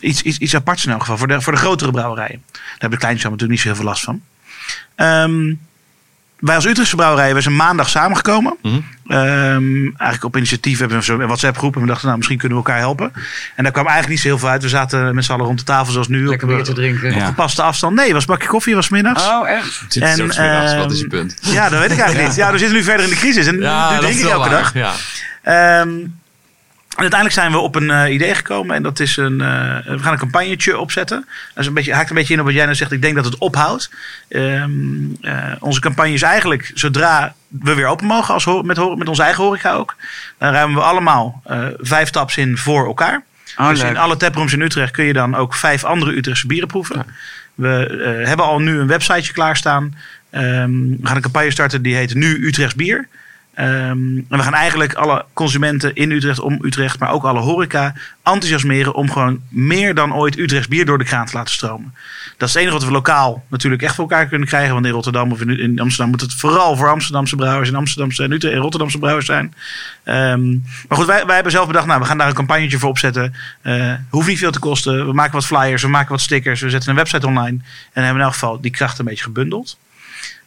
iets, 0.00 0.22
iets, 0.22 0.38
iets 0.38 0.54
aparts 0.54 0.84
in 0.86 0.90
elk 0.92 1.00
geval 1.00 1.18
voor 1.18 1.28
de, 1.28 1.40
voor 1.40 1.52
de 1.52 1.58
grotere 1.58 1.90
brouwerijen. 1.90 2.42
Daar 2.52 2.60
hebben 2.70 2.90
de 2.90 3.04
kleintjes 3.04 3.26
allemaal 3.26 3.46
natuurlijk 3.46 3.50
niet 3.50 3.60
zo 3.60 3.66
heel 3.68 3.76
veel 3.76 3.84
last 3.84 4.04
van. 4.04 4.20
Ehm, 4.94 5.54
wij 6.38 6.54
als 6.54 6.66
Utrechtse 6.66 6.96
brouwerij, 6.96 7.34
we 7.34 7.40
zijn 7.40 7.56
maandag 7.56 7.88
samengekomen. 7.88 8.56
Mhm. 8.62 8.74
Ehm, 9.08 9.82
eigenlijk 9.82 10.24
op 10.24 10.36
initiatief 10.36 10.78
hebben 10.78 10.98
we 10.98 11.04
zo'n 11.04 11.26
WhatsApp 11.26 11.58
groep. 11.58 11.74
En 11.74 11.80
we 11.80 11.86
dachten, 11.86 12.04
nou, 12.04 12.16
misschien 12.16 12.38
kunnen 12.38 12.58
we 12.58 12.64
elkaar 12.64 12.80
helpen. 12.82 13.12
En 13.56 13.62
daar 13.62 13.72
kwam 13.72 13.86
eigenlijk 13.86 14.08
niet 14.08 14.20
zo 14.20 14.28
heel 14.28 14.38
veel 14.38 14.48
uit. 14.48 14.62
We 14.62 14.68
zaten 14.68 15.14
met 15.14 15.24
z'n 15.24 15.32
allen 15.32 15.46
rond 15.46 15.58
de 15.58 15.64
tafel 15.64 15.92
zoals 15.92 16.08
nu. 16.08 16.26
Lekker 16.28 16.48
op, 16.48 16.54
weer 16.54 16.64
te 16.64 16.72
drinken. 16.72 17.14
Ja. 17.14 17.26
gepaste 17.26 17.62
afstand. 17.62 17.94
Nee, 17.94 18.04
het 18.04 18.14
was 18.14 18.22
een 18.22 18.28
bakje 18.32 18.48
koffie, 18.48 18.74
was 18.74 18.86
's 18.86 18.88
middags. 18.88 19.26
Oh, 19.26 19.48
echt? 19.48 19.84
Is 19.88 19.96
En, 19.96 20.26
wat 20.78 20.90
is 20.92 20.98
je 20.98 21.02
ehm, 21.02 21.08
punt? 21.08 21.38
Ja, 21.40 21.68
dat 21.68 21.80
weet 21.80 21.90
ik 21.90 21.98
eigenlijk 21.98 22.26
niet. 22.28 22.36
Ja, 22.36 22.52
we 22.52 22.58
zitten 22.58 22.76
nu 22.76 22.82
verder 22.82 23.04
in 23.04 23.10
de 23.10 23.16
crisis. 23.16 23.46
En 23.46 23.60
Ja, 23.60 23.90
nu 23.92 23.98
drink 23.98 24.14
ik 24.18 24.22
wel 24.22 24.32
elke 24.32 24.48
waar. 24.50 24.72
dag. 24.72 24.74
Ja. 24.74 24.92
Ehm, 25.80 25.90
en 26.98 27.04
uiteindelijk 27.04 27.40
zijn 27.40 27.52
we 27.52 27.58
op 27.58 27.74
een 27.74 27.90
eh, 27.90 28.12
idee 28.14 28.34
gekomen. 28.34 28.76
En 28.76 28.82
dat 28.82 29.00
is 29.00 29.16
een. 29.16 29.40
eh, 29.40 29.78
we 29.84 29.98
gaan 29.98 30.12
een 30.12 30.18
campagnetje 30.18 30.78
opzetten. 30.78 31.26
Dat 31.54 31.62
is 31.62 31.66
een 31.66 31.74
beetje, 31.74 31.94
haakt 31.94 32.10
een 32.10 32.16
beetje 32.16 32.32
in 32.34 32.40
op 32.40 32.46
wat 32.46 32.54
jij 32.54 32.64
nou 32.64 32.76
zegt. 32.76 32.92
Ik 32.92 33.02
denk 33.02 33.14
dat 33.14 33.24
het 33.24 33.38
ophoudt. 33.38 33.90
Ehm, 34.28 34.70
eh, 35.20 35.52
onze 35.58 35.80
campagne 35.80 36.12
is 36.12 36.22
eigenlijk 36.22 36.70
zodra 36.74 37.34
we 37.48 37.74
weer 37.74 37.86
open 37.86 38.06
mogen. 38.06 38.34
Als, 38.34 38.46
met, 38.46 38.96
met 38.96 39.08
onze 39.08 39.22
eigen 39.22 39.44
horeca 39.44 39.72
ook. 39.72 39.96
Dan 40.38 40.52
ruimen 40.52 40.76
we 40.76 40.82
allemaal 40.82 41.42
vijf 41.78 42.10
taps 42.10 42.36
in 42.36 42.56
voor 42.56 42.86
elkaar. 42.86 43.22
Oh, 43.56 43.68
dus 43.68 43.80
leuk. 43.80 43.90
in 43.90 43.96
alle 43.96 44.16
taprooms 44.16 44.52
in 44.52 44.60
Utrecht 44.60 44.92
kun 44.92 45.04
je 45.04 45.12
dan 45.12 45.34
ook 45.34 45.54
vijf 45.54 45.84
andere 45.84 46.16
Utrechtse 46.16 46.46
bieren 46.46 46.68
proeven. 46.68 47.06
We 47.54 48.22
hebben 48.24 48.46
al 48.46 48.60
nu 48.60 48.78
een 48.78 48.86
websiteje 48.86 49.32
klaarstaan. 49.32 49.94
Ehm, 50.30 50.70
we 51.00 51.06
gaan 51.06 51.16
een 51.16 51.22
campagne 51.22 51.50
starten 51.50 51.82
die 51.82 51.96
heet 51.96 52.14
Nu 52.14 52.46
Utrechts 52.46 52.74
Bier. 52.74 53.08
Ehm, 53.58 54.16
en 54.16 54.24
we 54.28 54.42
gaan 54.42 54.54
eigenlijk 54.54 54.94
alle 54.94 55.24
consumenten 55.32 55.94
in 55.94 56.10
Utrecht, 56.10 56.40
om 56.40 56.58
Utrecht, 56.60 56.98
maar 56.98 57.10
ook 57.10 57.24
alle 57.24 57.40
horeca 57.40 57.94
enthousiasmeren 58.22 58.94
om 58.94 59.10
gewoon 59.10 59.40
meer 59.48 59.94
dan 59.94 60.14
ooit 60.14 60.38
Utrechts 60.38 60.68
bier 60.68 60.86
door 60.86 60.98
de 60.98 61.04
kraan 61.04 61.26
te 61.26 61.36
laten 61.36 61.54
stromen. 61.54 61.94
Dat 62.36 62.48
is 62.48 62.54
het 62.54 62.62
enige 62.62 62.78
wat 62.78 62.86
we 62.86 62.92
lokaal 62.92 63.44
natuurlijk 63.48 63.82
echt 63.82 63.94
voor 63.94 64.10
elkaar 64.10 64.26
kunnen 64.26 64.48
krijgen. 64.48 64.72
Want 64.74 64.86
in 64.86 64.92
Rotterdam 64.92 65.32
of 65.32 65.40
in, 65.40 65.80
Amsterdam 65.80 66.10
moet 66.10 66.20
het 66.20 66.34
vooral 66.34 66.76
voor 66.76 66.88
Amsterdamse 66.88 67.36
brouwers 67.36 67.68
en 67.68 67.74
Amsterdamse 67.74 68.22
en 68.22 68.32
Utrecht 68.32 68.54
en 68.54 68.60
Rotterdamse 68.60 68.98
brouwers 68.98 69.26
zijn. 69.26 69.54
Ehm, 70.04 70.50
maar 70.88 70.98
goed, 70.98 71.06
wij, 71.06 71.26
wij 71.26 71.34
hebben 71.34 71.52
zelf 71.52 71.66
bedacht, 71.66 71.86
nou, 71.86 72.00
we 72.00 72.06
gaan 72.06 72.18
daar 72.18 72.28
een 72.28 72.34
campagnetje 72.34 72.78
voor 72.78 72.88
opzetten. 72.88 73.34
Eh 73.62 73.94
hoeft 74.10 74.28
niet 74.28 74.38
veel 74.38 74.50
te 74.50 74.58
kosten. 74.58 75.06
We 75.06 75.12
maken 75.12 75.32
wat 75.32 75.46
flyers, 75.46 75.82
we 75.82 75.88
maken 75.88 76.10
wat 76.10 76.20
stickers, 76.20 76.60
we 76.60 76.70
zetten 76.70 76.90
een 76.90 76.96
website 76.96 77.26
online. 77.26 77.58
En 77.92 78.02
hebben 78.02 78.14
in 78.14 78.26
elk 78.26 78.32
geval 78.32 78.60
die 78.60 78.70
kracht 78.70 78.98
een 78.98 79.04
beetje 79.04 79.24
gebundeld. 79.24 79.78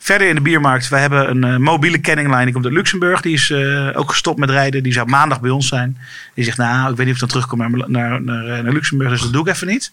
Verder 0.03 0.27
in 0.27 0.35
de 0.35 0.41
biermarkt, 0.41 0.89
wij 0.89 1.01
hebben 1.01 1.29
een 1.29 1.43
eh, 1.43 1.57
mobiele 1.57 1.97
kenninglijn. 1.97 2.43
Die 2.43 2.53
komt 2.53 2.65
uit 2.65 2.73
Luxemburg. 2.73 3.21
Die 3.21 3.33
is 3.33 3.49
eh, 3.49 3.89
ook 3.93 4.09
gestopt 4.09 4.39
met 4.39 4.49
rijden. 4.49 4.83
Die 4.83 4.93
zou 4.93 5.07
maandag 5.07 5.41
bij 5.41 5.49
ons 5.49 5.67
zijn. 5.67 5.97
Die 6.33 6.43
zegt, 6.43 6.57
nou, 6.57 6.91
ik 6.91 6.97
weet 6.97 7.05
niet 7.05 7.15
of 7.15 7.21
ik 7.21 7.29
dan 7.29 7.29
terugkom 7.29 7.59
naar, 7.59 7.89
naar, 7.89 8.11
eh, 8.13 8.63
naar 8.63 8.73
Luxemburg. 8.73 9.11
Dus 9.11 9.21
dat 9.21 9.33
doe 9.33 9.41
ik 9.41 9.53
even 9.53 9.67
niet. 9.67 9.91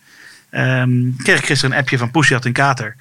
Ehm 0.50 1.16
kreeg 1.16 1.38
ik 1.38 1.44
gisteren 1.44 1.74
een 1.74 1.80
appje 1.80 1.98
van 1.98 2.10
Poesjat 2.10 2.44
en 2.44 2.52
Kater. 2.52 2.96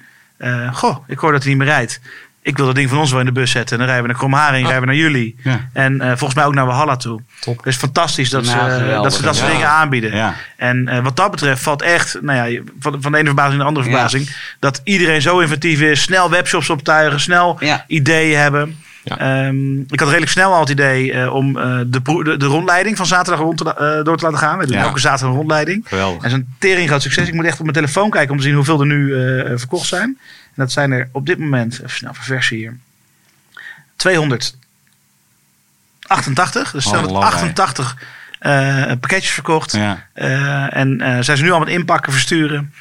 Goh, 0.72 1.08
ik 1.08 1.18
hoor 1.18 1.32
dat 1.32 1.40
hij 1.42 1.50
niet 1.50 1.58
meer 1.58 1.68
rijdt. 1.68 2.00
Ik 2.42 2.56
wil 2.56 2.66
dat 2.66 2.74
ding 2.74 2.88
van 2.88 2.98
ons 2.98 3.10
wel 3.10 3.20
in 3.20 3.26
de 3.26 3.32
bus 3.32 3.50
zetten. 3.50 3.72
En 3.72 3.78
dan 3.78 3.86
rijden 3.86 4.06
we 4.06 4.10
naar 4.12 4.20
Kromharing, 4.20 4.62
rijden 4.64 4.80
we 4.80 4.86
naar 4.86 4.96
jullie. 5.02 5.36
Ja. 5.42 5.68
En 5.72 6.00
eh, 6.00 6.06
volgens 6.08 6.34
mij 6.34 6.44
ook 6.44 6.54
naar 6.54 6.66
Walhalla 6.66 6.96
toe. 6.96 7.20
Top. 7.40 7.64
Dus 7.64 7.76
fantastisch 7.76 8.30
dat, 8.30 8.44
Nou, 8.44 8.70
ze, 8.70 8.76
geweldig. 8.76 9.02
dat 9.02 9.14
ze 9.14 9.22
dat 9.22 9.36
soort 9.36 9.46
Ja. 9.48 9.52
dingen 9.54 9.68
aanbieden. 9.70 10.14
Ja. 10.16 10.34
En 10.56 10.88
eh, 10.88 11.02
wat 11.02 11.16
dat 11.16 11.30
betreft 11.30 11.62
valt 11.62 11.82
echt, 11.82 12.18
nou 12.22 12.50
ja, 12.52 12.60
van, 12.80 12.96
van 13.02 13.12
de 13.12 13.18
ene 13.18 13.26
verbazing 13.26 13.54
naar 13.56 13.62
de 13.66 13.68
andere 13.76 13.86
Ja. 13.86 13.92
verbazing. 13.92 14.36
Dat 14.58 14.80
iedereen 14.84 15.22
zo 15.22 15.38
inventief 15.38 15.80
is, 15.80 16.02
snel 16.02 16.30
webshops 16.30 16.70
optuigen, 16.70 17.20
snel 17.20 17.56
Ja. 17.60 17.84
ideeën 17.86 18.38
hebben. 18.38 18.76
Ja. 19.04 19.18
Ehm, 19.18 19.78
ik 19.80 19.98
had 20.00 20.08
redelijk 20.08 20.30
snel 20.30 20.52
al 20.52 20.60
het 20.60 20.68
idee 20.68 21.12
eh, 21.12 21.34
om 21.34 21.58
eh, 21.58 21.78
de, 21.86 22.00
de, 22.22 22.36
de 22.36 22.46
rondleiding 22.46 22.96
van 22.96 23.06
zaterdag 23.06 23.40
rond 23.44 23.58
te, 23.58 23.74
eh, 23.74 24.04
door 24.04 24.16
te 24.16 24.24
laten 24.24 24.38
gaan. 24.38 24.58
We 24.58 24.66
doen 24.66 24.76
Ja. 24.76 24.82
elke 24.82 24.98
zaterdag 25.00 25.28
een 25.30 25.36
rondleiding. 25.36 25.84
Geweldig. 25.88 26.22
En 26.22 26.30
zo'n 26.30 26.54
tering 26.58 26.88
groot 26.88 27.02
succes. 27.02 27.28
Ik 27.28 27.34
moet 27.34 27.44
echt 27.44 27.56
op 27.58 27.62
mijn 27.62 27.74
telefoon 27.74 28.10
kijken 28.10 28.30
om 28.30 28.36
te 28.36 28.42
zien 28.42 28.54
hoeveel 28.54 28.80
er 28.80 28.86
nu 28.86 29.14
eh, 29.14 29.52
verkocht 29.56 29.86
zijn. 29.86 30.18
Dat 30.58 30.72
zijn 30.72 30.92
er 30.92 31.08
op 31.12 31.26
dit 31.26 31.38
moment, 31.38 31.74
even 31.74 31.90
snel 31.90 32.14
verversen 32.14 32.56
hier, 32.56 32.76
288. 33.96 36.70
Dus 36.70 36.84
Hallo, 36.84 37.00
288 37.00 37.96
eh, 38.38 38.84
pakketjes 39.00 39.30
verkocht. 39.30 39.72
Ja. 39.72 40.06
Eh, 40.12 40.76
en 40.76 41.00
eh, 41.00 41.18
zijn 41.20 41.36
ze 41.36 41.42
nu 41.42 41.50
al 41.50 41.58
met 41.58 41.68
inpakken 41.68 42.12
versturen. 42.12 42.72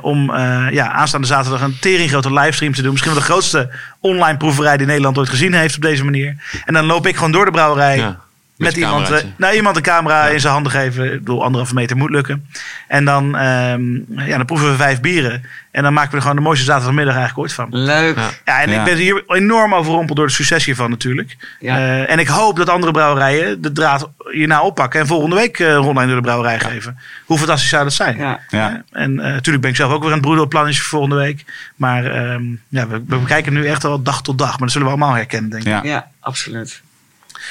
om 0.00 0.36
ja, 0.70 0.92
aanstaande 0.92 1.26
zaterdag 1.26 1.60
een 1.60 1.78
teringgrote 1.78 2.32
livestream 2.32 2.74
te 2.74 2.82
doen. 2.82 2.90
Misschien 2.90 3.12
wel 3.12 3.20
de 3.20 3.26
grootste 3.26 3.70
online 4.00 4.36
proeverij 4.36 4.76
die 4.76 4.86
Nederland 4.86 5.18
ooit 5.18 5.28
gezien 5.28 5.54
heeft 5.54 5.76
op 5.76 5.82
deze 5.82 6.04
manier. 6.04 6.36
En 6.64 6.74
dan 6.74 6.84
loop 6.84 7.06
ik 7.06 7.14
gewoon 7.14 7.32
door 7.32 7.44
de 7.44 7.50
brouwerij. 7.50 7.96
Ja. 7.96 8.20
Met 8.58 8.76
iemand, 8.76 9.10
eh, 9.10 9.24
nou, 9.36 9.54
iemand 9.54 9.76
een 9.76 9.82
camera 9.82 10.26
in 10.28 10.40
zijn 10.40 10.52
handen 10.52 10.72
geven. 10.72 11.04
Ik 11.12 11.18
bedoel, 11.18 11.42
anderhalve 11.44 11.74
meter 11.74 11.96
moet 11.96 12.10
lukken. 12.10 12.46
En 12.88 13.04
dan, 13.04 13.36
ehm, 13.36 13.94
ja, 14.26 14.36
dan 14.36 14.44
proeven 14.46 14.70
we 14.70 14.76
vijf 14.76 15.00
bieren. 15.00 15.42
En 15.70 15.82
dan 15.82 15.92
maken 15.92 16.10
we 16.10 16.16
er 16.16 16.22
gewoon 16.22 16.36
de 16.36 16.42
mooiste 16.42 16.64
zaterdagmiddag 16.64 17.14
eigenlijk 17.16 17.42
ooit 17.42 17.52
van. 17.52 17.68
Leuk. 17.70 18.16
Ja. 18.16 18.28
Ja, 18.44 18.60
en 18.62 18.70
Ja. 18.70 18.78
ik 18.78 18.84
ben 18.84 18.96
hier 18.96 19.22
enorm 19.26 19.74
overrompeld 19.74 20.16
door 20.16 20.26
het 20.26 20.34
succes 20.34 20.64
hiervan 20.64 20.90
natuurlijk. 20.90 21.36
Ja. 21.60 21.76
Eh, 21.76 22.10
en 22.10 22.18
ik 22.18 22.26
hoop 22.28 22.56
dat 22.56 22.68
andere 22.68 22.92
brouwerijen 22.92 23.62
de 23.62 23.72
draad 23.72 24.10
hierna 24.30 24.62
oppakken. 24.62 25.00
En 25.00 25.06
volgende 25.06 25.36
week 25.36 25.58
eh 25.58 25.74
rondlijn 25.74 26.06
door 26.08 26.16
de 26.16 26.22
brouwerij 26.22 26.60
geven. 26.60 26.98
Hoe 27.24 27.38
fantastisch 27.38 27.68
zou 27.68 27.84
dat 27.84 27.92
zijn? 27.92 28.16
Ja. 28.16 28.40
Ja. 28.48 28.82
En 28.92 29.20
eh, 29.20 29.32
natuurlijk 29.32 29.60
ben 29.62 29.70
ik 29.70 29.76
zelf 29.76 29.92
ook 29.92 29.98
weer 30.00 30.08
aan 30.08 30.12
het 30.12 30.22
broeden 30.22 30.44
op 30.44 30.50
plannetjes 30.50 30.80
voor 30.86 30.98
volgende 30.98 31.16
week. 31.24 31.44
Maar 31.76 32.04
ehm, 32.04 32.42
ja, 32.68 32.86
we, 32.88 33.02
we 33.06 33.16
bekijken 33.16 33.52
nu 33.52 33.66
echt 33.66 33.82
wel 33.82 34.02
dag 34.02 34.22
tot 34.22 34.38
dag. 34.38 34.50
Maar 34.50 34.58
dat 34.58 34.70
zullen 34.70 34.86
we 34.86 34.92
allemaal 34.92 35.14
herkennen, 35.14 35.50
denk 35.50 35.62
ik. 35.62 35.68
Ja. 35.68 35.80
Ja, 35.82 36.08
absoluut. 36.20 36.82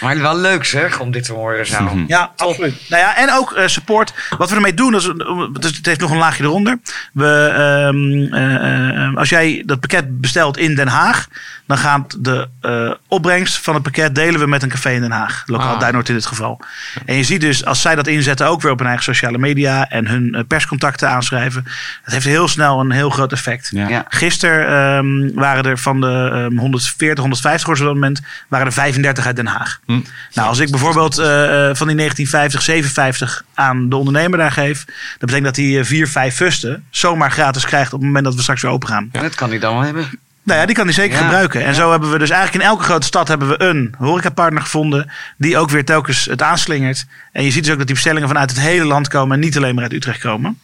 Maar 0.02 0.18
wel 0.22 0.38
leuk 0.38 0.66
zeg, 0.66 1.00
om 1.00 1.12
dit 1.12 1.24
te 1.24 1.34
horen 1.34 1.68
zo. 1.68 1.82
Mhm. 1.84 2.04
Ja, 2.08 2.32
absoluut. 2.36 2.90
Nou 2.90 3.02
ja, 3.02 3.18
en 3.18 3.34
ook 3.34 3.52
eh, 3.54 3.68
support. 3.68 4.14
Wat 4.38 4.50
we 4.50 4.56
ermee 4.56 4.74
doen, 4.74 4.92
dat 4.92 5.02
is, 5.02 5.08
het 5.54 5.66
is- 5.66 5.76
het 5.78 5.86
heeft 5.86 6.00
nog 6.00 6.12
een 6.12 6.18
laagje 6.18 6.44
eronder. 6.44 6.80
We, 7.14 7.54
ehm, 7.56 8.34
eh, 8.34 9.06
eh, 9.06 9.16
als 9.16 9.30
jij 9.30 9.64
dat 9.66 9.80
pakket 9.80 10.22
bestelt 10.22 10.58
in 10.58 10.76
Den 10.76 10.88
Haag, 10.88 11.28
dan 11.66 11.78
gaat 11.78 12.16
de 12.24 12.48
eh, 12.62 12.92
opbrengst 13.08 13.58
van 13.58 13.74
het 13.74 13.84
pakket 13.84 14.16
delen 14.16 14.40
we 14.40 14.48
met 14.48 14.64
een 14.64 14.70
café 14.70 14.90
in 14.92 15.02
Den 15.02 15.12
Haag. 15.12 15.44
Lokaal 15.46 15.74
Ah. 15.74 15.80
Duinoord 15.80 16.10
in 16.10 16.16
dit 16.16 16.26
geval. 16.26 16.62
En 17.06 17.16
je 17.16 17.24
ziet 17.24 17.42
dus, 17.42 17.66
als 17.66 17.82
zij 17.82 17.96
dat 17.96 18.08
inzetten, 18.08 18.48
ook 18.48 18.62
weer 18.62 18.72
op 18.72 18.78
hun 18.78 18.88
eigen 18.88 19.04
sociale 19.06 19.38
media 19.38 19.90
en 19.90 20.08
hun 20.08 20.34
eh, 20.34 20.42
perscontacten 20.48 21.10
aanschrijven. 21.10 21.64
Dat 22.04 22.14
heeft 22.14 22.26
heel 22.26 22.48
snel 22.48 22.80
een 22.80 22.92
heel 22.92 23.10
groot 23.10 23.32
effect. 23.32 23.70
Ja. 23.74 23.88
Ja. 23.88 24.06
Gisteren 24.10 24.68
ehm, 24.68 25.34
waren 25.40 25.64
er 25.64 25.78
van 25.78 26.02
de 26.02 26.30
ehm, 26.34 26.58
140, 26.58 27.20
150 27.20 27.68
hoor, 27.68 27.76
op 27.78 27.84
dat 27.86 27.94
moment, 27.94 28.22
waren 28.48 28.66
er 28.66 28.74
35 28.74 29.26
uit 29.26 29.36
Den 29.36 29.48
Haag. 29.48 29.77
Hm. 29.86 30.00
Nou, 30.34 30.48
als 30.48 30.60
ik 30.60 30.72
bijvoorbeeld 30.72 31.18
eh, 31.18 31.26
eh, 31.70 31.76
van 31.76 31.88
die 31.88 31.96
1950, 31.96 32.62
57 32.62 33.44
aan 33.54 33.90
de 33.90 33.96
ondernemer 33.96 34.38
daar 34.38 34.52
geef, 34.52 34.86
dat 34.86 35.20
betekent 35.20 35.46
dat 35.46 35.56
hij 35.56 35.80
eh, 35.80 35.86
vier, 35.86 36.08
vijf 36.08 36.36
fusten 36.36 36.84
zomaar 36.90 37.32
gratis 37.32 37.66
krijgt 37.66 37.94
op 37.94 38.00
het 38.00 38.08
moment 38.08 38.26
dat 38.26 38.36
we 38.36 38.42
straks 38.42 38.62
weer 38.62 38.72
open 38.72 38.88
gaan. 38.88 39.10
Dat 39.12 39.36
kan 39.36 39.50
hij 39.50 39.60
dan 39.60 39.74
wel 39.74 39.84
hebben. 39.84 40.10
Nou 40.44 40.60
ja, 40.60 40.66
die 40.66 40.76
kan 40.76 40.86
hij 40.86 40.94
zeker 40.94 41.18
Ja. 41.18 41.24
gebruiken. 41.24 41.66
En 41.66 41.76
zo 41.76 41.92
hebben 41.92 42.12
we 42.12 42.18
dus 42.18 42.30
eigenlijk 42.30 42.64
in 42.64 42.70
elke 42.70 42.84
grote 42.84 43.08
stad 43.08 43.28
hebben 43.28 43.48
we 43.48 43.62
een 43.62 43.96
horecapartner 43.98 44.62
gevonden 44.62 45.12
die 45.38 45.58
ook 45.58 45.70
weer 45.70 45.86
telkens 45.86 46.26
het 46.26 46.42
aanslingert. 46.42 47.06
En 47.32 47.44
je 47.44 47.52
ziet 47.52 47.64
dus 47.64 47.72
ook 47.72 47.78
dat 47.78 47.88
die 47.88 47.96
bestellingen 47.96 48.28
vanuit 48.28 48.50
het 48.50 48.60
hele 48.60 48.86
land 48.86 49.08
komen 49.08 49.36
en 49.36 49.40
niet 49.44 49.58
alleen 49.58 49.76
maar 49.76 49.84
uit 49.84 49.94
Utrecht 49.94 50.20
komen. 50.20 50.60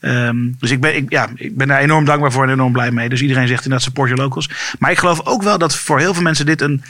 Ehm, 0.00 0.36
dus 0.58 0.70
ik 0.70 0.80
ben, 0.80 0.96
ik, 0.96 1.10
ja, 1.10 1.28
ik 1.34 1.56
ben 1.56 1.68
daar 1.68 1.80
enorm 1.80 2.04
dankbaar 2.04 2.32
voor 2.32 2.44
en 2.44 2.50
enorm 2.50 2.72
blij 2.72 2.90
mee. 2.90 3.08
Dus 3.08 3.20
iedereen 3.20 3.48
zegt 3.48 3.62
inderdaad 3.64 3.86
support 3.86 4.08
your 4.08 4.22
locals. 4.22 4.50
Maar 4.78 4.90
ik 4.90 4.98
geloof 4.98 5.20
ook 5.26 5.42
wel 5.42 5.58
dat 5.58 5.76
voor 5.76 5.98
heel 5.98 6.14
veel 6.14 6.22
mensen 6.22 6.46
dit 6.46 6.60
een 6.60 6.82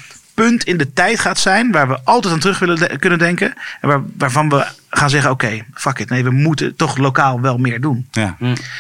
punt 0.45 0.65
in 0.65 0.77
de 0.77 0.93
tijd 0.93 1.21
gaat 1.21 1.39
zijn 1.39 1.73
waar 1.73 1.89
we 1.89 1.99
altijd 2.05 2.35
aan 2.35 2.41
terug 2.41 2.59
willen 2.59 2.77
de- 2.79 2.97
kunnen 2.99 3.19
denken. 3.19 3.53
En 3.81 3.89
waar, 3.89 4.01
waarvan 4.19 4.49
we 4.49 4.67
gaan 4.91 5.11
zeggen, 5.11 5.31
oké, 5.31 5.63
fuck 5.75 5.99
it. 5.99 6.09
Nee, 6.09 6.25
we 6.25 6.31
moeten 6.31 6.77
toch 6.77 6.97
lokaal 6.97 7.41
wel 7.41 7.59
meer 7.59 7.81
doen. 7.81 8.09
Ja. 8.11 8.37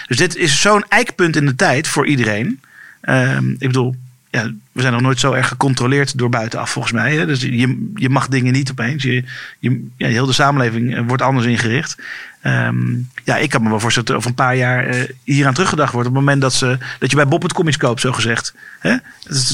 Dus 0.06 0.16
dit 0.16 0.36
is 0.36 0.60
zo'n 0.60 0.84
eikpunt 0.88 1.36
in 1.36 1.46
de 1.46 1.54
tijd 1.54 1.88
voor 1.88 2.06
iedereen. 2.06 2.60
Ehm, 3.00 3.50
ik 3.50 3.58
bedoel, 3.58 3.96
ja, 4.30 4.50
we 4.72 4.80
zijn 4.80 4.92
nog 4.92 5.02
nooit 5.02 5.20
zo 5.20 5.32
erg 5.32 5.48
gecontroleerd 5.48 6.18
door 6.18 6.28
buitenaf, 6.28 6.70
volgens 6.70 6.94
mij. 6.94 7.16
Hè? 7.16 7.26
Dus 7.26 7.40
je, 7.40 7.90
je 7.94 8.08
mag 8.08 8.28
dingen 8.28 8.52
niet 8.52 8.70
opeens. 8.70 9.02
Je, 9.02 9.24
je, 9.58 9.86
ja, 9.96 10.08
heel 10.08 10.26
de 10.26 10.32
samenleving 10.32 10.94
eh, 10.96 11.02
wordt 11.06 11.22
anders 11.22 11.46
ingericht. 11.46 11.96
Ehm, 12.42 12.76
ja, 13.24 13.36
ik 13.36 13.50
kan 13.50 13.62
me 13.62 13.68
wel 13.68 13.80
voorstellen 13.80 14.08
dat 14.08 14.16
er 14.16 14.20
over 14.22 14.28
een 14.38 14.44
paar 14.46 14.56
jaar 14.56 14.86
eh, 14.86 15.00
hieraan 15.24 15.52
teruggedacht 15.54 15.92
wordt. 15.92 16.08
Op 16.08 16.14
het 16.14 16.22
moment 16.24 16.42
dat, 16.42 16.54
ze, 16.54 16.78
dat 16.98 17.10
je 17.10 17.16
bij 17.16 17.28
Bob 17.28 17.42
het 17.42 17.52
comics 17.52 17.76
koopt, 17.76 18.00
zo 18.00 18.12
gezegd. 18.12 18.54
Hè? 18.78 18.96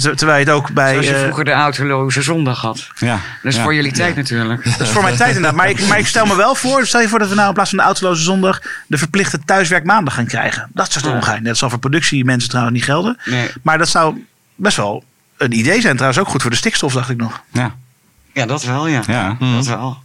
Ter- 0.03 0.17
Terwijl 0.17 0.39
je 0.39 0.45
het 0.45 0.55
ook 0.55 0.73
bij... 0.73 0.91
Zoals 0.91 1.07
je 1.07 1.15
eh, 1.15 1.21
vroeger 1.23 1.45
de 1.45 1.51
autoloze 1.51 2.23
zondag 2.23 2.61
had. 2.61 2.89
Ja. 2.99 3.13
Dat 3.43 3.53
is 3.53 3.57
Ja. 3.57 3.63
voor 3.63 3.75
jullie 3.75 3.93
tijd 3.93 4.17
natuurlijk. 4.17 4.65
Dat 4.65 4.81
is 4.81 4.89
voor 4.89 5.03
mijn 5.03 5.17
tijd 5.17 5.29
inderdaad. 5.37 5.55
Maar 5.55 5.69
ik, 5.71 5.87
maar 5.89 5.99
ik 5.99 6.07
stel 6.07 6.27
me 6.27 6.37
wel 6.37 6.55
voor, 6.55 6.87
stel 6.87 7.01
je 7.01 7.09
voor 7.09 7.19
dat 7.19 7.29
we 7.29 7.35
nou 7.35 7.49
in 7.49 7.55
plaats 7.55 7.71
van 7.71 7.79
de 7.79 7.85
autoloze 7.85 8.23
zondag 8.23 8.61
de 8.87 8.99
verplichte 8.99 9.39
thuiswerk 9.45 9.85
maandag 9.85 10.15
gaan 10.15 10.27
krijgen. 10.27 10.69
Dat 10.73 10.93
zou 10.93 11.05
toch 11.05 11.13
Ja. 11.13 11.19
omgaan. 11.19 11.43
Dat 11.43 11.57
zal 11.57 11.71
voor 11.71 11.79
productiemensen 11.79 12.49
trouwens 12.49 12.77
niet 12.77 12.85
gelden. 12.85 13.19
Nee. 13.25 13.49
Maar 13.63 13.79
dat 13.79 13.89
zou 13.89 14.25
best 14.55 14.77
wel 14.77 15.05
een 15.37 15.53
idee 15.53 15.81
zijn. 15.81 15.95
Trouwens 15.95 16.23
ook 16.23 16.29
goed 16.29 16.43
voor 16.43 16.51
de 16.51 16.57
stikstof, 16.57 16.93
dacht 16.93 17.11
ik 17.11 17.17
nog. 17.17 17.43
Ja. 17.53 17.77
Ja, 18.33 18.47
dat 18.47 18.63
wel, 18.63 18.87
ja. 18.87 19.03
Ja. 19.07 19.37
Dat 19.41 19.67
wel. 19.67 20.03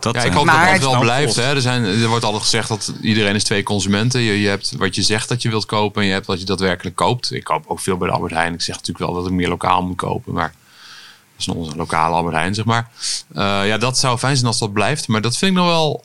Dat, 0.00 0.14
Ja, 0.14 0.22
ik 0.22 0.30
eh, 0.30 0.36
hoop 0.36 0.44
Maar 0.44 0.72
dat 0.72 0.80
wel 0.80 0.90
Oh, 0.90 1.00
blijft. 1.00 1.36
Hè. 1.36 1.54
Er, 1.54 1.60
zijn, 1.60 1.84
er 1.84 2.08
wordt 2.08 2.24
altijd 2.24 2.42
gezegd 2.42 2.68
dat 2.68 2.92
iedereen 3.00 3.34
is 3.34 3.44
twee 3.44 3.62
consumenten. 3.62 4.20
Je, 4.20 4.40
je 4.40 4.48
hebt 4.48 4.72
wat 4.76 4.94
je 4.94 5.02
zegt 5.02 5.28
dat 5.28 5.42
je 5.42 5.48
wilt 5.48 5.66
kopen 5.66 6.02
en 6.02 6.08
je 6.08 6.14
hebt 6.14 6.26
wat 6.26 6.40
je 6.40 6.46
daadwerkelijk 6.46 6.96
koopt. 6.96 7.32
Ik 7.32 7.44
koop 7.44 7.64
ook 7.66 7.80
veel 7.80 7.96
bij 7.96 8.08
de 8.08 8.14
Albert 8.14 8.32
Heijn. 8.32 8.54
Ik 8.54 8.60
zeg 8.60 8.76
natuurlijk 8.76 9.06
wel 9.06 9.14
dat 9.14 9.26
ik 9.26 9.32
meer 9.32 9.48
lokaal 9.48 9.82
moet 9.82 9.96
kopen. 9.96 10.32
Maar 10.32 10.48
dat 10.48 11.38
is 11.38 11.46
nog 11.46 11.56
onze 11.56 11.76
lokale 11.76 12.14
Albert 12.14 12.34
Heijn, 12.34 12.54
zeg 12.54 12.64
maar. 12.64 12.90
Eh, 13.34 13.66
ja, 13.66 13.78
dat 13.78 13.98
zou 13.98 14.18
fijn 14.18 14.34
zijn 14.36 14.46
als 14.46 14.58
dat 14.58 14.72
blijft. 14.72 15.08
Maar 15.08 15.20
dat 15.20 15.36
vind 15.36 15.50
ik 15.50 15.56
nog 15.56 15.66
wel 15.66 16.04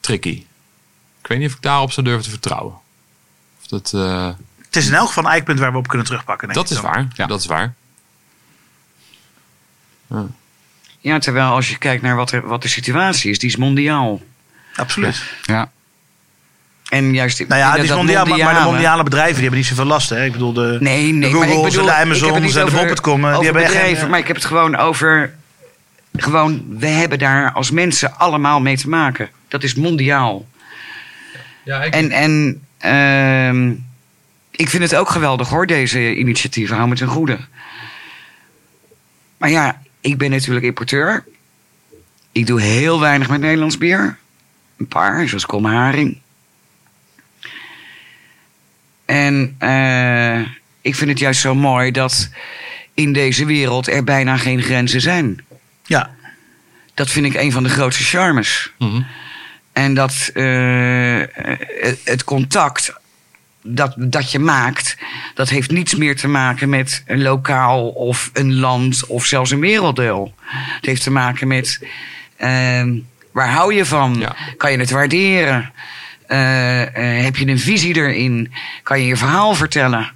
tricky. 0.00 0.44
Ik 1.20 1.26
weet 1.26 1.38
niet 1.38 1.48
of 1.48 1.54
ik 1.54 1.62
daarop 1.62 1.92
zou 1.92 2.06
durven 2.06 2.24
te 2.24 2.30
vertrouwen. 2.30 2.74
Of 3.60 3.66
dat, 3.66 3.92
eh, 3.94 4.28
Het 4.72 4.82
is 4.82 4.88
in 4.88 4.94
elk 4.94 5.06
geval 5.08 5.24
een 5.24 5.30
eikpunt 5.30 5.58
waar 5.58 5.72
we 5.72 5.78
op 5.78 5.88
kunnen 5.88 6.06
terugpakken. 6.06 6.48
denk 6.48 6.60
dat 6.60 6.70
ik 6.70 6.76
is 6.76 6.90
waar. 6.90 7.06
Ja. 7.14 7.26
Dat 7.26 7.40
is 7.40 7.46
waar. 7.46 7.74
Ja, 11.00 11.18
terwijl 11.18 11.50
als 11.50 11.68
je 11.70 11.78
kijkt 11.78 12.02
naar 12.02 12.16
wat, 12.16 12.30
er, 12.32 12.46
wat 12.46 12.62
de 12.62 12.68
situatie 12.68 13.30
is, 13.30 13.38
die 13.38 13.48
is 13.48 13.56
mondiaal. 13.56 14.20
Absoluut. 14.76 15.22
Ja. 15.42 15.70
En 16.88 17.14
juist, 17.14 17.38
Nou 17.48 17.60
ja, 17.60 17.74
die 17.74 17.82
is 17.84 17.90
mondiaal, 17.90 18.24
maar- 18.26 18.38
maar 18.38 18.54
de 18.54 18.60
mondiale- 18.60 19.02
bedrijven 19.02 19.32
die 19.34 19.42
hebben 19.42 19.58
niet 19.60 19.68
zoveel 19.68 19.84
last. 19.84 20.08
Hè? 20.10 20.24
Ik 20.24 20.32
bedoel, 20.32 20.52
de, 20.52 20.76
Nee, 20.80 21.12
nee, 21.12 21.30
de 21.30 21.36
maar 21.36 21.46
ik 21.48 21.52
Googles 21.54 21.74
bedoel, 21.74 21.88
en 21.90 21.94
de 21.96 22.02
Amazons 22.02 22.56
en 22.56 22.64
de 22.66 22.70
Bol.com. 22.70 23.20
Die 23.20 23.30
over 23.30 23.44
hebben 23.44 23.62
echt 23.62 23.72
bedrijven, 23.72 23.98
geen, 24.00 24.10
maar 24.10 24.18
ik 24.18 24.26
heb 24.26 24.36
het 24.36 24.44
gewoon 24.44 24.76
over... 24.76 25.34
Gewoon, 26.16 26.64
we 26.78 26.86
hebben 26.86 27.18
daar 27.18 27.52
als 27.52 27.70
mensen 27.70 28.18
allemaal 28.18 28.60
mee 28.60 28.76
te 28.76 28.88
maken. 28.88 29.28
Dat 29.48 29.62
is 29.62 29.74
mondiaal. 29.74 30.46
Ja, 31.64 31.82
ik, 31.82 31.94
En, 31.94 32.10
en 32.10 32.62
ehm, 32.78 33.72
ik 34.56 34.68
vind 34.68 34.82
het 34.82 34.94
ook 34.94 35.08
geweldig 35.10 35.48
hoor, 35.48 35.66
deze 35.66 36.14
initiatieven. 36.16 36.76
Hou 36.76 36.88
me 36.88 36.94
ten 36.94 37.08
goede. 37.08 37.38
Maar 39.38 39.50
ja, 39.50 39.82
ik 40.00 40.18
ben 40.18 40.30
natuurlijk 40.30 40.64
importeur. 40.66 41.24
Ik 42.32 42.46
doe 42.46 42.60
heel 42.60 43.00
weinig 43.00 43.28
met 43.28 43.40
Nederlands 43.40 43.78
bier. 43.78 44.18
Een 44.76 44.86
paar, 44.88 45.28
zoals 45.28 45.46
Komharing. 45.46 46.20
En 49.04 49.54
eh, 49.58 50.40
ik 50.80 50.94
vind 50.94 51.10
het 51.10 51.18
juist 51.18 51.40
zo 51.40 51.54
mooi 51.54 51.90
dat 51.90 52.28
in 52.94 53.12
deze 53.12 53.44
wereld 53.44 53.86
er 53.88 54.04
bijna 54.04 54.36
geen 54.36 54.62
grenzen 54.62 55.00
zijn. 55.00 55.44
Ja, 55.84 56.10
Dat 56.94 57.10
vind 57.10 57.26
ik 57.26 57.34
een 57.34 57.52
van 57.52 57.62
de 57.62 57.68
grootste 57.68 58.04
charmes. 58.04 58.72
Mhm. 58.78 59.02
En 59.72 59.94
dat 59.94 60.30
eh, 60.34 61.20
het- 61.80 62.00
het 62.04 62.24
contact 62.24 62.92
dat, 63.62 63.94
dat 63.96 64.30
je 64.32 64.38
maakt, 64.38 64.96
dat 65.34 65.48
heeft 65.48 65.70
niets 65.70 65.94
meer 65.94 66.16
te 66.16 66.28
maken 66.28 66.68
met 66.68 67.02
een 67.06 67.22
lokaal 67.22 67.88
of 67.88 68.30
een 68.32 68.54
land 68.54 69.06
of 69.06 69.24
zelfs 69.26 69.50
een 69.50 69.60
werelddeel. 69.60 70.34
Het 70.76 70.86
heeft 70.86 71.02
te 71.02 71.10
maken 71.10 71.48
met 71.48 71.86
ehm, 72.36 72.94
waar 73.32 73.50
hou 73.50 73.74
je 73.74 73.84
van? 73.84 74.16
Ja. 74.18 74.36
Kan 74.56 74.72
je 74.72 74.78
het 74.78 74.90
waarderen? 74.90 75.72
Eh, 76.26 76.82
eh, 77.18 77.24
heb 77.24 77.36
je 77.36 77.46
een 77.46 77.58
visie 77.58 77.94
erin? 77.96 78.52
Kan 78.82 79.00
je 79.00 79.06
je 79.06 79.16
verhaal 79.16 79.54
vertellen? 79.54 80.10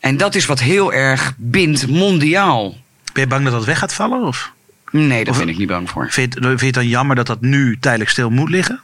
En 0.00 0.16
dat 0.16 0.34
is 0.34 0.46
wat 0.46 0.60
heel 0.60 0.92
erg 0.92 1.32
bindt 1.36 1.86
mondiaal. 1.88 2.76
ben 3.12 3.22
je 3.22 3.28
bang 3.28 3.44
dat 3.44 3.52
dat 3.52 3.64
weg 3.64 3.78
gaat 3.78 3.94
vallen? 3.94 4.22
Of 4.22 4.52
Nee, 4.90 5.24
daar 5.24 5.32
Of- 5.34 5.38
ben 5.38 5.48
ik 5.48 5.58
niet 5.58 5.68
bang 5.68 5.90
voor. 5.90 6.06
vind, 6.10 6.34
je 6.34 6.40
vind 6.40 6.60
je 6.60 6.66
het 6.66 6.74
dan 6.74 6.88
jammer 6.88 7.16
dat 7.16 7.26
dat 7.26 7.40
nu 7.40 7.78
tijdelijk 7.80 8.10
stil 8.10 8.30
moet 8.30 8.50
liggen? 8.50 8.80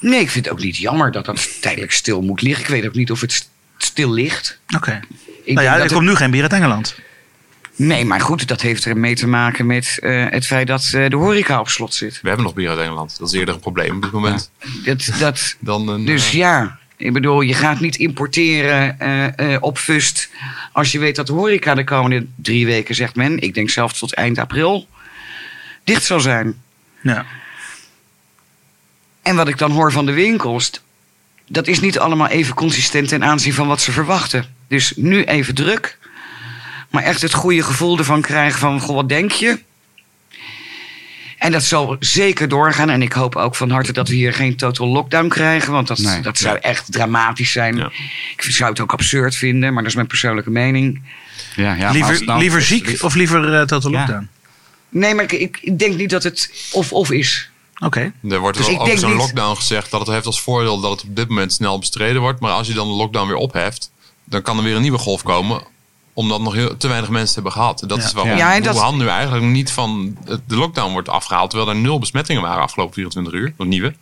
Nee, 0.00 0.20
ik 0.20 0.30
vind 0.30 0.44
het 0.44 0.54
ook 0.54 0.60
niet 0.62 0.76
jammer 0.76 1.12
dat 1.12 1.24
dat 1.24 1.60
tijdelijk 1.60 1.92
stil 1.92 2.22
moet 2.22 2.42
liggen. 2.42 2.64
Ik 2.64 2.70
weet 2.70 2.86
ook 2.86 2.94
niet 2.94 3.10
of 3.10 3.20
het 3.20 3.32
st- 3.32 3.50
stil 3.78 4.10
ligt. 4.10 4.58
Oké. 4.76 5.00
Nou 5.46 5.62
ja, 5.62 5.78
er 5.78 5.92
komt 5.92 6.06
nu 6.06 6.14
geen 6.14 6.30
bier 6.30 6.42
uit 6.42 6.52
Engeland. 6.52 6.94
Nee, 7.76 8.04
maar 8.04 8.20
goed, 8.20 8.48
dat 8.48 8.60
heeft 8.60 8.84
er 8.84 8.96
mee 8.96 9.14
te 9.14 9.26
maken 9.26 9.66
met 9.66 9.98
eh, 10.02 10.26
het 10.28 10.46
feit 10.46 10.66
dat 10.66 10.90
eh, 10.94 11.08
de 11.10 11.16
horeca 11.16 11.60
op 11.60 11.68
slot 11.68 11.94
zit. 11.94 12.18
We 12.22 12.28
hebben 12.28 12.46
nog 12.46 12.54
bier 12.54 12.68
uit 12.68 12.78
Engeland. 12.78 13.18
Dat 13.18 13.28
is 13.32 13.38
eerder 13.38 13.54
een 13.54 13.60
probleem 13.60 13.96
op 13.96 14.02
dit 14.02 14.12
moment. 14.12 14.50
Dat, 14.84 15.10
dat, 15.18 15.56
Dan 15.60 15.88
een, 15.88 16.04
dus 16.04 16.26
eh, 16.26 16.32
ja, 16.32 16.78
ik 16.96 17.12
bedoel, 17.12 17.40
je 17.40 17.54
gaat 17.54 17.80
niet 17.80 17.96
importeren 17.96 19.00
eh, 19.00 19.54
eh, 19.54 19.62
op 19.62 19.78
Fust... 19.78 20.28
als 20.72 20.92
je 20.92 20.98
weet 20.98 21.16
dat 21.16 21.26
de 21.26 21.32
horeca 21.32 21.74
de 21.74 21.84
komende 21.84 22.26
drie 22.34 22.66
weken, 22.66 22.94
zegt 22.94 23.14
men... 23.16 23.38
ik 23.38 23.54
denk 23.54 23.70
zelfs 23.70 23.98
tot 23.98 24.14
eind 24.14 24.38
april, 24.38 24.88
dicht 25.84 26.04
zal 26.04 26.20
zijn. 26.20 26.62
Ja. 27.02 27.26
En 29.22 29.36
wat 29.36 29.48
ik 29.48 29.58
dan 29.58 29.70
hoor 29.70 29.92
van 29.92 30.06
de 30.06 30.12
winkels... 30.12 30.70
dat 31.48 31.66
is 31.66 31.80
niet 31.80 31.98
allemaal 31.98 32.28
even 32.28 32.54
consistent 32.54 33.08
ten 33.08 33.24
aanzien 33.24 33.54
van 33.54 33.66
wat 33.66 33.80
ze 33.80 33.92
verwachten. 33.92 34.54
Dus 34.68 34.92
nu 34.96 35.24
even 35.24 35.54
druk... 35.54 35.98
maar 36.90 37.02
echt 37.02 37.22
het 37.22 37.32
goede 37.34 37.62
gevoel 37.62 37.98
ervan 37.98 38.20
krijgen 38.20 38.58
van... 38.58 38.80
goh, 38.80 38.94
wat 38.94 39.08
denk 39.08 39.30
je? 39.32 39.58
En 41.38 41.52
dat 41.52 41.64
zal 41.64 41.96
zeker 42.00 42.48
doorgaan. 42.48 42.90
En 42.90 43.02
ik 43.02 43.12
hoop 43.12 43.36
ook 43.36 43.54
van 43.54 43.70
harte 43.70 43.92
dat 43.92 44.08
we 44.08 44.14
hier 44.14 44.32
geen 44.34 44.56
total 44.56 44.86
lockdown 44.88 45.28
krijgen. 45.28 45.72
Want 45.72 45.86
dat, 45.88 45.98
Nee. 45.98 46.20
dat 46.20 46.38
zou 46.38 46.58
echt 46.60 46.92
dramatisch 46.92 47.52
zijn. 47.52 47.76
Ja. 47.76 47.90
Ik 48.36 48.42
zou 48.42 48.70
het 48.70 48.80
ook 48.80 48.92
absurd 48.92 49.36
vinden, 49.36 49.72
maar 49.72 49.82
dat 49.82 49.90
is 49.90 49.94
mijn 49.96 50.06
persoonlijke 50.06 50.50
mening. 50.50 51.02
Ja, 51.56 51.74
ja, 51.74 51.90
liever 51.90 52.24
nou- 52.24 52.40
liever 52.40 52.62
ziek 52.62 52.96
of 53.02 53.14
liever 53.14 53.54
eh 53.54 53.62
total 53.66 53.90
Ja. 53.90 53.98
lockdown? 53.98 54.28
Nee, 54.88 55.14
maar 55.14 55.24
ik, 55.24 55.32
ik, 55.32 55.58
ik 55.60 55.78
denk 55.78 55.96
niet 55.96 56.10
dat 56.10 56.22
het 56.22 56.68
of-of 56.72 57.10
is. 57.10 57.49
Oké. 57.80 58.12
Er 58.28 58.38
wordt 58.38 58.56
Dus 58.58 58.66
wel 58.66 58.80
over 58.80 58.98
zo'n 58.98 59.12
lockdown 59.14 59.56
gezegd 59.56 59.90
dat 59.90 60.00
het 60.00 60.08
heeft 60.08 60.26
als 60.26 60.40
voordeel 60.40 60.80
dat 60.80 60.90
het 60.90 61.02
op 61.08 61.16
dit 61.16 61.28
moment 61.28 61.52
snel 61.52 61.78
bestreden 61.78 62.20
wordt. 62.20 62.40
Maar 62.40 62.52
als 62.52 62.66
je 62.66 62.72
dan 62.74 62.88
de 62.88 62.94
lockdown 62.94 63.26
weer 63.26 63.36
opheft, 63.36 63.90
dan 64.24 64.42
kan 64.42 64.56
er 64.56 64.62
weer 64.62 64.74
een 64.76 64.82
nieuwe 64.82 64.98
golf 64.98 65.22
komen. 65.22 65.62
Omdat 66.12 66.40
nog 66.40 66.54
heel, 66.54 66.76
te 66.76 66.88
weinig 66.88 67.10
mensen 67.10 67.34
hebben 67.34 67.52
gehad. 67.52 67.82
Dat 67.86 67.98
Ja. 67.98 68.04
is 68.04 68.12
waarom 68.12 68.36
Ja, 68.36 68.54
en 68.54 68.62
dat- 68.62 68.74
Wuhan 68.74 68.96
nu 68.96 69.06
eigenlijk 69.08 69.44
niet 69.46 69.70
van 69.72 70.16
de 70.46 70.56
lockdown 70.56 70.92
wordt 70.92 71.08
afgehaald. 71.08 71.50
Terwijl 71.50 71.70
er 71.70 71.76
nul 71.76 71.98
besmettingen 71.98 72.42
waren 72.42 72.62
afgelopen 72.62 72.94
24 72.94 73.32
uur. 73.32 73.54
Nog 73.56 73.66
nieuwe. 73.66 73.94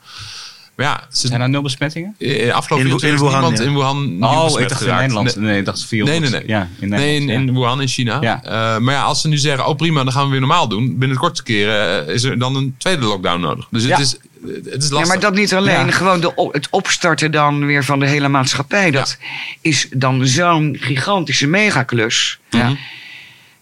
Ja, 0.82 1.06
ze, 1.12 1.26
Zijn 1.26 1.40
er 1.40 1.48
nul 1.48 1.62
besmettingen? 1.62 2.14
eh, 2.18 2.52
afgelopen 2.54 2.90
In- 2.90 2.98
24 2.98 3.02
uur 3.02 3.08
in 3.08 3.14
is 3.14 3.20
Wuhan, 3.20 3.40
niemand 3.40 3.58
ja. 3.58 3.64
in 3.64 3.74
Wuhan 3.74 3.96
Oh, 4.38 4.60
ik 4.60 4.68
dacht 4.68 4.70
in 4.70 4.76
geraakt. 4.86 5.00
Nederland. 5.00 5.36
Nee. 5.36 5.44
Nee, 5.50 5.58
ik 5.58 5.64
dacht 5.64 5.84
400. 5.86 6.20
Nee, 6.20 6.30
nee, 6.30 6.40
nee. 6.40 6.48
Ja, 6.56 6.68
in 6.80 6.88
Nee, 6.88 7.20
in, 7.20 7.28
in 7.28 7.46
ja. 7.46 7.52
Wuhan 7.52 7.80
in 7.80 7.88
China. 7.88 8.18
Ja. 8.20 8.42
Eh, 8.44 8.78
maar 8.78 8.94
ja, 8.94 9.02
als 9.02 9.20
ze 9.20 9.28
nu 9.28 9.36
zeggen, 9.36 9.66
oh 9.66 9.76
prima, 9.76 10.04
dan 10.04 10.12
gaan 10.12 10.24
we 10.24 10.30
weer 10.30 10.40
normaal 10.40 10.68
doen. 10.68 10.86
Binnen 10.98 11.08
de 11.08 11.22
kortste 11.22 11.42
keren 11.42 12.06
eh, 12.08 12.14
is 12.14 12.22
er 12.22 12.38
dan 12.38 12.56
een 12.56 12.74
tweede 12.78 13.04
lockdown 13.04 13.40
nodig. 13.40 13.66
Dus 13.70 13.82
het, 13.82 13.90
Ja. 13.90 13.98
is, 13.98 14.16
het 14.64 14.82
is 14.82 14.90
lastig. 14.90 14.98
Ja, 14.98 15.06
maar 15.06 15.20
dat 15.20 15.34
niet 15.34 15.54
alleen. 15.54 15.86
Ja. 15.86 15.90
Gewoon 15.90 16.20
de, 16.20 16.48
het 16.52 16.68
opstarten 16.70 17.30
dan 17.32 17.66
weer 17.66 17.84
van 17.84 17.98
de 17.98 18.06
hele 18.06 18.28
maatschappij. 18.28 18.90
Dat 18.90 19.18
is 19.60 19.86
dan 19.90 20.26
zo'n 20.26 20.76
gigantische 20.80 21.46
megaklus. 21.46 22.38
Mhm. 22.50 22.74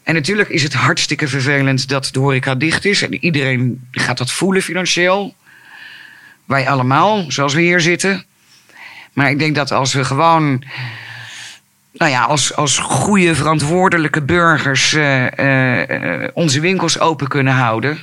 En 0.03 0.15
natuurlijk 0.15 0.49
is 0.49 0.63
het 0.63 0.75
hartstikke 0.75 1.29
vervelend 1.29 1.89
dat 1.89 2.09
de 2.13 2.19
horeca 2.19 2.55
dicht 2.55 2.85
is. 2.85 3.03
En 3.03 3.15
iedereen 3.25 3.87
gaat 3.91 4.19
dat 4.19 4.31
voelen 4.31 4.63
financieel. 4.63 5.35
Wij 6.47 6.69
allemaal, 6.69 7.25
zoals 7.29 7.55
we 7.55 7.61
hier 7.61 7.81
zitten. 7.81 8.25
Maar 9.13 9.31
ik 9.31 9.39
denk 9.39 9.55
dat 9.55 9.73
als 9.73 9.93
we 9.93 10.05
gewoon... 10.05 10.65
Nou 11.93 12.11
ja, 12.11 12.23
als, 12.23 12.55
als 12.55 12.79
goede 12.79 13.35
verantwoordelijke 13.35 14.23
burgers 14.23 14.93
eh, 14.93 16.23
eh, 16.25 16.31
onze 16.35 16.61
winkels 16.61 16.99
open 16.99 17.29
kunnen 17.29 17.55
houden... 17.55 17.99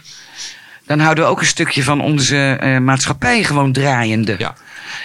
dan 0.85 0.99
houden 0.99 1.23
we 1.23 1.29
ook 1.29 1.39
een 1.39 1.45
stukje 1.45 1.83
van 1.83 2.01
onze 2.01 2.57
eh, 2.59 2.77
maatschappij 2.77 3.43
gewoon 3.43 3.71
draaiende. 3.71 4.35
Ja. 4.37 4.55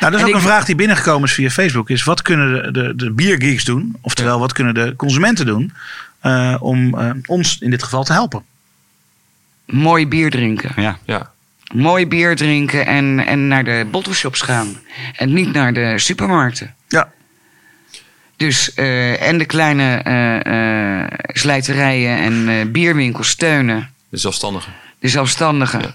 Nou, 0.01 0.13
dat 0.13 0.15
is 0.15 0.21
En 0.21 0.29
ook 0.29 0.35
een 0.35 0.49
vraag 0.49 0.65
die 0.65 0.75
binnengekomen 0.75 1.29
is 1.29 1.35
via 1.35 1.51
Facebook. 1.51 1.91
Is 1.91 2.05
wat 2.05 2.23
kunnen 2.23 2.63
de, 2.63 2.71
de, 2.81 2.97
de 2.97 3.11
biergeeks 3.11 3.65
doen? 3.65 3.97
Oftewel, 4.01 4.39
wat 4.39 4.53
kunnen 4.53 4.75
de 4.75 4.95
consumenten 4.97 5.47
doen 5.47 5.73
eh, 6.21 6.57
om 6.61 6.97
ons 7.27 7.59
in 7.61 7.71
dit 7.71 7.83
geval 7.83 8.05
te 8.05 8.13
helpen? 8.13 8.43
Mooi 9.67 10.09
bier 10.09 10.31
drinken. 10.31 10.73
Ja. 10.77 10.99
Ja. 11.05 11.31
Mooi 11.75 12.07
bier 12.07 12.37
drinken 12.37 12.87
en, 12.87 13.27
en 13.27 13.49
naar 13.49 13.65
de 13.65 13.87
bottleshops 13.91 14.41
gaan. 14.41 14.77
En 15.17 15.33
niet 15.33 15.53
naar 15.53 15.73
de 15.73 15.99
supermarkten. 15.99 16.75
Ja. 16.89 17.09
Dus, 18.37 18.75
eh, 18.75 19.23
en 19.29 19.39
de 19.39 19.45
kleine 19.45 19.95
eh, 19.97 21.01
eh, 21.03 21.11
slijterijen 21.33 22.19
en 22.19 22.49
eh, 22.49 22.67
bierwinkels 22.67 23.29
steunen. 23.29 23.91
De 24.09 24.17
zelfstandigen. 24.17 24.73
De 24.99 25.09
zelfstandigen. 25.09 25.81
Ja. 25.81 25.95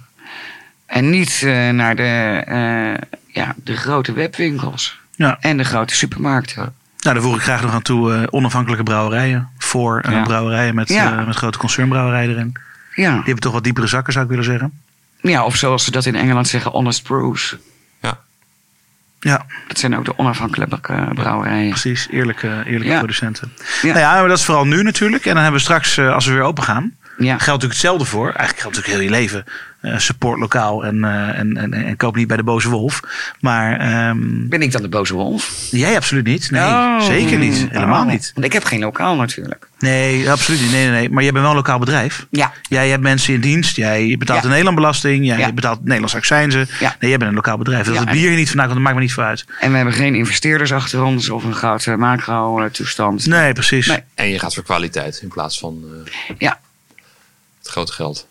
En 0.86 1.09
niet 1.09 1.41
eh, 1.45 1.69
naar 1.69 1.95
de, 1.95 2.41
eh, 2.45 3.19
ja, 3.28 3.53
de 3.63 3.76
grote 3.76 4.13
webwinkels. 4.13 4.99
Ja. 5.15 5.38
En 5.39 5.57
de 5.57 5.63
grote 5.63 5.95
supermarkten. 5.95 6.74
Nou, 6.99 7.15
daar 7.15 7.21
voeg 7.24 7.36
ik 7.36 7.41
graag 7.41 7.61
nog 7.61 7.71
aan 7.74 7.82
toe 7.82 8.13
eh, 8.13 8.24
onafhankelijke 8.30 8.84
brouwerijen. 8.84 9.49
Voor 9.57 10.03
Ja. 10.09 10.21
brouwerijen 10.24 10.76
met, 10.76 10.89
Ja. 10.89 11.24
met 11.26 11.36
grote 11.36 11.57
concernbrouwerijen 11.57 12.30
erin. 12.30 12.51
Ja. 12.95 13.09
Die 13.11 13.24
hebben 13.24 13.39
toch 13.39 13.53
wat 13.53 13.63
diepere 13.63 13.88
zakken, 13.88 14.13
zou 14.13 14.26
ik 14.26 14.32
willen 14.32 14.45
zeggen. 14.45 14.82
Ja, 15.32 15.45
of 15.45 15.55
zoals 15.55 15.84
ze 15.84 15.91
dat 15.91 16.05
in 16.05 16.15
Engeland 16.15 16.47
zeggen, 16.47 16.71
honest 16.71 17.03
brews. 17.03 17.55
Ja. 18.01 18.17
Ja, 19.19 19.45
Dat 19.67 19.78
zijn 19.80 19.97
ook 19.97 20.05
de 20.05 20.17
onafhankelijke 20.17 20.93
eh, 20.93 21.09
brouwerijen. 21.13 21.69
precies. 21.69 22.07
Eerlijke, 22.11 22.47
eerlijke 22.65 22.88
Ja. 22.93 22.97
producenten. 22.97 23.53
Ja. 23.82 23.88
Nou 23.88 23.99
ja, 23.99 24.13
maar 24.19 24.28
dat 24.28 24.38
is 24.38 24.45
vooral 24.45 24.65
nu 24.65 24.84
natuurlijk. 24.84 25.26
En 25.26 25.34
dan 25.34 25.41
hebben 25.43 25.59
we 25.59 25.65
straks, 25.65 25.97
eh, 25.97 26.13
als 26.13 26.26
we 26.26 26.34
weer 26.34 26.41
open 26.41 26.63
gaan... 26.63 26.95
Ja. 27.17 27.26
geldt 27.26 27.45
natuurlijk 27.45 27.71
hetzelfde 27.71 28.05
voor. 28.05 28.26
Eigenlijk 28.26 28.59
geldt 28.59 28.76
natuurlijk 28.76 29.03
heel 29.03 29.11
je 29.13 29.21
leven. 29.21 29.45
Eh, 29.84 29.97
support 29.97 30.39
lokaal 30.39 30.86
en, 30.86 31.03
eh, 31.03 31.39
en, 31.39 31.57
en, 31.57 31.73
en 31.73 31.97
koop 31.97 32.15
niet 32.15 32.27
bij 32.27 32.38
de 32.38 32.43
boze 32.43 32.69
wolf. 32.69 32.99
Maar 33.39 33.79
ehm, 33.79 34.47
Ben 34.47 34.61
ik 34.61 34.71
dan 34.71 34.81
de 34.81 34.88
boze 34.89 35.13
wolf? 35.13 35.67
jij 35.71 35.95
absoluut 35.95 36.25
niet. 36.25 36.51
Nee, 36.51 36.61
Oh. 36.61 37.01
zeker 37.01 37.38
niet. 37.38 37.67
Helemaal 37.69 38.01
Oh. 38.03 38.11
niet. 38.11 38.31
Want 38.34 38.45
ik 38.45 38.53
heb 38.53 38.63
geen 38.63 38.79
lokaal 38.79 39.15
natuurlijk. 39.15 39.67
Nee, 39.79 40.29
absoluut 40.31 40.61
niet. 40.61 40.71
Nee, 40.71 40.84
nee, 40.84 40.91
nee. 40.91 41.09
Maar 41.09 41.23
jij 41.23 41.31
bent 41.31 41.41
wel 41.43 41.51
een 41.51 41.57
lokaal 41.59 41.79
bedrijf. 41.79 42.25
Ja. 42.29 42.51
Jij 42.69 42.89
hebt 42.89 43.01
mensen 43.01 43.34
in 43.34 43.41
dienst. 43.41 43.75
Jij 43.75 44.15
betaalt 44.19 44.38
Ja. 44.38 44.41
de 44.43 44.47
Nederlandbelasting. 44.49 45.25
Jij 45.25 45.38
Ja. 45.38 45.51
betaalt 45.51 45.81
Nederlands 45.84 46.15
accijnzen. 46.15 46.67
Ja. 46.79 46.95
Nee, 46.99 47.09
jij 47.09 47.17
bent 47.19 47.29
een 47.29 47.36
lokaal 47.36 47.57
bedrijf. 47.57 47.86
Dat 47.86 47.93
Ja, 47.95 48.01
het 48.01 48.11
bier 48.11 48.27
hier 48.29 48.38
niet 48.38 48.47
vandaan 48.47 48.65
komt, 48.65 48.77
dat 48.77 48.84
maakt 48.88 48.95
me 48.95 49.01
niet 49.03 49.13
voor 49.13 49.23
uit. 49.23 49.45
En 49.59 49.69
we 49.69 49.75
hebben 49.75 49.93
geen 49.93 50.15
investeerders 50.15 50.71
achter 50.71 51.03
ons 51.03 51.29
of 51.29 51.43
een 51.43 51.53
grote 51.55 51.95
macro-toestand. 51.97 53.25
Nee, 53.25 53.53
precies. 53.53 53.88
Nee. 53.88 54.03
En 54.15 54.29
je 54.29 54.39
gaat 54.39 54.53
voor 54.53 54.63
kwaliteit 54.63 55.19
in 55.21 55.27
plaats 55.27 55.59
van 55.59 55.84
eh, 56.05 56.36
Ja, 56.38 56.59
het 57.61 57.67
grote 57.71 57.93
geld. 57.93 58.27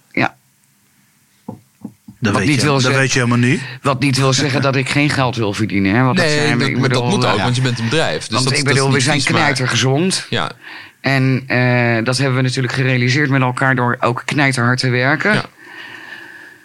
Dat, 2.23 2.33
Wat 2.33 2.41
weet, 2.41 2.51
niet 2.51 2.59
je, 2.61 2.65
wil 2.65 2.73
dat 2.73 2.83
zeggen- 2.83 3.01
weet 3.01 3.13
je 3.13 3.19
helemaal 3.19 3.49
niet. 3.49 3.61
Wat 3.83 4.01
niet 4.01 4.17
wil 4.17 4.33
zeggen 4.33 4.63
dat 4.63 4.77
ik 4.77 4.89
geen 4.89 5.11
geld 5.11 5.37
wil 5.37 5.53
verdienen. 5.53 5.95
Hè? 5.95 6.03
Want 6.03 6.17
dat, 6.17 6.27
Nee, 6.27 6.35
zijn 6.35 6.59
dat, 6.59 6.69
ik 6.69 6.79
maar 6.79 6.89
dat 6.89 7.03
bedoel, 7.03 7.17
moet 7.17 7.27
ook, 7.27 7.37
eh, 7.37 7.43
want 7.43 7.57
je 7.57 7.63
bent 7.63 7.79
een 7.79 7.85
bedrijf. 7.85 8.19
Dus 8.27 8.29
want 8.35 8.45
dat, 8.49 8.59
ik 8.59 8.65
bedoel, 8.65 8.93
we 8.93 9.01
zijn 9.01 9.23
knijtergezond. 9.23 10.27
Ja, 10.31 10.53
En 11.01 11.43
eh, 11.47 12.05
dat 12.05 12.17
hebben 12.19 12.37
we 12.37 12.43
natuurlijk 12.43 12.75
gerealiseerd 12.75 13.31
met 13.31 13.41
elkaar 13.41 13.75
door 13.75 13.97
ook 14.01 14.23
knijterhard 14.25 14.79
te 14.79 14.89
werken. 14.89 15.43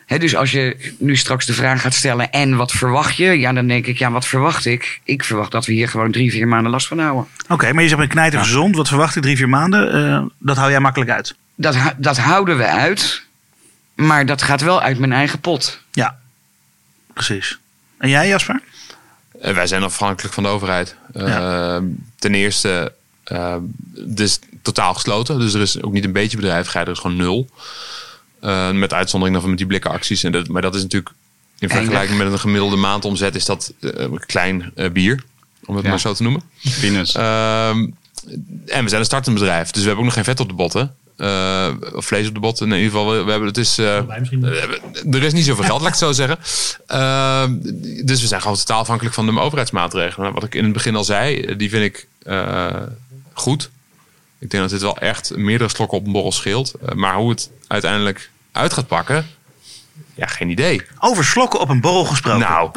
Ja. 0.08 0.18
Dus 0.18 0.36
als 0.36 0.52
je 0.52 0.94
nu 1.00 1.16
straks 1.16 1.46
de 1.46 1.54
vraag 1.54 1.82
gaat 1.82 1.94
stellen, 1.94 2.32
en 2.32 2.56
wat 2.56 2.72
verwacht 2.72 3.16
je? 3.16 3.40
Ja, 3.40 3.54
dan 3.54 3.68
denk 3.68 3.86
ik, 3.86 3.98
ja, 3.98 4.12
wat 4.12 4.28
verwacht 4.28 4.66
ik? 4.66 5.00
Ik 5.04 5.24
verwacht 5.24 5.52
dat 5.52 5.66
we 5.66 5.74
hier 5.74 5.88
gewoon 5.88 6.12
drie, 6.12 6.32
vier 6.32 6.48
maanden 6.48 6.72
last 6.72 6.88
van 6.88 7.00
houden. 7.00 7.28
Oké, 7.50 7.74
maar 7.74 7.82
je 7.84 7.88
zegt 7.90 8.02
met 8.02 8.10
knijter 8.10 8.40
gezond. 8.40 8.76
Wat 8.76 8.88
verwacht 8.88 9.14
je? 9.14 9.20
Drie, 9.20 9.38
vier 9.38 9.50
maanden. 9.50 9.94
Eh, 9.94 10.22
dat 10.40 10.58
hou 10.58 10.72
jij 10.72 10.80
makkelijk 10.80 11.12
uit. 11.12 11.36
Dat, 11.56 11.78
dat 11.98 12.18
houden 12.18 12.58
we 12.58 12.66
uit, 12.66 13.24
maar 13.98 14.26
dat 14.26 14.42
gaat 14.42 14.62
wel 14.62 14.82
uit 14.82 15.00
mijn 15.00 15.14
eigen 15.14 15.40
pot. 15.40 15.80
Ja, 15.92 16.20
precies. 17.14 17.58
En 17.98 18.10
jij, 18.10 18.28
Jasper? 18.28 18.62
En 19.42 19.56
wij 19.56 19.68
zijn 19.68 19.84
afhankelijk 19.84 20.34
van 20.34 20.44
de 20.44 20.50
overheid. 20.50 20.96
Eh, 21.14 21.78
ten 22.16 22.34
eerste, 22.36 22.94
eh 23.24 23.56
het 23.94 24.20
is 24.20 24.40
totaal 24.62 24.94
gesloten. 24.94 25.40
Dus 25.40 25.54
er 25.54 25.62
is 25.62 25.82
ook 25.82 25.92
niet 25.94 26.04
een 26.06 26.12
beetje 26.12 26.38
bedrijvigheid, 26.38 26.88
er 26.88 26.94
is 26.94 27.00
gewoon 27.00 27.18
nul. 27.18 27.50
Eh, 28.40 28.72
met 28.72 28.94
uitzondering 28.94 29.32
dan 29.32 29.42
van 29.42 29.50
met 29.50 29.58
die 29.60 29.68
blikken 29.68 29.92
acties. 29.92 30.24
En 30.24 30.32
dat, 30.32 30.48
maar 30.48 30.62
dat 30.62 30.76
is 30.76 30.82
natuurlijk 30.82 31.14
in 31.60 31.70
vergelijking 31.70 32.18
met 32.18 32.32
een 32.32 32.40
gemiddelde 32.40 32.76
maandomzet 32.76 33.36
is 33.36 33.46
dat 33.46 33.74
eh, 33.80 34.06
klein 34.26 34.72
eh, 34.76 34.90
bier. 34.92 35.24
Om 35.66 35.76
het 35.76 35.84
Ja. 35.84 35.90
maar 35.90 36.00
zo 36.00 36.14
te 36.14 36.24
noemen. 36.24 36.42
Guinness. 36.64 37.16
Ehm, 37.16 37.88
en 38.66 38.84
we 38.84 38.90
zijn 38.90 39.00
een 39.00 39.06
startend 39.06 39.36
bedrijf. 39.40 39.72
Dus 39.72 39.82
we 39.82 39.88
hebben 39.88 39.98
ook 39.98 40.06
nog 40.06 40.14
geen 40.14 40.24
vet 40.24 40.40
op 40.40 40.48
de 40.48 40.54
botten. 40.54 40.96
Eh, 41.18 41.68
of 41.94 42.06
vlees 42.06 42.28
op 42.28 42.34
de 42.34 42.40
botten. 42.40 42.68
In 42.72 42.78
ieder 42.78 42.92
geval, 42.92 43.12
we, 43.12 43.24
we 43.24 43.30
hebben, 43.32 43.48
het 43.48 43.58
is, 43.58 43.78
eh, 43.78 43.86
hebben- 43.86 45.14
er 45.14 45.24
is 45.24 45.34
niet 45.34 45.46
zoveel 45.46 45.64
geld, 45.64 45.82
laat 45.82 45.94
ik 45.94 46.00
het 46.00 46.04
zo 46.04 46.26
zeggen. 46.26 46.38
Ehm, 46.88 47.54
dus 48.06 48.22
we 48.22 48.28
zijn 48.28 48.42
gewoon 48.42 48.58
totaal 48.58 48.80
afhankelijk 48.80 49.16
van 49.16 49.26
de 49.26 49.40
overheidsmaatregelen. 49.40 50.34
Wat 50.34 50.44
ik 50.44 50.56
in 50.56 50.64
het 50.64 50.74
begin 50.74 50.96
al 50.96 51.04
zei, 51.04 51.42
eh, 51.42 51.58
die 51.58 51.70
vind 51.70 51.84
ik 51.84 52.08
eh, 52.24 52.68
goed. 53.34 53.70
Ik 54.40 54.50
denk 54.50 54.64
dat 54.64 54.72
dit 54.72 54.82
wel 54.82 54.98
echt 54.98 55.36
meerdere 55.36 55.70
slokken 55.70 55.98
op 55.98 56.06
een 56.06 56.12
borrel 56.12 56.32
scheelt. 56.32 56.74
Eh, 56.86 56.92
maar 56.96 57.16
hoe 57.16 57.30
het 57.30 57.50
uiteindelijk 57.68 58.30
uit 58.52 58.74
gaat 58.74 58.88
pakken, 58.88 59.26
ja, 60.16 60.26
geen 60.28 60.50
idee. 60.50 60.82
Over 61.00 61.26
slokken 61.26 61.60
op 61.60 61.70
een 61.70 61.82
borrel 61.82 62.06
gesproken. 62.06 62.40
Nou, 62.40 62.72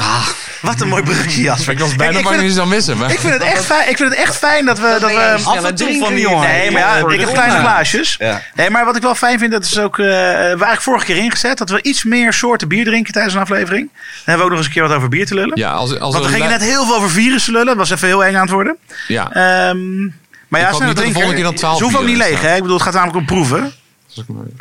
Wat 0.63 0.81
een 0.81 0.89
mooi 0.89 1.03
bruggetje, 1.03 1.43
Jasper. 1.43 1.73
ik 1.73 1.79
was 1.79 1.97
bijna 1.97 2.19
ik 2.19 2.25
bang 2.25 2.35
dat 2.37 2.45
vind, 2.45 2.55
je 2.55 2.59
zou 2.61 2.69
missen. 2.69 2.97
Maar... 2.99 3.11
ik 3.13 3.19
vind 3.19 3.33
het 3.33 3.43
echt 3.43 3.65
fijn, 3.65 3.89
ik 3.91 3.97
vind 3.97 4.09
het 4.11 4.19
echt 4.19 4.37
fijn 4.37 4.65
dat 4.67 4.79
we... 4.79 4.97
Dat 5.01 5.11
we 5.11 5.41
Af 5.45 5.65
en 5.65 5.75
toe 5.75 5.99
van 5.99 6.15
die 6.15 6.29
Nee, 6.29 6.71
maar 6.71 6.81
ja, 6.81 6.97
ik 7.09 7.21
heb 7.21 7.33
kleine 7.33 7.59
glaasjes. 7.59 8.17
Ja. 8.19 8.43
Nee, 8.55 8.71
maar 8.71 8.85
wat 8.85 8.97
ik 8.97 9.03
wel 9.03 9.15
fijn 9.15 9.39
vind, 9.39 9.53
dat 9.53 9.65
is 9.65 9.79
ook... 9.79 9.99
eh, 9.99 10.05
we 10.05 10.13
hebben 10.13 10.49
eigenlijk 10.49 10.83
vorige 10.83 11.05
keer 11.05 11.17
ingezet... 11.17 11.59
dat 11.59 11.71
we 11.71 11.83
iets 11.83 12.05
meer 12.05 12.33
soorten 12.33 12.69
bier 12.69 12.85
drinken 12.85 13.13
tijdens 13.13 13.35
een 13.35 13.41
aflevering. 13.41 13.91
Dan 13.93 14.03
hebben 14.25 14.37
we 14.37 14.43
ook 14.43 14.49
nog 14.51 14.59
eens 14.59 14.67
een 14.67 14.73
keer 14.73 14.83
wat 14.89 14.93
over 14.97 15.09
bier 15.09 15.27
te 15.27 15.35
lullen. 15.35 15.59
Ja, 15.59 15.71
als, 15.73 15.99
als 15.99 16.15
Want 16.15 16.27
we 16.27 16.33
gingen 16.33 16.49
net 16.51 16.63
heel 16.63 16.85
veel 16.85 16.95
over 16.95 17.11
virussen 17.11 17.53
lullen. 17.53 17.67
Dat 17.67 17.77
was 17.77 17.91
even 17.91 18.07
heel 18.09 18.25
eng 18.25 18.35
aan 18.35 18.41
het 18.41 18.51
worden. 18.51 18.77
Ja, 19.09 19.33
Ehm, 19.33 20.01
maar 20.49 20.61
ja, 20.61 20.67
hoop 20.67 20.75
snel 20.77 20.89
niet 20.89 20.97
dat 20.97 21.05
de 21.07 21.11
drinken. 21.11 21.13
volgende 21.13 21.35
keer 21.35 21.45
dan 21.45 21.55
12 21.55 21.77
Ze 21.77 21.83
hoeven 21.83 22.01
ook 22.01 22.07
niet 22.07 22.17
leeg, 22.17 22.41
hè? 22.41 22.55
Ik 22.55 22.61
bedoel, 22.61 22.77
het 22.77 22.85
gaat 22.85 22.95
namelijk 22.95 23.19
om 23.19 23.25
proeven. 23.27 23.73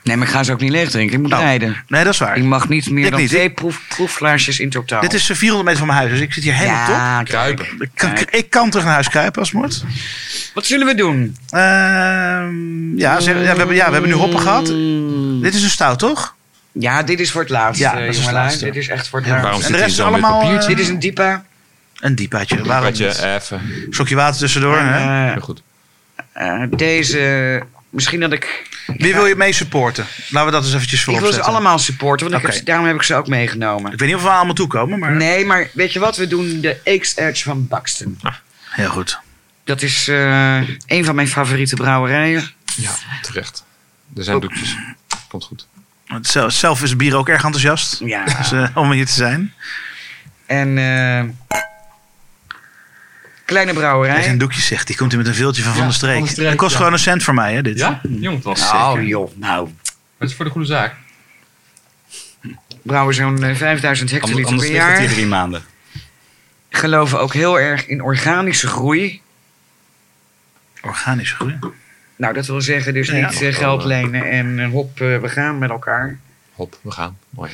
Nee, 0.03 0.17
maar 0.17 0.27
ik 0.27 0.33
ga 0.33 0.43
ze 0.43 0.51
ook 0.51 0.59
niet 0.61 0.71
leeg 0.71 0.89
drinken. 0.89 1.15
Ik 1.15 1.21
moet 1.21 1.29
Nou, 1.31 1.43
rijden. 1.43 1.83
Nee, 1.87 2.03
dat 2.03 2.13
is 2.13 2.19
waar. 2.19 2.37
Ik 2.37 2.43
mag 2.43 2.69
niet 2.69 2.89
meer 2.89 3.05
Ik 3.05 3.11
dan 3.11 3.19
niet. 3.19 3.29
twee 3.29 3.49
proef, 3.49 3.81
proefflaarsjes 3.87 4.59
in 4.59 4.69
totaal. 4.69 5.01
Dit 5.01 5.13
is 5.13 5.29
eh, 5.29 5.35
400 5.37 5.63
meter 5.69 5.79
van 5.79 5.87
mijn 5.87 5.99
huis, 5.99 6.11
dus 6.11 6.27
ik 6.27 6.33
zit 6.33 6.43
hier 6.43 6.53
helemaal 6.53 6.85
top. 6.85 6.95
ja, 6.95 7.23
kruipen. 7.23 7.65
Ik 7.79 7.89
kan, 7.93 8.11
ik 8.29 8.49
kan 8.49 8.69
terug 8.69 8.85
naar 8.85 8.93
huis 8.93 9.09
kruipen 9.09 9.39
als 9.41 9.51
moet. 9.51 9.83
Wat 10.53 10.65
zullen 10.65 10.85
we 10.87 10.95
doen? 10.95 11.35
Ehm, 11.49 12.97
ja, 12.97 13.19
ze- 13.19 13.29
ja, 13.33 13.39
we 13.39 13.45
hebben, 13.57 13.75
ja, 13.75 13.85
we 13.85 13.91
hebben 13.91 14.09
nu 14.09 14.15
hoppen 14.15 14.39
gehad. 14.39 14.65
Dit 15.41 15.53
is 15.53 15.63
een 15.63 15.69
stout, 15.69 15.99
toch? 15.99 16.35
Ja, 16.71 17.03
dit 17.03 17.19
is 17.19 17.31
voor 17.31 17.41
het 17.41 17.49
laatste, 17.49 17.83
Ja, 17.83 17.93
ja, 17.93 17.99
dat 17.99 18.09
is 18.09 18.15
het 18.15 18.23
jongelui. 18.25 18.45
laatste. 18.45 18.65
Dit 18.65 18.75
is 18.75 18.87
echt 18.87 19.07
voor 19.07 19.19
het 19.19 19.27
Ja, 19.27 19.41
laatste. 19.41 19.65
En 19.65 19.71
de 19.71 19.77
rest 19.77 19.91
is 19.91 20.01
allemaal... 20.01 20.39
papiertje? 20.39 20.69
eh, 20.69 20.75
Dit 20.75 20.79
is 20.85 20.87
een 20.91 20.99
diepa. 20.99 21.43
een 21.99 22.15
diepaatje. 22.15 22.55
Niet? 22.91 23.21
even. 23.23 23.61
Slokje 23.89 24.15
water 24.15 24.39
tussendoor. 24.39 24.77
hè? 24.77 25.25
Eh, 25.25 25.31
Heel 25.31 25.41
goed. 25.41 25.61
eh, 26.33 26.61
deze, 26.69 27.61
misschien 27.89 28.19
dat 28.19 28.31
ik... 28.31 28.67
Wie 28.97 29.13
wil 29.13 29.25
je 29.25 29.35
mee 29.35 29.53
supporten? 29.53 30.05
Laten 30.29 30.45
we 30.49 30.55
dat 30.55 30.63
eens 30.65 30.73
eventjes 30.73 30.99
Ik 30.99 31.05
voorop 31.05 31.21
wil 31.23 31.31
ze 31.31 31.35
zetten. 31.37 31.53
allemaal 31.55 31.79
supporten, 31.79 32.29
want 32.29 32.39
ik 32.41 32.45
Oké. 32.47 32.47
heb, 32.55 32.59
ze- 32.59 32.65
daarom 32.69 32.85
heb 32.85 32.95
ik 32.95 33.03
ze 33.03 33.15
ook 33.15 33.27
meegenomen. 33.27 33.91
Ik 33.91 33.99
weet 33.99 34.07
niet 34.07 34.17
of 34.17 34.23
we 34.23 34.29
allemaal 34.29 34.53
toekomen, 34.53 34.99
maar 34.99 35.15
Nee, 35.15 35.45
maar 35.45 35.69
weet 35.73 35.93
je 35.93 35.99
wat? 35.99 36.17
We 36.17 36.27
doen 36.27 36.61
de 36.61 36.97
X-Edge 36.99 37.43
van 37.43 37.67
Buxton. 37.67 38.19
heel 38.69 38.89
goed. 38.89 39.19
Dat 39.63 39.81
is 39.81 40.07
eh, 40.07 40.55
een 40.85 41.05
van 41.05 41.15
mijn 41.15 41.27
favoriete 41.27 41.75
brouwerijen. 41.75 42.51
Ja, 42.75 42.91
terecht. 43.21 43.63
Er 44.17 44.23
zijn 44.23 44.39
doekjes. 44.39 44.75
Komt 45.27 45.43
goed. 45.43 45.67
Want 46.07 46.27
zelf, 46.27 46.51
zelf 46.53 46.81
is 46.83 46.89
het 46.89 46.97
bier 46.97 47.15
ook 47.15 47.29
erg 47.29 47.43
enthousiast 47.43 47.99
Ja. 48.05 48.23
dus, 48.23 48.51
eh, 48.51 48.67
om 48.77 48.91
hier 48.91 49.05
te 49.05 49.11
zijn. 49.13 49.53
En 50.45 50.77
eh, 50.77 51.23
kleine 53.49 53.71
Hij 53.71 53.79
brouwerij. 53.79 54.23
zijn 54.23 54.37
doekjes 54.37 54.65
zegt, 54.67 54.87
die 54.87 54.95
komt 54.95 55.11
hier 55.11 55.19
met 55.19 55.29
een 55.29 55.35
veeltje 55.35 55.63
van 55.63 55.71
Van 55.71 55.81
Ja, 55.81 55.87
der 55.87 55.95
Streek. 55.97 56.13
Van 56.13 56.23
der 56.23 56.31
Streek, 56.33 56.47
Het 56.49 56.57
kost 56.57 56.71
ja. 56.71 56.77
gewoon 56.77 56.93
een 56.93 56.99
cent 56.99 57.23
voor 57.23 57.33
mij, 57.33 57.53
hè, 57.53 57.61
dit. 57.61 57.79
Jong, 58.09 58.35
het 58.35 58.43
was 58.43 58.71
Nou 58.71 59.05
joh, 59.05 59.31
nou. 59.35 59.69
Het 60.17 60.29
is 60.29 60.35
voor 60.35 60.45
de 60.45 60.51
goede 60.51 60.67
zaak. 60.67 60.95
Brouwen 62.81 63.15
zo'n 63.15 63.43
eh, 63.43 63.55
5000 63.55 63.85
Anders, 63.85 64.11
hectoliter 64.11 64.45
anders 64.51 64.67
per 64.69 64.75
ligt 64.75 64.87
het 64.87 64.97
jaar. 64.97 64.99
hier 65.07 65.09
drie 65.15 65.25
maanden. 65.25 65.61
Geloven 66.69 67.19
ook 67.19 67.33
heel 67.33 67.59
erg 67.59 67.87
in 67.87 68.01
organische 68.01 68.67
groei. 68.67 69.21
Organische 70.81 71.35
groei. 71.35 71.59
Nou, 72.15 72.33
dat 72.33 72.45
wil 72.45 72.61
zeggen 72.61 72.93
dus 72.93 73.07
Ja, 73.07 73.15
ja. 73.15 73.29
niet 73.29 73.41
eh, 73.41 73.53
geld 73.53 73.83
lenen 73.83 74.29
en 74.31 74.59
eh, 74.59 74.69
hop, 74.69 75.01
eh, 75.01 75.17
we 75.17 75.29
gaan 75.29 75.57
met 75.57 75.69
elkaar. 75.69 76.19
Hop, 76.53 76.79
we 76.81 76.91
gaan. 76.91 77.17
Mooi. 77.29 77.51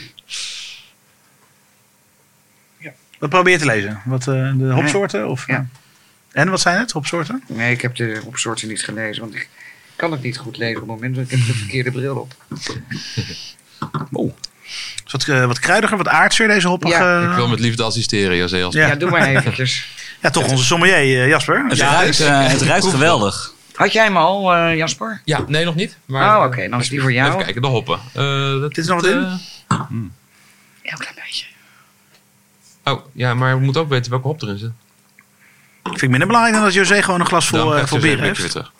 Wat 3.20 3.30
probeer 3.30 3.54
je 3.54 3.60
te 3.60 3.66
lezen? 3.66 4.02
Wat, 4.06 4.28
eh, 4.28 4.52
de 4.56 4.72
hopsoorten? 4.72 5.28
Of, 5.30 5.48
Ja. 5.48 5.66
En 6.36 6.50
wat 6.50 6.62
zijn 6.62 6.80
het, 6.80 6.92
hopsoorten? 6.92 7.44
Nee, 7.48 7.72
ik 7.74 7.82
heb 7.82 7.96
de 7.96 8.22
opsoorten 8.26 8.68
niet 8.68 8.84
gelezen, 8.84 9.22
want 9.22 9.36
ik 9.36 9.50
kan 9.96 10.12
het 10.12 10.22
niet 10.22 10.38
goed 10.38 10.58
lezen 10.58 10.82
op 10.82 10.88
het 10.88 10.96
moment 10.96 11.16
dat 11.16 11.24
ik 11.24 11.30
heb 11.30 11.40
de 11.48 11.54
verkeerde 11.54 11.92
bril 11.92 12.16
op. 12.16 12.36
Is 15.06 15.12
wat, 15.12 15.28
eh, 15.28 15.46
wat 15.46 15.60
kruidiger, 15.60 15.98
wat 15.98 16.08
aardser 16.08 16.48
deze 16.48 16.68
hoppige... 16.68 16.94
Ja, 16.94 17.30
Ik 17.30 17.36
wil 17.36 17.48
met 17.48 17.60
liefde 17.60 17.84
assisteren, 17.84 18.38
José. 18.38 18.64
Als 18.64 18.74
Ja. 18.76 18.88
Ja, 18.88 18.96
doe 18.96 19.10
maar 19.10 19.28
eventjes. 19.36 19.88
ja, 20.22 20.30
toch 20.30 20.48
onze 20.50 20.64
sommelier, 20.64 20.96
eh, 21.22 21.28
Jasper. 21.28 21.66
Het 21.68 21.78
Ja, 21.78 21.92
ruikt, 21.94 22.20
ik- 22.20 22.26
eh, 22.26 22.48
het 22.48 22.62
ik 22.62 22.68
ruikt 22.68 22.86
geweldig. 22.86 23.54
Had 23.74 23.94
jij 23.94 24.04
hem 24.04 24.18
al, 24.18 24.54
eh, 24.54 24.76
Jasper? 24.76 25.22
Ja, 25.26 25.44
nee, 25.48 25.66
nog 25.66 25.76
niet. 25.76 25.98
Maar, 26.06 26.38
Oh, 26.40 26.46
oké, 26.46 26.70
dan 26.70 26.80
is 26.80 26.90
die 26.90 27.02
voor 27.02 27.12
jou. 27.14 27.32
Even 27.32 27.44
kijken, 27.44 27.62
de 27.62 27.68
hoppen. 27.68 28.00
Eh, 28.14 28.24
dat, 28.60 28.62
Dit 28.74 28.78
is 28.78 28.88
nog 28.88 29.02
wat 29.02 29.10
in? 29.12 29.18
eh, 29.24 29.78
Heel 30.82 30.98
klein 30.98 31.16
beetje. 31.26 31.46
oh, 32.84 33.06
ja, 33.12 33.34
maar 33.34 33.58
we 33.58 33.64
moeten 33.64 33.82
ook 33.82 33.90
weten 33.90 34.12
welke 34.12 34.28
hop 34.28 34.42
erin 34.42 34.58
zit. 34.58 34.72
Vind 35.86 36.02
ik 36.02 36.10
minder 36.10 36.28
belangrijk 36.28 36.56
dan 36.58 36.66
dat 36.66 36.74
José 36.74 37.02
gewoon 37.02 37.20
een 37.20 37.26
glas 37.26 37.48
vol, 37.48 37.60
Dan 37.70 37.78
eh, 37.78 37.86
vol 37.86 38.00
bier 38.00 38.12
een 38.12 38.20
beetje 38.20 38.42
heeft. 38.42 38.54
weer 38.54 38.64
terug. 38.64 38.72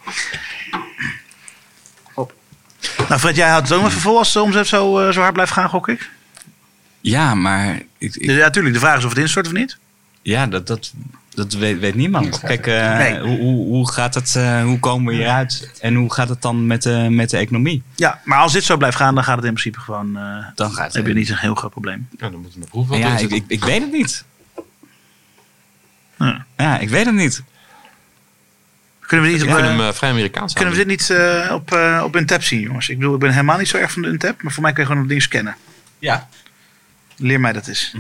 Nou 3.08 3.20
Fred, 3.20 3.36
jij 3.36 3.50
houdt 3.50 3.68
het 3.68 3.78
ook 3.78 3.84
nog 3.84 3.90
even 3.92 4.02
vol 4.02 4.18
als 4.18 4.34
de 4.34 4.42
omzet 4.42 4.68
zo, 4.68 5.00
eh, 5.00 5.14
zo 5.14 5.22
hard 5.22 5.34
blijft 5.34 5.52
gaan, 5.52 5.70
gok 5.70 5.88
ik. 5.90 6.10
Ja, 7.02 7.36
maar 7.36 7.76
ik, 7.76 7.86
ik- 8.16 8.28
Dus 8.28 8.36
ja, 8.36 8.42
natuurlijk. 8.44 8.74
De 8.74 8.80
vraag 8.80 8.98
is 8.98 9.04
of 9.04 9.10
het 9.10 9.20
instort 9.20 9.46
of 9.48 9.54
niet. 9.54 9.78
ja, 10.22 10.48
dat, 10.48 10.68
dat, 10.68 10.94
dat 11.34 11.54
weet, 11.54 11.80
weet 11.80 11.96
niemand. 11.96 12.40
Kijk, 12.40 12.68
eh, 12.68 12.98
Nee. 12.98 13.20
hoe, 13.20 13.38
hoe, 13.38 13.66
hoe 13.68 13.92
gaat 13.92 14.14
het, 14.14 14.36
eh, 14.36 14.64
hoe 14.64 14.80
komen 14.80 15.06
we 15.12 15.14
hieruit? 15.14 15.72
En 15.82 15.96
hoe 15.96 16.14
gaat 16.14 16.30
het 16.30 16.42
dan 16.42 16.68
met 16.68 16.84
de, 16.84 17.08
met 17.10 17.30
de 17.30 17.38
economie? 17.38 17.84
Ja, 17.96 18.20
maar 18.24 18.38
als 18.40 18.54
dit 18.54 18.64
zo 18.64 18.78
blijft 18.78 18.98
gaan, 18.98 19.16
dan 19.16 19.24
gaat 19.24 19.36
het 19.36 19.46
in 19.46 19.52
principe 19.54 19.80
gewoon... 19.80 20.18
eh, 20.18 20.46
Dan 20.56 20.72
gaat 20.72 20.94
heb 20.94 21.08
je 21.08 21.14
niet 21.14 21.30
een 21.30 21.38
heel 21.38 21.56
groot 21.56 21.72
probleem. 21.72 22.08
Ja, 22.18 22.30
dan 22.30 22.40
moeten 22.42 22.60
we 22.60 22.68
proeven 22.68 22.92
wat 23.00 23.02
Ja, 23.08 23.18
ik, 23.18 23.32
ik, 23.32 23.44
ik 23.48 23.64
weet 23.64 23.82
het 23.82 23.92
niet. 23.92 24.24
Ja. 26.18 26.46
Ja, 26.58 26.80
ik 26.80 26.90
weet 26.90 27.06
het 27.06 27.16
niet. 27.16 27.44
Kunnen 29.00 29.26
we 29.26 29.32
niet 29.32 29.44
op, 29.44 29.50
eh, 29.50 29.56
hem 29.58 29.82
eh, 29.82 29.94
vrij 29.94 30.10
Amerikaans 30.10 30.54
kunnen 30.54 30.74
we 30.74 30.80
dit 30.80 30.88
niet 30.88 31.10
eh, 31.10 31.52
op, 31.54 31.72
eh 31.74 32.02
op 32.04 32.16
Untap 32.16 32.44
zien, 32.44 32.60
jongens? 32.60 32.90
Ik 32.90 32.98
bedoel, 32.98 33.14
ik 33.14 33.20
ben 33.20 33.32
helemaal 33.32 33.58
niet 33.58 33.68
zo 33.68 33.78
erg 33.78 33.92
van 33.92 34.02
de 34.02 34.08
Untap, 34.08 34.42
maar 34.42 34.52
voor 34.52 34.64
mij 34.64 34.72
kun 34.74 34.82
je 34.82 34.88
gewoon 34.88 35.02
op 35.04 35.08
dingen 35.08 35.24
scannen. 35.24 35.56
Ja. 36.00 36.28
Leer 37.18 37.40
mij 37.40 37.54
dat 37.54 37.68
eens. 37.68 37.94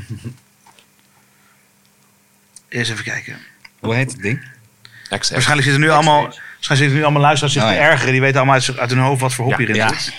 Eerst 2.69 2.91
even 2.91 3.03
kijken. 3.03 3.37
Hoe 3.79 3.95
heet 3.95 4.11
het 4.11 4.21
ding? 4.21 4.43
Waarschijnlijk 5.09 5.63
zitten 5.63 5.79
nu 5.79 5.89
allemaal, 5.89 6.21
waarschijnlijk 6.21 6.67
zitten 6.67 6.93
nu 6.93 7.03
allemaal 7.03 7.21
luisteraars 7.21 7.53
zich 7.53 7.63
Oh, 7.63 7.69
te 7.69 7.75
ja. 7.75 7.81
ergeren. 7.81 8.11
Die 8.11 8.21
weten 8.21 8.37
allemaal 8.37 8.55
uit, 8.55 8.77
uit 8.77 8.89
hun 8.89 8.99
hoofd 8.99 9.21
wat 9.21 9.33
voor 9.33 9.45
hop 9.45 9.53
Ja, 9.53 9.59
hierin 9.59 9.75
ja. 9.75 9.99
zit. 9.99 10.13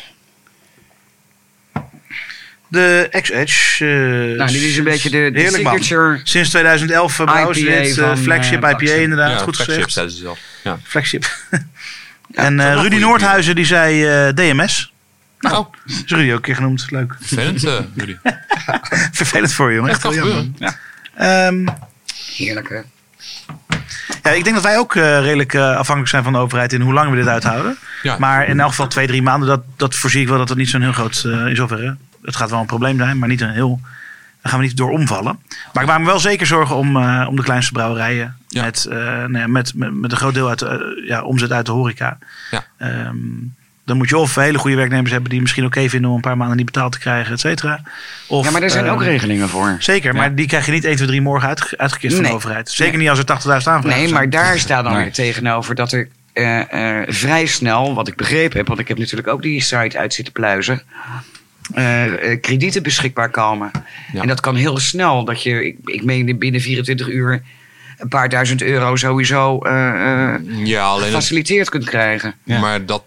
De 2.69 3.09
X-Edge. 3.23 3.85
eh, 3.85 4.37
Nou, 4.39 4.53
dit 4.53 4.63
is 4.63 4.77
een 4.77 4.85
beetje 4.85 5.11
de, 5.11 5.31
de 5.33 5.43
man. 5.43 5.51
signature. 5.53 6.21
Sinds 6.25 6.49
2011 6.51 7.19
uh, 7.19 7.27
brouwen 7.27 7.55
ze 7.55 7.61
IPA 7.61 7.83
dit. 7.83 7.99
eh, 7.99 8.05
van, 8.07 8.19
flagship 8.19 8.63
eh, 8.65 8.69
IPA 8.71 8.79
Buxton. 8.79 9.01
inderdaad. 9.01 9.31
ja, 9.31 9.37
goed 9.39 9.55
flagship, 9.57 9.85
gezegd. 9.85 10.11
ze 10.13 10.17
zelf. 10.19 10.39
Ja. 10.65 10.79
Flagship. 10.83 11.25
en 12.35 12.61
eh, 12.61 12.75
wel 12.75 12.83
Rudy 12.83 12.97
Noordhuizen 12.97 13.55
die 13.55 13.65
zei 13.65 14.07
eh, 14.07 14.35
DMS. 14.35 14.93
Nou, 15.41 15.57
Oh, 15.57 15.73
is 15.87 16.03
Rudy 16.07 16.29
ook 16.31 16.37
een 16.37 16.43
keer 16.43 16.55
genoemd. 16.55 16.87
Leuk. 16.91 17.15
vervelend, 17.21 17.65
eh, 17.65 17.79
Rudy. 17.97 18.17
Vervelend 19.13 19.53
voor 19.53 19.69
je, 19.71 19.77
jongen. 19.77 19.91
Echt 19.91 20.03
heel 20.03 20.15
jammer. 20.15 20.35
gebeuren. 20.37 20.77
Ehm, 21.17 21.67
Heerlijk, 22.37 22.69
hè? 22.69 22.81
ja, 24.23 24.31
ik 24.31 24.45
denk 24.45 24.55
dat 24.57 24.65
wij 24.65 24.79
ook 24.79 24.97
eh, 24.97 25.21
redelijk 25.21 25.55
eh, 25.55 25.63
afhankelijk 25.77 26.09
zijn 26.09 26.23
van 26.23 26.33
de 26.33 26.39
overheid 26.39 26.73
in 26.73 26.81
hoe 26.81 26.93
lang 26.93 27.11
we 27.11 27.17
dit 27.17 27.27
uithouden. 27.27 27.77
Ja. 28.03 28.17
Maar 28.19 28.49
in 28.49 28.61
elk 28.61 28.69
geval 28.71 28.87
twee, 28.87 29.07
drie 29.07 29.23
maanden, 29.23 29.49
dat, 29.49 29.63
dat 29.77 29.95
voorzie 29.95 30.21
ik 30.23 30.29
wel 30.29 30.39
dat 30.39 30.49
het 30.49 30.59
niet 30.59 30.69
zo'n 30.69 30.83
heel 30.83 30.93
groot 30.93 31.23
uh, 31.27 31.47
in 31.47 31.57
zoverre. 31.57 31.97
Het 32.27 32.37
gaat 32.37 32.51
wel 32.51 32.61
een 32.61 32.67
probleem 32.67 32.99
zijn, 32.99 33.19
maar 33.19 33.29
niet 33.29 33.41
een 33.41 33.53
heel. 33.53 33.81
Daar 34.43 34.53
gaan 34.53 34.61
we 34.61 34.67
niet 34.67 34.77
door 34.77 34.91
omvallen. 34.91 35.39
Maar 35.73 35.83
ik 35.83 35.89
maak 35.89 35.99
me 35.99 36.07
wel 36.07 36.19
zeker 36.19 36.47
zorgen 36.47 36.77
om, 36.77 36.97
uh, 36.97 37.27
om 37.29 37.37
de 37.37 37.43
kleinste 37.43 37.73
brouwerijen. 37.73 38.37
Ja. 38.49 38.63
Met, 38.65 38.87
uh, 38.89 38.95
nou 38.97 39.39
ja, 39.39 39.47
met, 39.47 39.75
met, 39.75 39.95
met 39.95 40.13
een 40.13 40.19
groot 40.19 40.35
deel 40.35 40.49
uit 40.49 40.59
de, 40.59 41.05
ja, 41.07 41.23
omzet 41.23 41.53
uit 41.53 41.67
de 41.67 41.73
horeca. 41.73 42.19
Ja. 42.51 42.65
Um, 43.07 43.55
dan 43.85 43.97
moet 43.97 44.09
je 44.09 44.17
of 44.17 44.35
hele 44.35 44.59
goede 44.59 44.77
werknemers 44.77 45.11
hebben 45.11 45.31
die 45.31 45.41
misschien 45.41 45.65
oké 45.65 45.77
okay 45.77 45.91
vinden 45.91 46.11
om 46.11 46.17
een 46.17 46.23
paar 46.23 46.37
maanden 46.37 46.57
niet 46.57 46.67
betaald 46.67 46.93
te 46.93 46.99
krijgen, 46.99 47.33
et 47.33 47.41
cetera. 47.41 47.81
Of, 48.27 48.45
ja, 48.45 48.51
maar 48.51 48.63
er 48.63 48.71
zijn 48.71 48.85
uh, 48.85 48.93
ook 48.93 49.03
regelingen 49.03 49.49
voor. 49.49 49.77
Zeker, 49.79 50.13
Ja. 50.13 50.19
maar 50.19 50.35
die 50.35 50.47
krijg 50.47 50.67
je 50.67 50.73
niet 50.73 50.85
1, 50.85 50.97
2, 50.97 51.07
3 51.07 51.21
morgen 51.21 51.49
uit, 51.49 51.75
uitgekist 51.77 52.15
van 52.15 52.25
de 52.25 52.33
overheid. 52.33 52.71
Zeker 52.71 52.93
Nee. 52.93 53.01
niet 53.01 53.11
als 53.11 53.19
er 53.19 53.25
80.000 53.25 53.47
aanvragen 53.47 53.89
Nee, 53.89 53.99
zijn. 54.01 54.13
maar 54.13 54.31
daar 54.31 54.59
staat 54.59 54.85
dan 54.85 54.93
Nee. 54.93 55.03
weer 55.03 55.13
tegenover 55.13 55.75
dat 55.75 55.93
er 55.93 56.09
eh, 56.33 57.01
eh, 57.01 57.09
vrij 57.09 57.47
snel, 57.47 57.95
wat 57.95 58.09
ik 58.09 58.17
begrepen 58.17 58.57
heb, 58.59 58.67
want 58.67 58.79
ik 58.81 58.89
heb 58.89 58.99
natuurlijk 58.99 59.29
ook 59.29 59.43
die 59.43 59.61
site 59.63 59.99
uit 59.99 60.15
zitten 60.15 60.33
pluizen, 60.33 60.83
eh, 61.75 62.33
eh, 62.33 62.41
kredieten 62.41 62.83
beschikbaar 62.83 63.31
komen. 63.31 63.71
Ja. 64.13 64.21
En 64.23 64.29
dat 64.29 64.41
kan 64.41 64.55
heel 64.55 64.79
snel, 64.79 65.25
dat 65.25 65.43
je, 65.43 65.67
ik, 65.67 65.77
ik 65.85 66.05
meen 66.05 66.39
binnen 66.39 66.61
24 66.61 67.09
uur, 67.09 67.43
een 67.99 68.09
paar 68.09 68.29
duizend 68.29 68.63
euro 68.63 68.97
sowieso 68.97 69.59
eh, 69.59 70.35
eh, 70.35 70.41
Ja, 70.65 70.95
het- 70.95 71.05
gefaciliteerd 71.05 71.69
kunt 71.69 71.85
krijgen. 71.85 72.35
Ja. 72.45 72.61
Maar 72.61 72.87
dat 72.87 73.03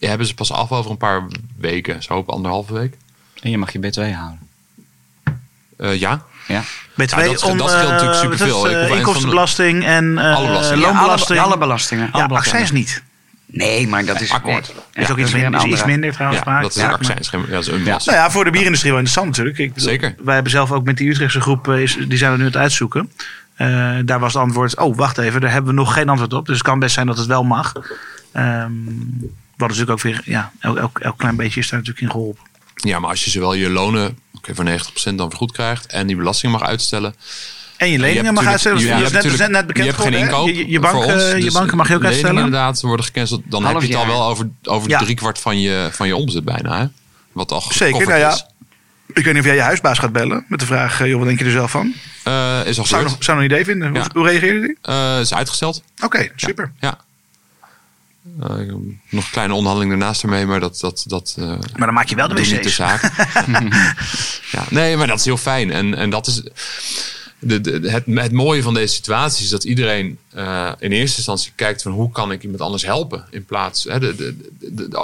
hebben 0.00 0.26
ze 0.26 0.34
pas 0.34 0.52
af 0.52 0.72
over 0.72 0.90
een 0.90 0.96
paar 0.96 1.26
weken. 1.58 2.02
Zo 2.02 2.14
op 2.14 2.28
anderhalve 2.30 2.72
week. 2.72 2.94
En 3.42 3.50
je 3.50 3.58
mag 3.58 3.72
je 3.72 3.78
B2 3.78 4.14
houden. 4.14 4.38
Eh, 5.76 6.00
ja, 6.00 6.22
Ja. 6.48 6.62
BTW 6.94 7.18
Ja, 7.18 7.24
dat- 7.26 7.42
om, 7.42 7.58
dat 7.58 7.70
scheelt 7.70 7.88
natuurlijk 7.88 8.16
superveel. 8.40 8.70
een 8.70 8.96
inkomstenbelasting 8.96 9.84
en 9.84 10.18
Alle 10.18 10.46
belastingen. 10.46 10.80
Ja, 10.80 10.86
alle, 10.86 10.96
loonbelasting. 10.98 11.40
alle 11.40 11.58
belastingen. 11.58 12.10
ja, 12.12 12.24
accijns 12.26 12.70
niet. 12.70 13.02
Nee, 13.46 13.88
maar 13.88 14.04
dat 14.04 14.20
is... 14.20 14.30
Akkoord. 14.30 14.72
nee. 14.74 15.04
is 15.04 15.10
ook 15.10 15.16
dat 15.16 15.26
iets, 15.26 15.34
minder, 15.34 15.54
is 15.54 15.64
iets 15.64 15.72
andere. 15.72 15.86
minder 15.86 16.12
trouwens. 16.12 16.42
ja 16.44 16.60
dat 16.60 16.70
is 16.70 16.82
Ja, 16.82 16.88
een 16.88 16.94
accijns. 16.94 17.30
dat 17.30 17.62
is 17.62 17.66
een. 17.66 17.82
Nou 17.82 18.00
ja, 18.04 18.30
voor 18.30 18.44
de 18.44 18.50
bierindustrie 18.50 18.90
wel 18.90 19.00
interessant 19.00 19.36
natuurlijk. 19.36 19.58
Ik 19.58 19.74
bedoel, 19.74 19.88
Zeker. 19.88 20.14
Wij 20.24 20.34
hebben 20.34 20.52
zelf 20.52 20.72
ook 20.72 20.84
met 20.84 20.96
die 20.96 21.10
Utrechtse 21.10 21.40
groep, 21.40 21.68
eh, 21.68 21.82
is, 21.82 21.96
die 22.08 22.18
zijn 22.18 22.30
we 22.30 22.36
nu 22.36 22.42
aan 22.44 22.50
het 22.50 22.60
uitzoeken. 22.60 23.10
Eh, 23.54 23.96
daar 24.04 24.20
was 24.20 24.32
het 24.32 24.42
antwoord, 24.42 24.76
oh 24.76 24.96
wacht 24.96 25.18
even, 25.18 25.40
daar 25.40 25.52
hebben 25.52 25.74
we 25.74 25.80
nog 25.80 25.92
geen 25.92 26.08
antwoord 26.08 26.32
op. 26.32 26.46
Dus 26.46 26.54
het 26.54 26.66
kan 26.66 26.78
best 26.78 26.94
zijn 26.94 27.06
dat 27.06 27.18
het 27.18 27.26
wel 27.26 27.44
mag. 27.44 27.72
Ehm 28.32 28.72
wat 29.56 29.68
natuurlijk 29.68 29.98
ook 29.98 30.02
weer, 30.02 30.20
ja, 30.24 30.52
elk, 30.60 30.76
elk, 30.76 30.98
elk 30.98 31.18
klein 31.18 31.36
beetje 31.36 31.60
is 31.60 31.68
daar 31.68 31.78
natuurlijk 31.78 32.06
in 32.06 32.10
geholpen. 32.10 32.44
Ja, 32.74 32.98
maar 32.98 33.10
als 33.10 33.24
je 33.24 33.30
zowel 33.30 33.54
je 33.54 33.70
lonen 33.70 34.18
oké, 34.32 34.54
voor 34.54 34.64
90% 34.64 35.18
dan 35.18 35.30
vergoed 35.30 35.52
krijgt 35.52 35.86
en 35.86 36.06
die 36.06 36.16
belasting 36.16 36.52
mag 36.52 36.62
uitstellen. 36.62 37.14
En 37.76 37.86
je 37.86 37.92
Je 37.92 37.98
leningen 37.98 38.34
mag 38.34 38.46
uitstellen. 38.46 38.78
je 38.80 38.86
hebt 38.88 39.12
net, 39.12 39.12
net, 39.12 39.24
net 39.24 39.38
natuurlijk- 39.50 39.66
bekend 39.66 39.86
Je 39.86 39.92
hebt 39.92 40.02
geen 40.14 40.14
inkoop 40.24 40.48
Je, 40.48 40.70
je, 40.70 40.80
bank, 40.80 40.94
voor 40.94 41.04
ons, 41.04 41.22
eh, 41.22 41.36
je 41.36 41.44
dus 41.44 41.52
banken 41.52 41.76
mag 41.76 41.88
je 41.88 41.94
ook 41.94 42.00
leningen 42.02 42.22
uitstellen. 42.24 42.44
inderdaad 42.44 42.80
worden 42.80 43.06
gecanceld. 43.06 43.42
Dan 43.44 43.62
Half 43.62 43.72
heb 43.74 43.82
je 43.82 43.88
het 43.88 43.96
al 43.96 44.06
wel 44.06 44.22
over, 44.28 44.48
over 44.62 44.88
Ja. 44.88 44.98
driekwart 44.98 45.38
van 45.38 45.60
je, 45.60 45.88
van 45.92 46.06
je 46.06 46.16
omzet 46.16 46.44
bijna. 46.44 46.78
Hè? 46.78 46.86
Wat 47.32 47.52
al 47.52 47.60
Zeker, 47.68 48.06
nou 48.06 48.18
ja. 48.18 48.30
is. 48.32 48.44
Ik 49.14 49.24
weet 49.24 49.32
niet 49.32 49.38
of 49.42 49.44
jij 49.44 49.54
je 49.54 49.60
huisbaas 49.60 49.98
gaat 49.98 50.12
bellen 50.12 50.44
met 50.48 50.60
de 50.60 50.66
vraag, 50.66 51.00
eh, 51.00 51.06
joh, 51.06 51.18
wat 51.18 51.26
denk 51.26 51.38
je 51.38 51.44
er 51.44 51.50
zelf 51.50 51.70
van? 51.70 51.94
Eh, 52.24 52.60
is 52.64 52.78
al 52.78 52.86
Zou 52.86 53.02
nog, 53.02 53.16
zou 53.18 53.36
nog 53.38 53.46
een 53.46 53.52
idee 53.52 53.64
vinden. 53.64 53.88
Hoe, 53.88 53.98
Ja. 53.98 54.06
hoe 54.12 54.26
reageerde 54.28 54.60
die? 54.60 54.76
Eh, 54.82 55.20
is 55.20 55.34
uitgesteld. 55.34 55.82
Oké, 56.04 56.28
super. 56.36 56.72
Ja. 56.80 56.98
Eh, 58.40 58.48
nog 59.10 59.24
een 59.24 59.30
kleine 59.30 59.54
onderhandeling 59.54 59.90
daarnaast 59.98 60.22
ermee, 60.22 60.46
maar 60.46 60.60
dat, 60.60 60.78
dat, 60.80 61.04
dat 61.06 61.34
eh, 61.38 61.46
Maar 61.46 61.86
dan 61.86 61.94
maak 61.94 62.08
je 62.08 62.14
wel 62.14 62.28
de 62.28 62.34
doet 62.34 62.50
niet 62.50 62.62
de 62.62 62.68
wc's. 62.68 62.74
zaak. 62.74 63.02
ja, 64.56 64.64
nee, 64.70 64.96
maar 64.96 65.06
dat 65.06 65.18
is 65.18 65.24
heel 65.24 65.36
fijn. 65.36 65.72
En, 65.72 65.94
en 65.94 66.10
dat 66.10 66.26
is 66.26 66.42
de, 67.38 67.90
het, 68.14 68.32
mooie 68.32 68.62
van 68.62 68.74
deze 68.74 68.94
situatie 68.94 69.44
is 69.44 69.50
dat 69.50 69.64
iedereen 69.64 70.18
eh, 70.30 70.72
in 70.78 70.92
eerste 70.92 71.16
instantie 71.16 71.52
kijkt 71.54 71.82
van 71.82 71.92
hoe 71.92 72.10
kan 72.10 72.32
ik 72.32 72.42
iemand 72.42 72.60
anders 72.60 72.84
helpen 72.84 73.26
in 73.30 73.44
plaats. 73.44 73.84
Hè, 73.84 73.98
de, 73.98 74.36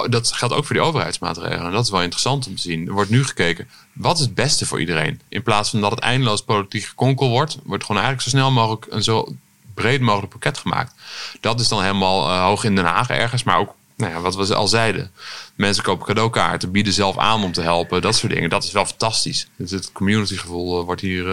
dat 0.09 0.31
geldt 0.31 0.53
ook 0.53 0.65
voor 0.65 0.75
die 0.75 0.85
overheidsmaatregelen. 0.85 1.65
En 1.65 1.71
dat 1.71 1.83
is 1.83 1.91
wel 1.91 2.01
interessant 2.01 2.47
om 2.47 2.55
te 2.55 2.61
zien. 2.61 2.87
Er 2.87 2.93
wordt 2.93 3.09
nu 3.09 3.23
gekeken 3.23 3.67
wat 3.93 4.17
is 4.17 4.23
het 4.23 4.35
beste 4.35 4.65
voor 4.65 4.79
iedereen. 4.79 5.21
In 5.29 5.43
plaats 5.43 5.69
van 5.69 5.81
dat 5.81 5.91
het 5.91 5.99
eindeloos 5.99 6.41
politiek 6.41 6.83
gekonkel 6.83 7.29
wordt, 7.29 7.57
wordt 7.63 7.85
gewoon 7.85 8.01
eigenlijk 8.01 8.29
zo 8.29 8.37
snel 8.37 8.51
mogelijk 8.51 8.85
een 8.89 9.03
zo 9.03 9.35
breed 9.73 10.01
mogelijk 10.01 10.31
pakket 10.31 10.57
gemaakt. 10.57 10.93
Dat 11.39 11.59
is 11.59 11.67
dan 11.67 11.81
helemaal 11.81 12.29
eh, 12.29 12.43
hoog 12.43 12.63
in 12.63 12.75
Den 12.75 12.85
Haag 12.85 13.09
ergens, 13.09 13.43
maar 13.43 13.57
ook 13.57 13.75
nou 13.95 14.11
ja, 14.11 14.19
wat 14.19 14.35
we 14.35 14.55
al 14.55 14.67
zeiden. 14.67 15.11
Mensen 15.55 15.83
kopen 15.83 16.05
cadeaukaarten, 16.05 16.71
bieden 16.71 16.93
zelf 16.93 17.17
aan 17.17 17.43
om 17.43 17.51
te 17.51 17.61
helpen, 17.61 18.01
dat 18.01 18.15
soort 18.15 18.33
dingen. 18.33 18.49
Dat 18.49 18.63
is 18.63 18.71
wel 18.71 18.85
fantastisch. 18.85 19.47
Dus 19.55 19.71
het 19.71 19.91
communitygevoel 19.91 20.79
eh, 20.79 20.85
wordt 20.85 21.01
hier 21.01 21.25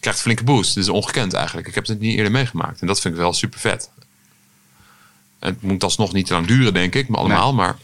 krijgt 0.00 0.18
een 0.18 0.24
flinke 0.24 0.44
boost. 0.44 0.74
Dit 0.74 0.84
is 0.84 0.90
ongekend 0.90 1.32
eigenlijk. 1.32 1.68
Ik 1.68 1.74
heb 1.74 1.86
het 1.86 2.00
niet 2.00 2.16
eerder 2.16 2.32
meegemaakt 2.32 2.80
en 2.80 2.86
dat 2.86 3.00
vind 3.00 3.14
ik 3.14 3.20
wel 3.20 3.32
super 3.32 3.60
vet. 3.60 3.90
Het 5.38 5.62
moet 5.62 5.84
alsnog 5.84 6.12
niet 6.12 6.26
te 6.26 6.32
lang 6.32 6.46
duren, 6.46 6.74
denk 6.74 6.94
ik, 6.94 7.08
maar 7.08 7.20
allemaal. 7.20 7.54
Maar 7.54 7.76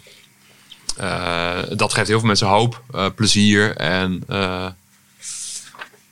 eh, 0.96 1.76
dat 1.76 1.92
geeft 1.92 2.08
heel 2.08 2.18
veel 2.18 2.26
mensen 2.26 2.46
hoop, 2.46 2.82
eh, 2.92 3.06
plezier 3.14 3.76
en 3.76 4.22
eh 4.28 4.66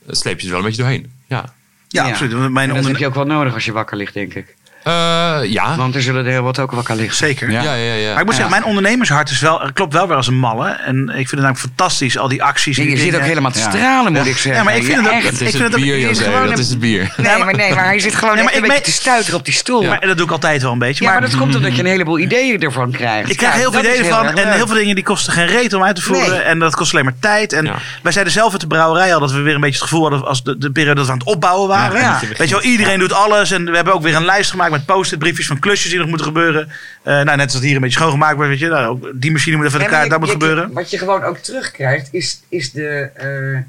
sleep 0.09 0.39
je 0.39 0.45
er 0.45 0.51
wel 0.51 0.59
een 0.59 0.65
beetje 0.65 0.81
doorheen. 0.81 1.11
Ja. 1.27 1.53
Ja, 1.87 2.09
absoluut. 2.09 2.31
Want 2.31 2.45
En 2.45 2.51
Mijn 2.51 2.69
dat 2.73 2.85
heb 2.85 2.97
je 2.97 3.05
ook 3.05 3.13
wel 3.13 3.25
nodig 3.25 3.53
als 3.53 3.65
je 3.65 3.71
wakker 3.71 3.97
ligt, 3.97 4.13
denk 4.13 4.33
ik. 4.33 4.55
Eh, 4.85 5.37
ja. 5.43 5.75
Want 5.75 5.95
er 5.95 6.01
zullen 6.01 6.25
er 6.25 6.31
heel 6.31 6.43
wat 6.43 6.59
ook 6.59 6.71
wakker 6.71 6.95
liggen. 6.95 7.15
Zeker. 7.15 7.51
Ja, 7.51 7.61
ja, 7.61 7.73
ja. 7.73 8.09
Maar 8.11 8.19
ik 8.19 8.25
moet 8.25 8.33
zeggen, 8.33 8.51
mijn 8.51 8.63
ondernemershart 8.63 9.29
is 9.29 9.39
wel, 9.39 9.69
klopt 9.73 9.93
wel 9.93 10.07
weer 10.07 10.15
als 10.17 10.27
een 10.27 10.37
malle. 10.39 10.67
En 10.69 10.97
ik 11.09 11.13
vind 11.15 11.29
het 11.29 11.39
namelijk 11.39 11.59
fantastisch, 11.59 12.17
al 12.17 12.27
die 12.27 12.43
acties. 12.43 12.77
Nee, 12.77 12.85
die 12.87 12.95
je 12.95 13.01
zit 13.01 13.15
ook 13.15 13.21
helemaal 13.21 13.51
te 13.51 13.59
Ja. 13.59 13.69
stralen, 13.69 14.13
moet 14.13 14.25
ik 14.25 14.31
zeggen. 14.37 14.53
Ja, 14.53 14.63
maar 14.63 14.75
ik 14.75 14.83
vind 14.83 14.97
het 15.05 15.13
ook-. 15.15 15.23
Dat 15.23 15.31
is 15.31 15.37
vind 15.55 15.57
het 15.63 15.75
bier, 15.75 15.99
José. 15.99 16.23
gewoon 16.23 16.41
Dat 16.43 16.51
een- 16.51 16.59
is 16.59 16.69
het 16.69 16.79
bier. 16.79 17.13
Nee, 17.17 17.37
maar, 17.37 17.53
nee, 17.55 17.73
maar 17.73 17.83
hij 17.85 17.99
zit 17.99 18.15
gewoon 18.15 18.35
Nee, 18.35 18.43
maar 18.43 18.53
echt 18.53 18.61
een 18.61 18.67
beetje 18.67 18.83
te 18.83 18.91
stuiteren 18.91 19.39
op 19.39 19.45
die 19.45 19.53
stoel. 19.53 19.83
Maar, 19.83 19.99
en 19.99 20.07
dat 20.07 20.17
doe 20.17 20.25
ik 20.25 20.31
altijd 20.31 20.61
wel 20.61 20.71
een 20.71 20.79
beetje. 20.79 21.03
Ja, 21.03 21.09
maar, 21.11 21.19
maar 21.21 21.29
dat 21.29 21.39
komt 21.39 21.55
omdat 21.55 21.75
je 21.75 21.79
een 21.81 21.87
heleboel 21.87 22.19
ideeën 22.19 22.59
ervan 22.61 22.91
krijgt. 22.91 23.29
ik 23.29 23.37
krijg 23.37 23.53
Ja, 23.53 23.59
heel 23.59 23.71
veel 23.71 23.79
ideeën 23.79 24.01
heel 24.03 24.13
van. 24.15 24.25
erg 24.25 24.35
En 24.35 24.51
heel 24.53 24.67
veel 24.67 24.75
dingen 24.75 24.95
die 24.95 25.03
kosten 25.03 25.33
geen 25.33 25.47
reet 25.47 25.73
om 25.73 25.83
uit 25.83 25.95
te 25.95 26.01
voeren. 26.01 26.29
Nee. 26.29 26.39
En 26.39 26.59
dat 26.59 26.75
kost 26.75 26.91
alleen 26.93 27.05
maar 27.05 27.19
tijd. 27.19 27.53
En 27.53 27.65
Ja. 27.65 27.75
wij 28.01 28.11
zeiden 28.11 28.33
zelf 28.33 28.51
uit 28.51 28.61
de 28.61 28.67
brouwerij 28.67 29.13
al 29.13 29.19
dat 29.19 29.31
we 29.31 29.39
weer 29.41 29.55
een 29.55 29.61
beetje 29.61 29.79
het 29.79 29.89
gevoel 29.89 30.01
hadden 30.01 30.27
als 30.27 30.43
de, 30.43 30.57
de 30.57 30.71
periode 30.71 30.95
dat 30.95 31.05
we 31.05 31.11
aan 31.11 31.17
het 31.17 31.27
opbouwen 31.27 31.67
waren. 31.67 31.99
Ja. 32.01 32.19
Weet 32.37 32.47
je 32.49 32.53
wel, 32.55 32.63
iedereen 32.63 32.99
doet 32.99 33.13
alles. 33.13 33.51
En 33.51 33.65
we 33.65 33.75
hebben 33.75 33.93
ook 33.93 34.01
weer 34.03 34.15
een 34.15 34.25
lijst 34.25 34.49
gemaakt 34.49 34.71
met 34.77 34.85
post-it 34.85 35.19
briefjes 35.19 35.47
van 35.47 35.59
klusjes 35.59 35.89
die 35.89 35.99
nog 35.99 36.07
moeten 36.07 36.25
gebeuren. 36.25 36.71
Eh, 37.03 37.13
nou, 37.13 37.25
net 37.25 37.41
als 37.41 37.53
dat 37.53 37.61
hier 37.61 37.75
een 37.75 37.81
beetje 37.81 37.97
schoongemaakt 37.99 38.35
wordt. 38.35 38.49
Weet 38.49 38.59
je, 38.59 38.67
nou, 38.67 38.85
ook 38.87 39.11
die 39.15 39.31
machine 39.31 39.55
moet 39.55 39.65
even 39.65 39.79
de 39.79 39.85
kaart, 39.85 40.09
dat 40.09 40.19
moet 40.19 40.27
je- 40.27 40.33
gebeuren. 40.33 40.73
Wat 40.73 40.89
je 40.89 40.97
gewoon 40.97 41.23
ook 41.23 41.37
terugkrijgt, 41.37 42.07
is, 42.11 42.41
is 42.49 42.71
de. 42.71 43.09
eh, 43.15 43.61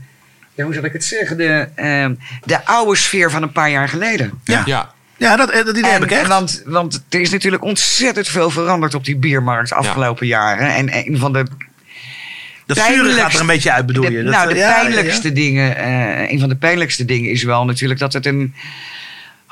ja, 0.54 0.64
hoe 0.64 0.74
zal 0.74 0.84
ik 0.84 0.92
het 0.92 1.04
zeggen? 1.04 1.36
De, 1.36 1.68
eh, 1.74 2.08
de 2.44 2.64
oude 2.66 2.96
sfeer 2.96 3.30
van 3.30 3.42
een 3.42 3.52
paar 3.52 3.70
jaar 3.70 3.88
geleden. 3.88 4.30
Ja. 4.44 4.62
Ja. 4.66 4.94
Ja, 5.18 5.36
dat, 5.36 5.50
eh, 5.50 5.64
dat 5.64 5.76
idee 5.76 5.90
heb 5.90 6.02
ik 6.04 6.10
echt. 6.10 6.26
Want, 6.26 6.62
want 6.64 7.04
er 7.08 7.20
is 7.20 7.30
natuurlijk 7.30 7.62
ontzettend 7.64 8.28
veel 8.28 8.50
veranderd 8.50 8.94
op 8.94 9.04
die 9.04 9.16
biermarkt 9.16 9.68
de 9.68 9.74
afgelopen 9.74 10.26
jaren. 10.26 10.74
En 10.74 10.96
een 10.96 11.18
van 11.18 11.32
de 11.32 11.46
Dat 12.66 12.76
zure 12.76 13.12
gaat 13.12 13.34
er 13.34 13.40
een 13.40 13.46
beetje 13.46 13.72
uit, 13.72 13.86
bedoel 13.86 14.04
de, 14.04 14.10
je? 14.12 14.22
Dat, 14.22 14.32
nou, 14.32 14.48
de 14.48 14.54
ja, 14.54 14.60
ja, 14.68 14.76
ja. 14.76 14.80
pijnlijkste 14.82 15.32
dingen, 15.32 15.76
eh, 15.76 16.30
een 16.30 16.40
van 16.40 16.48
de 16.48 16.56
pijnlijkste 16.56 17.04
dingen 17.04 17.30
is 17.30 17.42
wel 17.42 17.64
natuurlijk 17.64 18.00
dat 18.00 18.12
het 18.12 18.26
een 18.26 18.54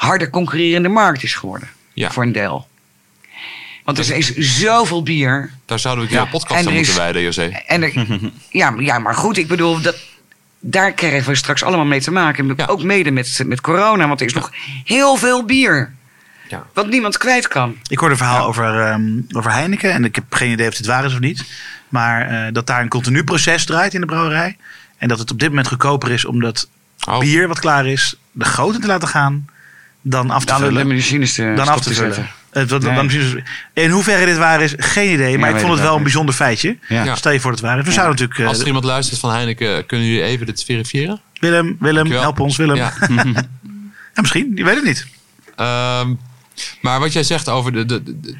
harde 0.04 0.30
concurrerende 0.30 0.88
markt 0.88 1.22
is 1.22 1.34
geworden. 1.34 1.68
Ja. 1.92 2.10
Voor 2.10 2.22
een 2.22 2.32
deel. 2.32 2.68
Want 3.84 3.98
er 3.98 4.16
is 4.16 4.34
zoveel 4.36 5.02
bier. 5.02 5.50
Daar 5.66 5.78
zouden 5.78 6.08
we 6.08 6.16
een 6.16 6.28
podcast 6.28 6.66
aan 6.66 6.72
moeten 6.74 6.96
wijden, 6.96 7.22
José. 7.22 7.42
En 7.66 7.82
er, 7.82 7.92
ja, 8.50 8.70
maar- 8.70 8.82
ja, 8.82 8.98
maar 8.98 9.14
goed, 9.14 9.36
ik 9.36 9.46
bedoel, 9.48 9.80
dat, 9.80 9.96
daar 10.60 10.92
krijgen 10.92 11.28
we 11.30 11.34
straks 11.36 11.62
allemaal 11.62 11.84
mee 11.84 12.00
te 12.00 12.10
maken. 12.10 12.54
Ja. 12.56 12.66
Ook 12.66 12.82
mede 12.82 13.10
met, 13.10 13.42
met 13.46 13.60
corona, 13.60 14.06
want 14.08 14.20
er 14.20 14.26
is 14.26 14.32
nog 14.32 14.50
heel 14.84 15.16
veel 15.16 15.44
bier. 15.44 15.94
Ja. 16.48 16.66
Wat 16.74 16.88
niemand 16.88 17.18
kwijt 17.18 17.48
kan. 17.48 17.76
Ik 17.88 17.98
hoorde 17.98 18.14
een 18.14 18.20
verhaal 18.20 18.46
over, 18.46 18.80
ehm, 18.80 19.20
over 19.32 19.52
Heineken. 19.52 19.92
En 19.92 20.04
ik 20.04 20.14
heb 20.14 20.24
geen 20.34 20.50
idee 20.50 20.68
of 20.68 20.76
het 20.76 20.86
waar 20.86 21.04
is 21.04 21.12
of 21.12 21.20
niet. 21.20 21.44
Maar 21.88 22.28
eh, 22.28 22.52
dat 22.52 22.66
daar 22.66 22.80
een 22.80 22.88
continu 22.88 23.24
proces 23.24 23.64
draait 23.64 23.94
in 23.94 24.00
de 24.00 24.06
brouwerij. 24.06 24.56
En 24.98 25.08
dat 25.08 25.18
het 25.18 25.30
op 25.30 25.38
dit 25.40 25.48
moment 25.48 25.68
goedkoper 25.68 26.10
is 26.10 26.24
om 26.24 26.40
dat 26.40 26.68
Oh. 27.08 27.18
bier 27.18 27.48
wat 27.48 27.58
klaar 27.60 27.86
is, 27.86 28.16
de 28.32 28.44
goten 28.44 28.80
te 28.80 28.86
laten 28.86 29.08
gaan. 29.08 29.46
Dan 30.06 30.30
af 30.30 30.40
te 30.44 30.46
Dan 30.52 30.60
de 30.60 30.66
vullen. 30.66 30.86
machines 30.86 31.34
te, 31.34 31.52
Dan 31.56 31.68
af 31.68 31.80
te 31.80 31.94
zetten. 31.94 32.14
vullen. 32.14 32.30
Het, 32.52 32.70
wat, 32.70 32.82
Nee. 32.82 32.94
dan 32.94 33.06
precies- 33.06 33.34
in 33.72 33.90
hoeverre 33.90 34.24
dit 34.26 34.36
waar 34.36 34.62
is, 34.62 34.74
geen 34.76 35.12
idee. 35.12 35.38
Maar 35.38 35.50
ik 35.50 35.56
vond 35.58 35.70
het 35.72 35.80
wel 35.80 35.88
een 35.88 35.94
niet. 35.94 36.02
bijzonder 36.02 36.34
feitje. 36.34 36.76
Ja. 36.88 37.14
Stel 37.14 37.32
je 37.32 37.40
voor 37.40 37.50
dat 37.50 37.60
het 37.60 37.68
waar 37.68 37.78
is. 37.78 37.84
We 37.84 37.92
zouden 37.92 38.12
natuurlijk... 38.14 38.40
eh, 38.40 38.46
Als 38.48 38.60
er 38.60 38.66
iemand 38.66 38.84
luistert 38.84 39.20
van 39.20 39.30
Heineken, 39.30 39.86
kunnen 39.86 40.06
jullie 40.06 40.22
even 40.22 40.46
dit 40.46 40.64
verifiëren? 40.64 41.20
Willem, 41.40 41.76
Willem, 41.80 41.94
Dankjewel. 41.94 42.20
help 42.22 42.40
ons 42.40 42.56
Willem. 42.56 42.76
Ja. 42.76 42.92
Ja, 44.14 44.20
misschien, 44.20 44.52
je 44.54 44.64
weet 44.64 44.74
het 44.74 44.84
niet. 44.84 45.06
Ehm, 45.56 46.14
maar 46.80 47.00
wat 47.00 47.12
jij 47.12 47.22
zegt 47.22 47.48
over 47.48 47.72
de, 47.72 47.84
de, 47.86 48.02
de- 48.20 48.36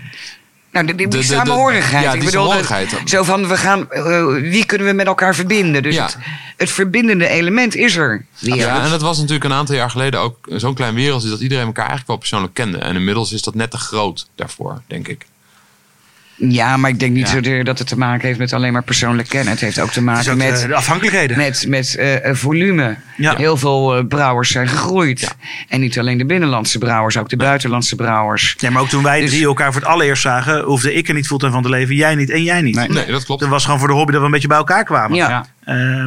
Nou, 0.74 0.86
die, 0.86 0.94
die, 0.94 1.06
De- 1.08 1.16
die 1.18 1.20
de- 1.20 1.28
de- 1.28 1.34
samenhorigheid. 1.34 2.04
ja, 2.04 2.12
ik 2.12 2.20
die 2.20 2.30
bedoel, 2.30 2.42
samenhorigheid. 2.50 3.08
zo 3.08 3.22
van, 3.22 3.48
we 3.48 3.56
gaan, 3.56 3.90
eh, 3.90 4.24
wie 4.26 4.64
kunnen 4.66 4.86
we 4.86 4.92
met 4.92 5.06
elkaar 5.06 5.34
verbinden? 5.34 5.82
Dus 5.82 5.94
Ja. 5.94 6.04
het, 6.04 6.16
het 6.56 6.70
verbindende 6.70 7.28
element 7.28 7.74
is 7.74 7.96
er 7.96 8.24
weer. 8.38 8.56
Ja, 8.56 8.82
en 8.84 8.90
dat 8.90 9.00
was 9.02 9.16
natuurlijk 9.18 9.44
een 9.44 9.52
aantal 9.52 9.74
jaar 9.74 9.90
geleden 9.90 10.20
ook 10.20 10.36
zo'n 10.48 10.74
klein 10.74 10.94
wereldje 10.94 11.28
dat 11.28 11.40
iedereen 11.40 11.64
elkaar 11.66 11.78
eigenlijk 11.88 12.08
wel 12.08 12.16
persoonlijk 12.18 12.54
kende. 12.54 12.78
En 12.78 12.94
inmiddels 12.96 13.32
is 13.32 13.42
dat 13.42 13.54
net 13.54 13.70
te 13.70 13.76
groot 13.76 14.26
daarvoor, 14.34 14.82
denk 14.86 15.08
ik. 15.08 15.26
Ja, 16.36 16.76
maar 16.76 16.90
ik 16.90 16.98
denk 17.00 17.12
niet 17.12 17.26
Ja. 17.28 17.32
zozeer 17.34 17.64
dat 17.64 17.78
het 17.78 17.88
te 17.88 17.98
maken 17.98 18.26
heeft 18.26 18.38
met 18.38 18.52
alleen 18.52 18.72
maar 18.72 18.82
persoonlijk 18.82 19.28
kennen. 19.28 19.50
Het 19.52 19.60
heeft 19.60 19.80
ook 19.80 19.90
te 19.90 20.02
maken 20.02 20.32
ook, 20.32 20.38
met, 20.38 20.62
eh, 20.62 20.68
de 20.68 20.74
afhankelijkheden. 20.74 21.36
met, 21.36 21.64
met 21.68 21.94
eh, 21.96 22.28
eh, 22.28 22.34
volume. 22.36 22.96
Ja. 23.16 23.36
Heel 23.36 23.56
veel 23.56 23.96
eh, 23.96 24.04
brouwers 24.06 24.50
zijn 24.50 24.68
gegroeid. 24.68 25.20
Ja. 25.20 25.28
En 25.68 25.80
niet 25.80 25.98
alleen 25.98 26.18
de 26.18 26.24
binnenlandse 26.26 26.78
brouwers, 26.78 27.16
ook 27.16 27.28
de 27.28 27.36
buitenlandse 27.36 27.96
brouwers. 27.96 28.54
Ja, 28.58 28.70
maar 28.70 28.82
ook 28.82 28.88
toen 28.88 29.02
wij 29.02 29.20
Dus- 29.20 29.30
drie 29.30 29.44
elkaar 29.44 29.72
voor 29.72 29.80
het 29.80 29.90
allereerst 29.90 30.22
zagen, 30.22 30.62
hoefde 30.62 30.94
ik 30.94 31.08
er 31.08 31.14
niet 31.14 31.26
fulltime 31.26 31.52
van 31.52 31.62
te 31.62 31.68
leven. 31.68 31.94
Jij 31.94 32.14
niet 32.14 32.30
en 32.30 32.42
jij 32.42 32.60
niet. 32.62 32.74
Nee. 32.74 32.88
Nee, 32.88 33.06
dat 33.06 33.24
klopt. 33.24 33.40
Dat 33.40 33.50
was 33.50 33.64
gewoon 33.64 33.78
voor 33.78 33.88
de 33.88 33.94
hobby 33.94 34.10
dat 34.12 34.20
we 34.20 34.26
een 34.26 34.32
beetje 34.32 34.48
bij 34.48 34.56
elkaar 34.56 34.84
kwamen. 34.84 35.16
Ja. 35.16 35.46
Ja. 35.64 36.06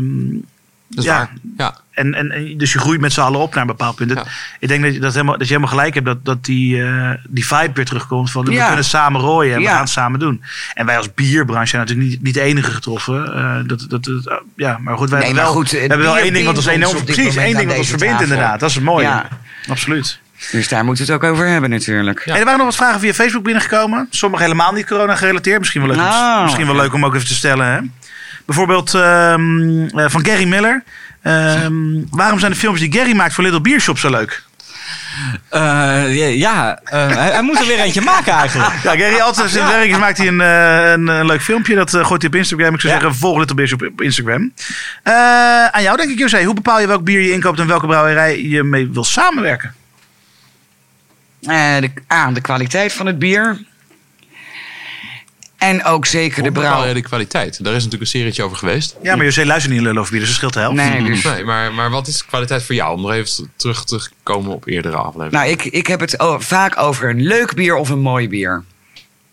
Dat 0.89 1.03
is 1.03 1.09
ja. 1.09 1.17
waar. 1.17 1.29
Ja. 1.57 1.75
En, 1.91 2.13
en, 2.13 2.31
en- 2.31 2.57
dus 2.57 2.73
je 2.73 2.79
groeit 2.79 3.01
met 3.01 3.13
z'n 3.13 3.21
allen 3.21 3.39
op 3.39 3.51
naar 3.53 3.61
een 3.61 3.67
bepaald 3.67 3.95
punt. 3.95 4.11
Ja. 4.11 4.23
Ik 4.59 4.67
denk 4.67 4.83
dat 4.83 4.93
je, 4.93 4.99
dat, 4.99 5.13
helemaal, 5.13 5.37
dat 5.37 5.47
je 5.47 5.53
helemaal 5.53 5.75
gelijk 5.75 5.93
hebt 5.93 6.05
dat, 6.05 6.25
dat 6.25 6.45
die, 6.45 6.83
eh, 6.83 7.09
die 7.27 7.47
vibe 7.47 7.71
weer 7.73 7.85
terugkomt. 7.85 8.31
Van 8.31 8.45
we 8.45 8.65
kunnen 8.65 8.83
samen 8.85 9.21
rooien 9.21 9.55
en 9.55 9.61
we 9.61 9.67
gaan 9.67 9.79
het 9.79 9.89
samen 9.89 10.19
doen. 10.19 10.43
En 10.73 10.85
wij 10.85 10.97
als 10.97 11.13
bierbranche 11.13 11.67
zijn 11.69 11.81
natuurlijk 11.81 12.09
niet, 12.09 12.21
niet 12.23 12.33
de 12.33 12.41
enige 12.41 12.71
getroffen. 12.71 13.33
Eh, 13.35 13.55
dat, 13.65 13.85
dat, 13.89 14.03
dat- 14.03 14.25
uh, 14.27 14.33
ja, 14.55 14.77
maar 14.81 14.97
goed, 14.97 15.09
wij 15.09 15.17
Nee, 15.19 15.27
hebben 15.27 15.45
wel, 15.45 15.53
goed, 15.53 15.71
we 15.71 15.77
hebben 15.77 15.99
wel 15.99 16.17
één 16.17 16.33
ding 16.33 16.45
wat 16.45 16.55
ons 16.55 16.65
enorm, 16.65 17.03
precies, 17.03 17.35
één 17.35 17.55
ding 17.57 17.69
wat 17.69 17.77
ons 17.77 17.87
verbindt 17.89 18.13
tafel. 18.17 18.31
inderdaad. 18.33 18.59
Dat 18.59 18.69
is 18.69 18.75
het 18.75 18.83
mooie. 18.83 19.23
Absoluut. 19.69 20.19
Dus 20.51 20.67
daar 20.67 20.85
moeten 20.85 21.05
we 21.05 21.11
het 21.13 21.23
ook 21.23 21.29
over 21.31 21.47
hebben 21.47 21.69
natuurlijk. 21.69 22.25
Ja. 22.25 22.33
En 22.33 22.37
er 22.39 22.43
waren 22.43 22.57
nog 22.59 22.67
wat 22.67 22.75
vragen 22.75 22.99
via 22.99 23.13
Facebook 23.13 23.43
binnengekomen. 23.43 24.07
Sommige 24.09 24.43
helemaal 24.43 24.71
niet 24.73 24.85
corona 24.87 25.15
gerelateerd. 25.15 25.59
Misschien 25.59 25.81
wel 25.81 25.89
leuk, 25.89 25.99
om, 25.99 26.03
Nou. 26.09 26.43
misschien 26.43 26.65
wel 26.65 26.75
leuk 26.75 26.93
om 26.93 27.05
ook 27.05 27.15
even 27.15 27.27
te 27.27 27.33
stellen. 27.33 27.65
Hè? 27.67 27.79
Bijvoorbeeld 28.47 28.93
ehm, 28.93 29.87
eh, 29.87 30.05
van 30.09 30.25
Gary 30.25 30.43
Miller. 30.47 30.83
Ehm, 31.21 31.73
waarom 32.09 32.39
zijn 32.39 32.51
de 32.51 32.57
films 32.57 32.79
die 32.79 32.93
Gary 32.93 33.15
maakt 33.15 33.33
voor 33.33 33.43
Little 33.43 33.61
Beer 33.61 33.79
Shop 33.81 33.97
zo 33.99 34.09
leuk? 34.09 34.43
Eh, 35.49 35.61
ja, 36.15 36.25
ja 36.27 36.79
eh, 36.83 37.07
hij, 37.15 37.31
hij 37.31 37.41
moet 37.41 37.59
er 37.59 37.65
weer 37.67 37.79
eentje 37.79 38.01
maken 38.01 38.33
eigenlijk. 38.33 38.73
Ja, 38.83 38.91
Gary, 38.97 39.19
altijd 39.19 39.49
zijn 39.49 39.67
werk 39.67 39.89
is, 39.89 39.97
maakt 39.97 40.17
hij 40.17 40.27
een, 40.27 40.39
een, 40.39 41.07
een 41.07 41.25
leuk 41.25 41.41
filmpje. 41.41 41.75
Dat 41.75 41.89
gooit 41.89 42.21
hij 42.21 42.27
op 42.31 42.35
Instagram. 42.35 42.73
Ik 42.73 42.81
zou 42.81 42.93
Ja. 42.93 42.99
zeggen, 42.99 43.19
volg 43.19 43.37
Little 43.37 43.55
Beers 43.55 43.73
op, 43.73 43.81
op 43.81 44.01
Instagram. 44.01 44.51
Eh, 45.03 45.13
aan 45.65 45.81
jou 45.81 45.97
denk 45.97 46.09
ik, 46.09 46.17
José. 46.17 46.43
Hoe 46.43 46.53
bepaal 46.53 46.79
je 46.79 46.87
welk 46.87 47.03
bier 47.03 47.21
je 47.21 47.31
inkoopt 47.31 47.59
en 47.59 47.67
welke 47.67 47.87
brouwerij 47.87 48.43
je 48.43 48.63
mee 48.63 48.89
wil 48.91 49.03
samenwerken? 49.03 49.73
Eh, 51.41 51.77
de, 51.79 51.91
A, 52.13 52.31
de 52.31 52.41
kwaliteit 52.41 52.93
van 52.93 53.05
het 53.05 53.19
bier. 53.19 53.57
En 55.57 55.83
ook 55.83 56.05
zeker 56.05 56.35
Hoe 56.43 56.51
de 56.51 56.59
brouw. 56.59 56.85
je 56.85 56.93
de 56.93 57.01
kwaliteit? 57.01 57.63
Daar 57.63 57.73
is 57.73 57.83
natuurlijk 57.83 58.01
een 58.01 58.19
serietje 58.19 58.43
over 58.43 58.57
geweest. 58.57 58.95
Ja, 59.01 59.15
maar 59.15 59.25
José 59.25 59.45
luistert 59.45 59.69
niet 59.69 59.79
in 59.81 59.85
lullen 59.85 60.01
over 60.01 60.11
bier, 60.11 60.19
dus 60.21 60.29
dat 60.29 60.37
scheelt 60.37 60.53
de 60.53 60.59
helft. 60.59 60.75
Nee, 60.75 61.03
dus... 61.11 61.23
Nee, 61.23 61.43
maar, 61.43 61.73
maar 61.73 61.89
wat 61.89 62.07
is 62.07 62.25
kwaliteit 62.25 62.63
voor 62.63 62.75
jou? 62.75 62.95
Om 62.95 63.01
nog 63.01 63.11
even 63.11 63.51
terug 63.55 63.85
te 63.85 64.09
komen 64.23 64.51
op 64.51 64.67
eerdere 64.67 64.95
afleveringen. 64.95 65.31
Nou, 65.31 65.49
ik, 65.49 65.63
ik 65.63 65.87
heb 65.87 65.99
het 65.99 66.15
vaak 66.37 66.77
over 66.77 67.09
een 67.09 67.21
leuk 67.21 67.53
bier 67.55 67.75
of 67.75 67.89
een 67.89 67.99
mooi 67.99 68.29
bier. 68.29 68.63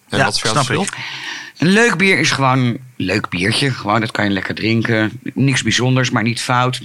en 0.09 0.19
ja, 0.19 0.25
wat 0.25 0.35
is 0.35 0.41
voor 0.41 0.49
jou 0.51 0.59
het 0.59 0.67
snap 0.67 0.83
ik. 0.83 0.89
verschil? 0.89 1.67
Een 1.67 1.73
leuk 1.73 1.97
bier 1.97 2.19
is 2.19 2.31
gewoon 2.31 2.59
een 2.59 2.81
leuk 2.97 3.29
biertje. 3.29 3.71
Gewoon, 3.71 4.01
dat 4.01 4.11
kan 4.11 4.25
je 4.25 4.31
lekker 4.31 4.55
drinken. 4.55 5.21
Niks 5.35 5.63
bijzonders, 5.63 6.11
maar 6.11 6.23
niet 6.23 6.41
fout. 6.43 6.81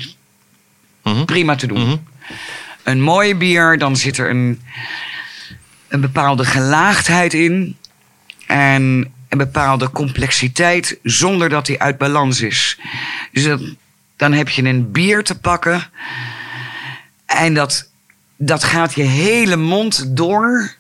Mhm. 1.04 1.26
Prima 1.26 1.56
te 1.56 1.68
doen. 1.68 1.86
Mhm. 1.86 1.96
Een 2.84 3.02
mooi 3.02 3.36
bier, 3.36 3.78
dan 3.78 3.96
zit 3.96 4.18
er 4.18 4.30
een, 4.30 4.62
een 5.88 6.02
bepaalde 6.02 6.46
gelaagdheid 6.46 7.34
in. 7.34 7.78
En 8.48 9.14
een 9.30 9.38
bepaalde 9.38 9.90
complexiteit 9.90 11.00
zonder 11.04 11.50
dat 11.50 11.66
die 11.66 11.82
uit 11.82 11.98
balans 11.98 12.42
is. 12.42 12.80
Dus 13.32 13.58
dan, 14.16 14.34
heb 14.34 14.50
je 14.50 14.64
een 14.64 14.92
bier 14.92 15.24
te 15.24 15.40
pakken. 15.40 15.84
En 17.26 17.54
dat, 17.54 17.90
dat 18.36 18.64
gaat 18.64 18.94
je 18.94 19.04
hele 19.04 19.56
mond 19.56 20.18
door. 20.18 20.74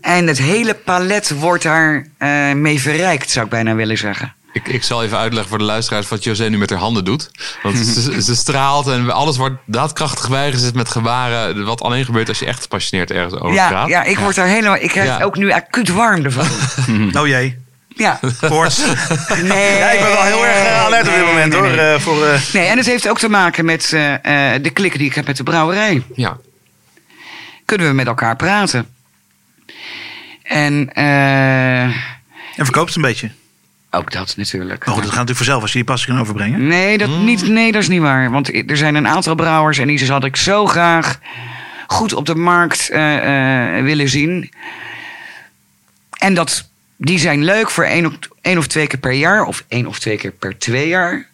En 0.00 0.26
het 0.26 0.38
hele 0.38 0.74
palet 0.74 1.30
wordt 1.30 1.62
daar 1.62 2.06
eh, 2.18 2.52
mee 2.52 2.80
verrijkt, 2.80 3.30
zou 3.30 3.44
ik 3.44 3.50
bijna 3.50 3.74
willen 3.74 3.98
zeggen. 3.98 4.34
Ik, 4.52 4.68
ik 4.68 4.82
zal 4.82 5.02
even 5.04 5.18
uitleggen 5.18 5.48
voor 5.48 5.58
de 5.58 5.64
luisteraars 5.64 6.08
wat 6.08 6.24
José 6.24 6.48
nu 6.48 6.58
met 6.58 6.70
haar 6.70 6.78
handen 6.78 7.04
doet. 7.04 7.30
Want 7.62 7.76
ze, 7.78 8.22
ze 8.22 8.36
straalt 8.36 8.86
en 8.86 9.10
alles 9.10 9.36
wordt 9.36 9.56
daadkrachtig 9.66 10.28
bijgezet 10.28 10.74
met 10.74 10.88
gebaren. 10.88 11.64
Wat 11.64 11.82
alleen 11.82 12.04
gebeurt 12.04 12.28
als 12.28 12.38
je 12.38 12.46
echt 12.46 12.62
gepassioneerd 12.62 13.10
ergens 13.10 13.34
over 13.34 13.54
Ja, 13.54 13.68
praat. 13.68 13.88
ja, 13.88 14.02
ik 14.02 14.18
word 14.18 14.34
daar 14.34 14.46
helemaal. 14.46 14.76
Ik 14.76 14.88
krijg 14.88 15.06
Ja. 15.08 15.22
ook 15.24 15.36
nu 15.36 15.52
acuut 15.52 15.88
warm 15.88 16.24
ervan. 16.24 16.46
Oh 17.20 17.26
jee. 17.26 17.58
Ja. 17.96 18.20
Koorts. 18.40 18.78
Nee. 19.42 19.76
Ja, 19.78 19.90
ik 19.90 19.98
ben 20.00 20.08
wel 20.08 20.22
heel 20.22 20.46
erg 20.46 20.66
eh, 20.66 20.84
alert 20.84 21.06
op 21.08 21.12
dit 21.14 21.22
Nee, 21.24 21.26
moment 21.34 21.52
nee, 21.52 21.60
hoor. 21.60 21.70
nee. 21.70 21.94
eh, 21.94 22.00
voor, 22.00 22.26
eh, 22.26 22.40
Nee, 22.52 22.66
en 22.66 22.76
het 22.76 22.86
heeft 22.86 23.08
ook 23.08 23.18
te 23.18 23.28
maken 23.28 23.64
met 23.64 23.92
eh, 23.92 24.54
eh, 24.54 24.62
de 24.62 24.70
klik 24.70 24.98
die 24.98 25.06
ik 25.06 25.14
heb 25.14 25.26
met 25.26 25.36
de 25.36 25.42
brouwerij. 25.42 26.02
Ja. 26.14 26.36
Kunnen 27.64 27.86
we 27.88 27.92
met 27.94 28.06
elkaar 28.06 28.36
praten? 28.36 28.88
En 30.42 30.90
eh, 30.94 31.82
en 31.82 31.94
verkoopt 32.56 32.94
een 32.96 33.02
beetje. 33.02 33.30
Ook 33.90 34.12
dat 34.12 34.36
natuurlijk. 34.36 34.84
Maar 34.84 34.94
goed, 34.94 35.02
dat 35.02 35.12
gaat 35.12 35.26
natuurlijk 35.26 35.36
vanzelf 35.36 35.62
als 35.62 35.72
je 35.72 35.78
die 35.78 35.86
passie 35.86 36.08
kan 36.08 36.20
overbrengen. 36.20 36.66
Nee 36.66 36.98
dat, 36.98 37.08
niet, 37.08 37.48
nee, 37.48 37.72
dat 37.72 37.82
is 37.82 37.88
niet 37.88 38.00
waar. 38.00 38.30
Want 38.30 38.70
er 38.70 38.76
zijn 38.76 38.94
een 38.94 39.08
aantal 39.08 39.34
brouwers 39.34 39.78
en 39.78 39.86
die 39.86 40.10
had 40.10 40.24
ik 40.24 40.36
zo 40.36 40.66
graag 40.66 41.18
goed 41.86 42.12
op 42.12 42.26
de 42.26 42.34
markt 42.34 42.90
eh, 42.90 43.76
eh, 43.76 43.84
willen 43.84 44.08
zien. 44.08 44.50
En 46.18 46.34
dat, 46.34 46.68
die 46.96 47.18
zijn 47.18 47.44
leuk 47.44 47.70
voor 47.70 47.84
één 47.84 48.06
of, 48.06 48.14
één 48.40 48.58
of 48.58 48.66
twee 48.66 48.86
keer 48.86 48.98
per 48.98 49.12
jaar 49.12 49.44
of 49.44 49.64
één 49.68 49.86
of 49.86 49.98
twee 49.98 50.16
keer 50.16 50.32
per 50.32 50.58
twee 50.58 50.88
jaar. 50.88 51.28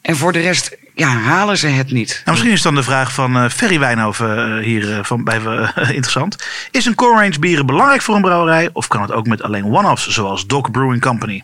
En 0.00 0.16
voor 0.16 0.32
de 0.32 0.40
rest 0.40 0.76
ja, 0.94 1.08
halen 1.08 1.58
ze 1.58 1.66
het 1.66 1.90
niet. 1.90 2.08
Nou, 2.08 2.30
misschien 2.30 2.52
is 2.52 2.62
dan 2.62 2.74
de 2.74 2.82
vraag 2.82 3.12
van 3.12 3.36
eh 3.36 3.48
Ferry 3.48 3.78
Wijnhoven 3.78 4.58
hier 4.62 5.04
van, 5.04 5.24
bij 5.24 5.36
interessant. 5.76 6.36
Is 6.70 6.86
een 6.86 6.94
core 6.94 7.20
range 7.20 7.38
bieren 7.38 7.66
belangrijk 7.66 8.02
voor 8.02 8.14
een 8.14 8.22
brouwerij? 8.22 8.70
Of 8.72 8.88
kan 8.88 9.02
het 9.02 9.12
ook 9.12 9.26
met 9.26 9.42
alleen 9.42 9.64
one-offs, 9.64 10.08
zoals 10.08 10.46
Doc 10.46 10.70
Brewing 10.70 11.00
Company? 11.00 11.42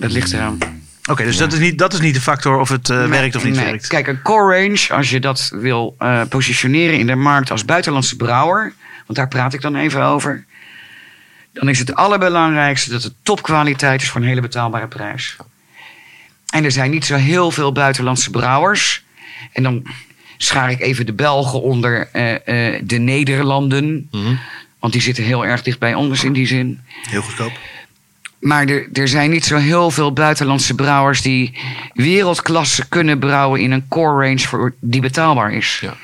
Dat 0.00 0.12
ligt 0.12 0.32
eraan. 0.32 0.58
Oké, 1.10 1.24
dus 1.24 1.36
dat, 1.36 1.52
is 1.52 1.58
niet, 1.58 1.78
dat 1.78 1.92
is 1.92 2.00
niet 2.00 2.14
de 2.14 2.20
factor 2.20 2.58
of 2.58 2.68
het 2.68 2.90
eh, 2.90 2.98
Nee, 2.98 3.08
werkt 3.08 3.36
of 3.36 3.44
niet 3.44 3.54
nee. 3.54 3.64
werkt. 3.64 3.86
Kijk, 3.86 4.06
een 4.06 4.22
core 4.22 4.60
range, 4.60 4.86
als 4.90 5.10
je 5.10 5.20
dat 5.20 5.52
wil 5.54 5.94
eh, 5.98 6.22
positioneren 6.28 6.98
in 6.98 7.06
de 7.06 7.14
markt 7.14 7.50
als 7.50 7.64
buitenlandse 7.64 8.16
brouwer, 8.16 8.72
want 9.06 9.18
daar 9.18 9.28
praat 9.28 9.54
ik 9.54 9.60
dan 9.60 9.76
even 9.76 10.02
over, 10.02 10.44
dan 11.52 11.68
is 11.68 11.78
het 11.78 11.94
allerbelangrijkste 11.94 12.90
dat 12.90 13.02
het 13.02 13.14
topkwaliteit 13.22 14.02
is 14.02 14.08
voor 14.08 14.20
een 14.20 14.26
hele 14.26 14.40
betaalbare 14.40 14.88
prijs. 14.88 15.36
En 16.52 16.64
er 16.64 16.72
zijn 16.72 16.90
niet 16.90 17.04
zo 17.04 17.16
heel 17.16 17.50
veel 17.50 17.72
buitenlandse 17.72 18.30
brouwers. 18.30 19.04
En 19.52 19.62
dan 19.62 19.86
schaar 20.36 20.70
ik 20.70 20.80
even 20.80 21.06
de 21.06 21.12
Belgen 21.12 21.62
onder 21.62 22.08
eh, 22.12 22.34
eh, 22.74 22.82
de 22.84 22.98
Nederlanden. 22.98 24.08
Mhm. 24.10 24.34
Want 24.78 24.92
die 24.92 25.02
zitten 25.02 25.24
heel 25.24 25.44
erg 25.46 25.62
dicht 25.62 25.78
bij 25.78 25.94
ons 25.94 26.24
in 26.24 26.32
die 26.32 26.46
zin. 26.46 26.80
Heel 27.08 27.22
goedkoop. 27.22 27.52
Maar 28.42 28.66
er, 28.66 28.88
er 28.92 29.08
zijn 29.08 29.30
niet 29.30 29.44
zo 29.44 29.56
heel 29.56 29.90
veel 29.90 30.12
buitenlandse 30.12 30.74
brouwers 30.74 31.22
die 31.22 31.58
wereldklasse 31.92 32.88
kunnen 32.88 33.18
brouwen 33.18 33.60
in 33.60 33.70
een 33.70 33.88
core 33.88 34.26
range 34.26 34.38
voor, 34.38 34.74
die 34.80 35.00
betaalbaar 35.00 35.52
is. 35.52 35.78
Ja. 35.80 35.94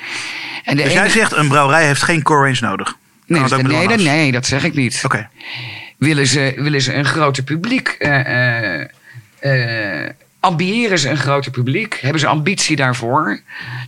En 0.64 0.76
de 0.76 0.82
Dus 0.82 0.92
jij 0.92 1.00
enige- 1.02 1.18
zegt 1.18 1.32
een 1.32 1.48
brouwerij 1.48 1.86
heeft 1.86 2.02
geen 2.02 2.22
core 2.22 2.42
range 2.44 2.58
nodig. 2.60 2.96
nee, 3.26 3.40
met 3.40 4.02
nee, 4.02 4.32
dat 4.32 4.46
zeg 4.46 4.64
ik 4.64 4.74
niet. 4.74 5.00
Oké. 5.04 5.28
Willen, 5.96 6.26
ze, 6.26 6.52
willen 6.56 6.82
ze 6.82 6.94
een 6.94 7.04
groter 7.04 7.42
publiek, 7.42 7.88
eh, 7.88 8.80
eh, 8.80 10.04
eh, 10.04 10.10
ambiëren 10.40 10.98
ze 10.98 11.08
een 11.08 11.16
groter 11.16 11.50
publiek, 11.50 11.98
hebben 12.00 12.20
ze 12.20 12.26
ambitie 12.26 12.76
daarvoor, 12.76 13.40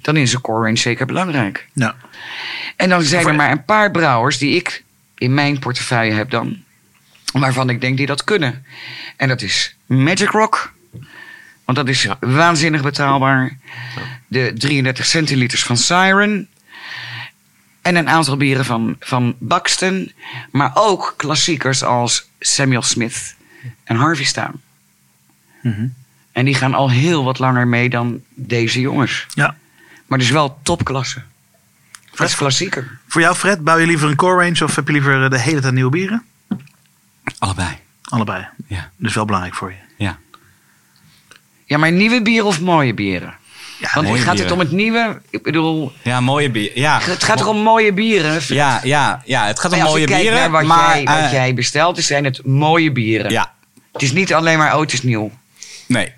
dan 0.03 0.17
is 0.17 0.33
een 0.35 0.41
core 0.41 0.65
range 0.65 0.77
zeker 0.77 1.07
belangrijk. 1.07 1.67
Nou, 1.73 1.93
En 2.77 2.89
dan 2.89 3.03
zijn 3.03 3.27
er 3.27 3.35
maar 3.35 3.51
een 3.51 3.65
paar 3.65 3.91
brouwers 3.91 4.39
die 4.39 4.55
ik 4.57 4.83
in 5.19 5.35
mijn 5.35 5.59
portefeuille 5.59 6.13
heb 6.13 6.31
dan. 6.31 6.57
Waarvan 7.33 7.71
ik 7.71 7.81
denk 7.81 7.97
die 7.97 8.07
dat 8.07 8.25
kunnen. 8.25 8.65
En 9.17 9.29
dat 9.29 9.43
is 9.43 9.77
Magic 9.87 10.31
Rock. 10.31 10.73
Want 11.65 11.79
dat 11.79 11.89
is 11.89 12.03
Ja. 12.03 12.17
waanzinnig 12.21 12.83
betaalbaar. 12.83 13.59
De 14.27 14.53
33 14.57 15.07
centiliters 15.07 15.63
van 15.63 15.77
Siren. 15.77 16.49
En 17.83 17.97
een 17.97 18.09
aantal 18.09 18.37
bieren 18.37 18.65
van, 18.65 18.97
van 19.01 19.35
Buxton. 19.39 20.13
Maar 20.51 20.71
ook 20.75 21.15
klassiekers 21.17 21.83
als 21.85 22.29
Samuel 22.41 22.83
Smith 22.83 23.35
en 23.85 23.97
Harvey 23.97 24.25
staan. 24.25 24.61
Mhm. 25.63 25.87
En 26.33 26.45
die 26.45 26.55
gaan 26.55 26.75
al 26.75 26.91
heel 26.91 27.25
wat 27.25 27.39
langer 27.39 27.69
mee 27.69 27.89
dan 27.91 28.21
deze 28.35 28.81
jongens. 28.81 29.27
ja. 29.35 29.57
Maar 30.07 30.19
dus 30.19 30.31
wel 30.31 30.59
topklasse. 30.63 31.23
Dat 32.15 32.29
is 32.29 32.37
klassieker. 32.37 32.99
Voor 33.09 33.21
jou, 33.21 33.35
Fred, 33.35 33.65
bouw 33.65 33.79
je 33.79 33.87
liever 33.87 34.09
een 34.09 34.17
core 34.17 34.45
range 34.45 34.65
of 34.65 34.77
heb 34.77 34.87
je 34.87 34.93
liever 34.93 35.25
eh, 35.25 35.31
de 35.31 35.39
hele 35.39 35.61
tijd 35.61 35.75
nieuwe 35.75 35.91
bieren? 35.91 36.25
Allebei. 37.41 37.69
Allebei. 38.09 38.47
Ja. 38.67 38.91
Dus 38.97 39.15
wel 39.15 39.25
belangrijk 39.25 39.55
voor 39.55 39.71
je. 39.71 40.05
Ja. 40.05 40.19
Ja, 41.65 41.79
maar 41.79 41.93
nieuwe 41.93 42.23
bieren 42.23 42.47
of 42.47 42.61
mooie 42.61 42.95
bieren? 42.95 43.35
Ja, 43.79 43.91
Want 43.95 44.07
mooie 44.07 44.21
gaat 44.21 44.39
het 44.39 44.51
om 44.51 44.59
het 44.59 44.71
nieuwe? 44.71 45.21
Ik 45.31 45.43
bedoel, 45.43 45.93
Ja, 46.03 46.21
mooie 46.21 46.51
bier. 46.51 46.71
Ja. 46.79 46.99
het 47.03 47.25
gaat 47.25 47.41
er 47.41 47.47
om 47.49 47.57
mooie 47.59 47.93
bieren. 47.93 48.41
Ja, 48.49 48.81
ja, 48.83 49.23
ja, 49.25 49.47
het 49.47 49.59
gaat 49.61 49.73
om 49.73 49.79
mooie 49.79 50.07
bieren. 50.07 50.33
naar 50.33 50.51
wat, 50.51 50.65
maar, 50.65 50.95
jij, 50.95 51.05
wat 51.05 51.17
eh, 51.25 51.33
jij 51.33 51.55
bestelt, 51.55 51.95
dan 51.95 52.05
zijn 52.05 52.25
het 52.25 52.47
mooie 52.47 52.93
bieren. 52.93 53.31
Ja, 53.31 53.53
Het 53.93 54.03
is 54.03 54.13
niet 54.13 54.35
alleen 54.35 54.59
maar, 54.59 54.75
oh, 54.75 54.81
het 54.81 54.93
is 54.93 55.03
nieuw. 55.03 55.31
nee. 55.87 56.13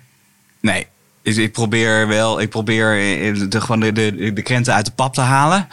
Nee. 0.59 0.87
Dus 1.21 1.37
ik 1.37 1.51
probeer 1.51 2.07
wel, 2.07 2.41
ik 2.41 2.49
probeer 2.49 2.99
eh, 2.99 3.49
de, 3.49 3.61
gewoon 3.61 3.79
de, 3.79 3.91
de, 3.91 4.33
de 4.33 4.41
krenten 4.41 4.73
uit 4.73 4.85
de 4.85 4.91
pap 4.91 5.13
te 5.13 5.21
halen. 5.21 5.67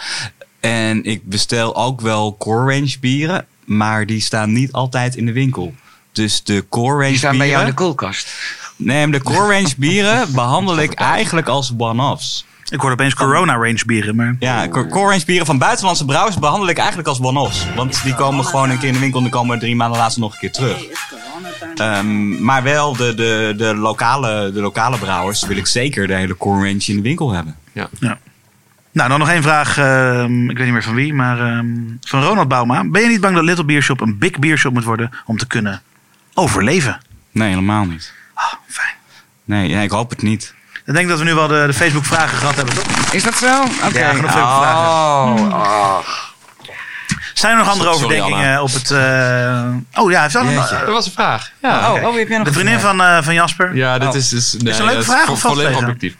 En 0.60 1.04
ik 1.04 1.28
bestel 1.28 1.76
ook 1.76 2.00
wel 2.00 2.36
core 2.36 2.74
range 2.74 2.96
bieren, 3.00 3.46
maar 3.70 4.06
die 4.06 4.20
staan 4.20 4.52
niet 4.52 4.72
altijd 4.72 5.16
in 5.16 5.26
de 5.26 5.32
winkel. 5.32 5.74
Dus 6.12 6.42
de 6.44 6.64
core 6.68 6.92
range 6.96 7.08
Die 7.08 7.16
staan 7.18 7.30
bieren. 7.30 7.38
bij 7.48 7.56
jou 7.56 7.62
in 7.62 7.68
de 7.76 7.82
koelkast. 7.82 8.28
Nee, 8.76 9.06
maar 9.06 9.18
de 9.18 9.24
core 9.24 9.52
range 9.54 9.74
bieren 9.76 10.32
behandel 10.34 10.78
ik 10.78 10.92
eigenlijk 10.92 11.48
als 11.48 11.72
one-offs. 11.78 12.46
Ik 12.68 12.80
hoorde 12.80 12.94
opeens 12.94 13.14
corona 13.14 13.52
range 13.54 13.82
bieren, 13.86 14.16
maar... 14.16 14.36
Ja, 14.38 14.68
co- 14.68 14.86
core 14.86 15.10
range 15.10 15.24
bieren 15.24 15.46
van 15.46 15.58
buitenlandse 15.58 16.04
brouwers 16.04 16.38
behandel 16.38 16.68
ik 16.68 16.76
eigenlijk 16.78 17.08
als 17.08 17.20
one-offs. 17.20 17.66
Want 17.76 18.02
die 18.02 18.14
komen 18.14 18.44
gewoon 18.44 18.70
een 18.70 18.78
keer 18.78 18.88
in 18.88 18.94
de 18.94 19.00
winkel 19.00 19.18
en 19.18 19.24
die 19.24 19.34
komen 19.34 19.58
drie 19.58 19.76
maanden 19.76 19.98
later 19.98 20.20
nog 20.20 20.32
een 20.32 20.38
keer 20.38 20.52
terug. 20.52 20.78
Ehm, 21.74 22.44
maar 22.44 22.62
wel 22.62 22.96
de, 22.96 23.14
de, 23.14 23.54
de, 23.56 23.74
lokale, 23.76 24.52
de 24.52 24.60
lokale 24.60 24.98
brouwers 24.98 25.46
wil 25.46 25.56
ik 25.56 25.66
zeker 25.66 26.06
de 26.06 26.14
hele 26.14 26.36
core 26.36 26.58
range 26.66 26.84
in 26.86 26.96
de 26.96 27.02
winkel 27.02 27.32
hebben. 27.32 27.56
Ja. 27.72 27.88
Nou, 28.92 29.08
dan 29.08 29.18
nog 29.18 29.28
één 29.30 29.42
vraag. 29.42 29.78
ehm, 29.78 30.50
ik 30.50 30.56
weet 30.56 30.64
niet 30.64 30.72
meer 30.74 30.82
van 30.82 30.94
wie, 30.94 31.14
maar 31.14 31.38
ehm, 31.40 31.66
van 32.00 32.22
Ronald 32.22 32.48
Bauma. 32.48 32.84
Ben 32.84 33.02
je 33.02 33.08
niet 33.08 33.20
bang 33.20 33.34
dat 33.34 33.44
Little 33.44 33.64
Beer 33.64 33.82
Shop 33.82 34.00
een 34.00 34.18
big 34.18 34.38
beer 34.38 34.58
shop 34.58 34.72
moet 34.72 34.84
worden 34.84 35.10
om 35.26 35.36
te 35.38 35.46
kunnen 35.46 35.82
overleven? 36.34 37.00
Nee, 37.32 37.48
helemaal 37.48 37.84
niet. 37.84 38.12
Ah, 38.34 38.52
fijn. 38.68 38.94
Nee, 39.44 39.68
ja, 39.68 39.80
ik 39.80 39.90
hoop 39.90 40.10
het 40.10 40.22
niet. 40.22 40.54
Ik 40.86 40.94
denk 40.94 41.08
dat 41.08 41.18
we 41.18 41.24
nu 41.24 41.34
wel 41.34 41.48
de, 41.48 41.62
de 41.66 41.72
Facebook 41.74 42.04
vragen 42.04 42.38
gehad 42.38 42.56
hebben, 42.56 42.74
toch? 42.74 42.86
Is 43.12 43.22
dat 43.22 43.34
zo? 43.34 43.62
Oké. 43.86 43.98
Ja, 43.98 44.12
genoeg 44.14 44.32
veel 44.32 44.40
oh, 44.42 45.34
oh. 45.52 45.98
Zijn 47.34 47.52
er 47.52 47.58
nog 47.58 47.68
andere 47.68 47.92
Sorry, 47.92 48.04
overdenkingen 48.04 48.46
Anna. 48.48 48.62
op 48.62 48.72
het... 48.72 48.90
eh, 48.90 50.02
Oh 50.02 50.10
ja, 50.10 50.22
heeft 50.22 50.36
Anna- 50.36 50.50
Jeetje. 50.50 50.74
eh, 50.76 50.80
Dat 50.84 50.90
was 50.94 51.06
een 51.06 51.12
vraag. 51.12 51.50
Ja, 51.62 51.92
Oh, 51.92 52.04
oh, 52.04 52.14
heb 52.16 52.28
jij 52.28 52.36
nog 52.38 52.46
de 52.46 52.52
vriendin 52.52 52.80
van, 52.80 53.02
eh, 53.02 53.22
van 53.22 53.34
Jasper. 53.34 53.74
ja 53.76 53.98
dit 53.98 54.08
Oh. 54.08 54.14
is, 54.14 54.32
is, 54.32 54.56
nee, 54.58 54.74
een 54.74 54.84
leuke 54.84 55.02
vraag 55.04 55.28
of 55.28 55.40
volledig 55.40 55.76
objectief. 55.78 56.14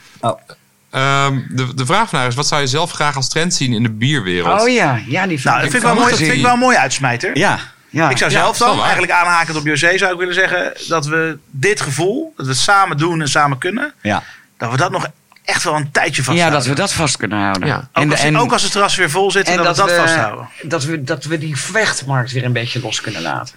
Ehm, 0.91 1.41
de, 1.49 1.75
de 1.75 1.87
vraag 1.87 2.09
vandaag 2.09 2.29
is, 2.29 2.35
wat 2.35 2.47
zou 2.47 2.61
je 2.61 2.67
zelf 2.67 2.91
graag 2.91 3.17
als 3.17 3.29
trend 3.29 3.55
zien 3.55 3.73
in 3.73 3.83
de 3.83 3.91
bierwereld? 3.91 4.61
Oh 4.61 4.69
ja, 4.69 5.01
ja 5.07 5.27
die 5.27 5.41
Nou, 5.45 5.61
dat 5.61 5.71
vind 5.71 5.75
ik, 5.75 5.89
wel 5.89 5.95
mooi, 5.95 6.11
dat 6.11 6.19
vind 6.19 6.33
ik 6.33 6.43
wel 6.43 6.53
een 6.53 6.59
mooie 6.59 6.79
uitsmijter. 6.79 7.39
Ja, 7.39 7.59
Ja. 7.91 8.11
Ik 8.11 8.17
zou 8.17 8.31
Ja, 8.31 8.39
zelf 8.39 8.59
dat 8.59 8.69
dan, 8.69 8.81
eigenlijk 8.83 9.13
aanhakend 9.13 9.57
op 9.57 9.65
José, 9.65 9.99
zou 9.99 10.13
ik 10.13 10.19
willen 10.19 10.35
zeggen 10.35 10.73
dat 10.89 11.07
we 11.07 11.39
dit 11.51 11.81
gevoel, 11.81 12.33
dat 12.37 12.47
we 12.47 12.53
het 12.53 12.61
samen 12.61 12.97
doen 12.97 13.21
en 13.21 13.29
samen 13.29 13.59
kunnen, 13.59 13.93
ja. 14.01 14.23
dat 14.59 14.71
we 14.71 14.77
dat 14.77 14.91
nog 14.91 15.07
echt 15.45 15.65
wel 15.65 15.75
een 15.75 15.91
tijdje 15.91 16.23
ja, 16.23 16.27
vasthouden. 16.27 16.59
dat 16.59 16.69
we 16.69 16.75
dat 16.75 16.93
vast 16.93 17.17
kunnen 17.17 17.39
houden. 17.39 17.69
Ja. 17.69 17.89
Ook, 17.93 18.11
als, 18.11 18.25
ook 18.25 18.53
als 18.53 18.63
het 18.63 18.73
terras 18.73 18.97
weer 18.97 19.11
vol 19.11 19.31
zit, 19.31 19.49
en 19.49 19.57
dat, 19.57 19.77
we 19.77 19.83
dat 19.87 19.97
vasthouden. 19.97 20.49
Dat 20.63 20.85
we, 20.85 21.05
dat 21.05 21.25
we 21.25 21.39
die 21.39 21.57
vechtmarkt 21.57 22.33
weer 22.33 22.45
een 22.45 22.53
beetje 22.53 22.81
los 22.81 23.01
kunnen 23.01 23.23
laten. 23.23 23.55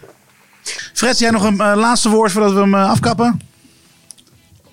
Fred, 0.93 1.19
jij 1.19 1.29
nog 1.29 1.43
een 1.43 1.61
eh, 1.61 1.73
laatste 1.75 2.09
woord 2.09 2.31
voordat 2.31 2.53
we 2.53 2.59
hem 2.59 2.75
eh, 2.75 2.89
afkappen? 2.89 3.41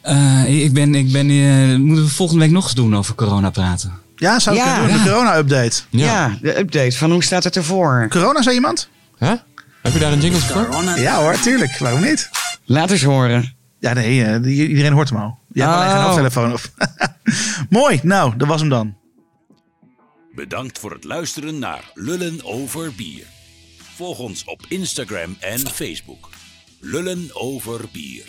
Eh, 0.02 0.62
ik 0.64 0.72
ben, 0.72 0.94
ik 0.94 1.12
ben, 1.12 1.30
eh, 1.30 1.76
moeten 1.78 2.04
we 2.04 2.10
volgende 2.10 2.42
week 2.42 2.52
nog 2.52 2.64
eens 2.64 2.74
doen 2.74 2.96
over 2.96 3.14
corona 3.14 3.50
praten? 3.50 3.92
Ja, 4.16 4.38
zou 4.38 4.56
ik 4.56 4.62
Ja. 4.64 4.74
kunnen 4.78 4.94
doen. 4.96 5.04
De 5.04 5.10
corona-update. 5.10 5.80
Ja. 5.90 6.38
de 6.40 6.58
update 6.58 6.92
van 6.96 7.10
hoe 7.10 7.22
staat 7.24 7.44
het 7.44 7.56
ervoor? 7.56 8.06
Corona, 8.10 8.42
zei 8.42 8.54
iemand? 8.54 8.88
Hè? 9.18 9.34
Heb 9.82 9.92
je 9.92 9.98
daar 9.98 10.12
een 10.12 10.20
jingle 10.20 10.40
voor? 10.40 10.68
Ja 10.96 11.20
hoor, 11.20 11.40
tuurlijk. 11.40 11.78
Waarom 11.78 12.00
niet? 12.02 12.30
Laat 12.64 12.90
eens 12.90 13.02
horen. 13.02 13.54
Ja, 13.78 13.92
nee, 13.92 14.24
eh, 14.24 14.58
iedereen 14.68 14.92
hoort 14.92 15.08
hem 15.10 15.18
al. 15.18 15.38
Je 15.52 15.60
hebt 15.62 15.72
alleen 15.74 15.88
geen 15.88 15.96
Oh. 15.98 16.04
hoofdtelefoon 16.04 16.52
op. 16.52 16.60
Mooi, 17.78 18.00
nou, 18.02 18.36
dat 18.36 18.48
was 18.48 18.60
hem 18.60 18.68
dan. 18.68 18.94
Bedankt 20.34 20.78
voor 20.78 20.90
het 20.92 21.04
luisteren 21.04 21.58
naar 21.58 21.90
Lullen 21.94 22.38
over 22.44 22.92
bier. 22.96 23.24
Volg 23.96 24.18
ons 24.18 24.44
op 24.44 24.60
Instagram 24.68 25.36
en 25.40 25.58
Facebook. 25.68 26.28
Lullen 26.80 27.28
over 27.32 27.80
bier. 27.92 28.24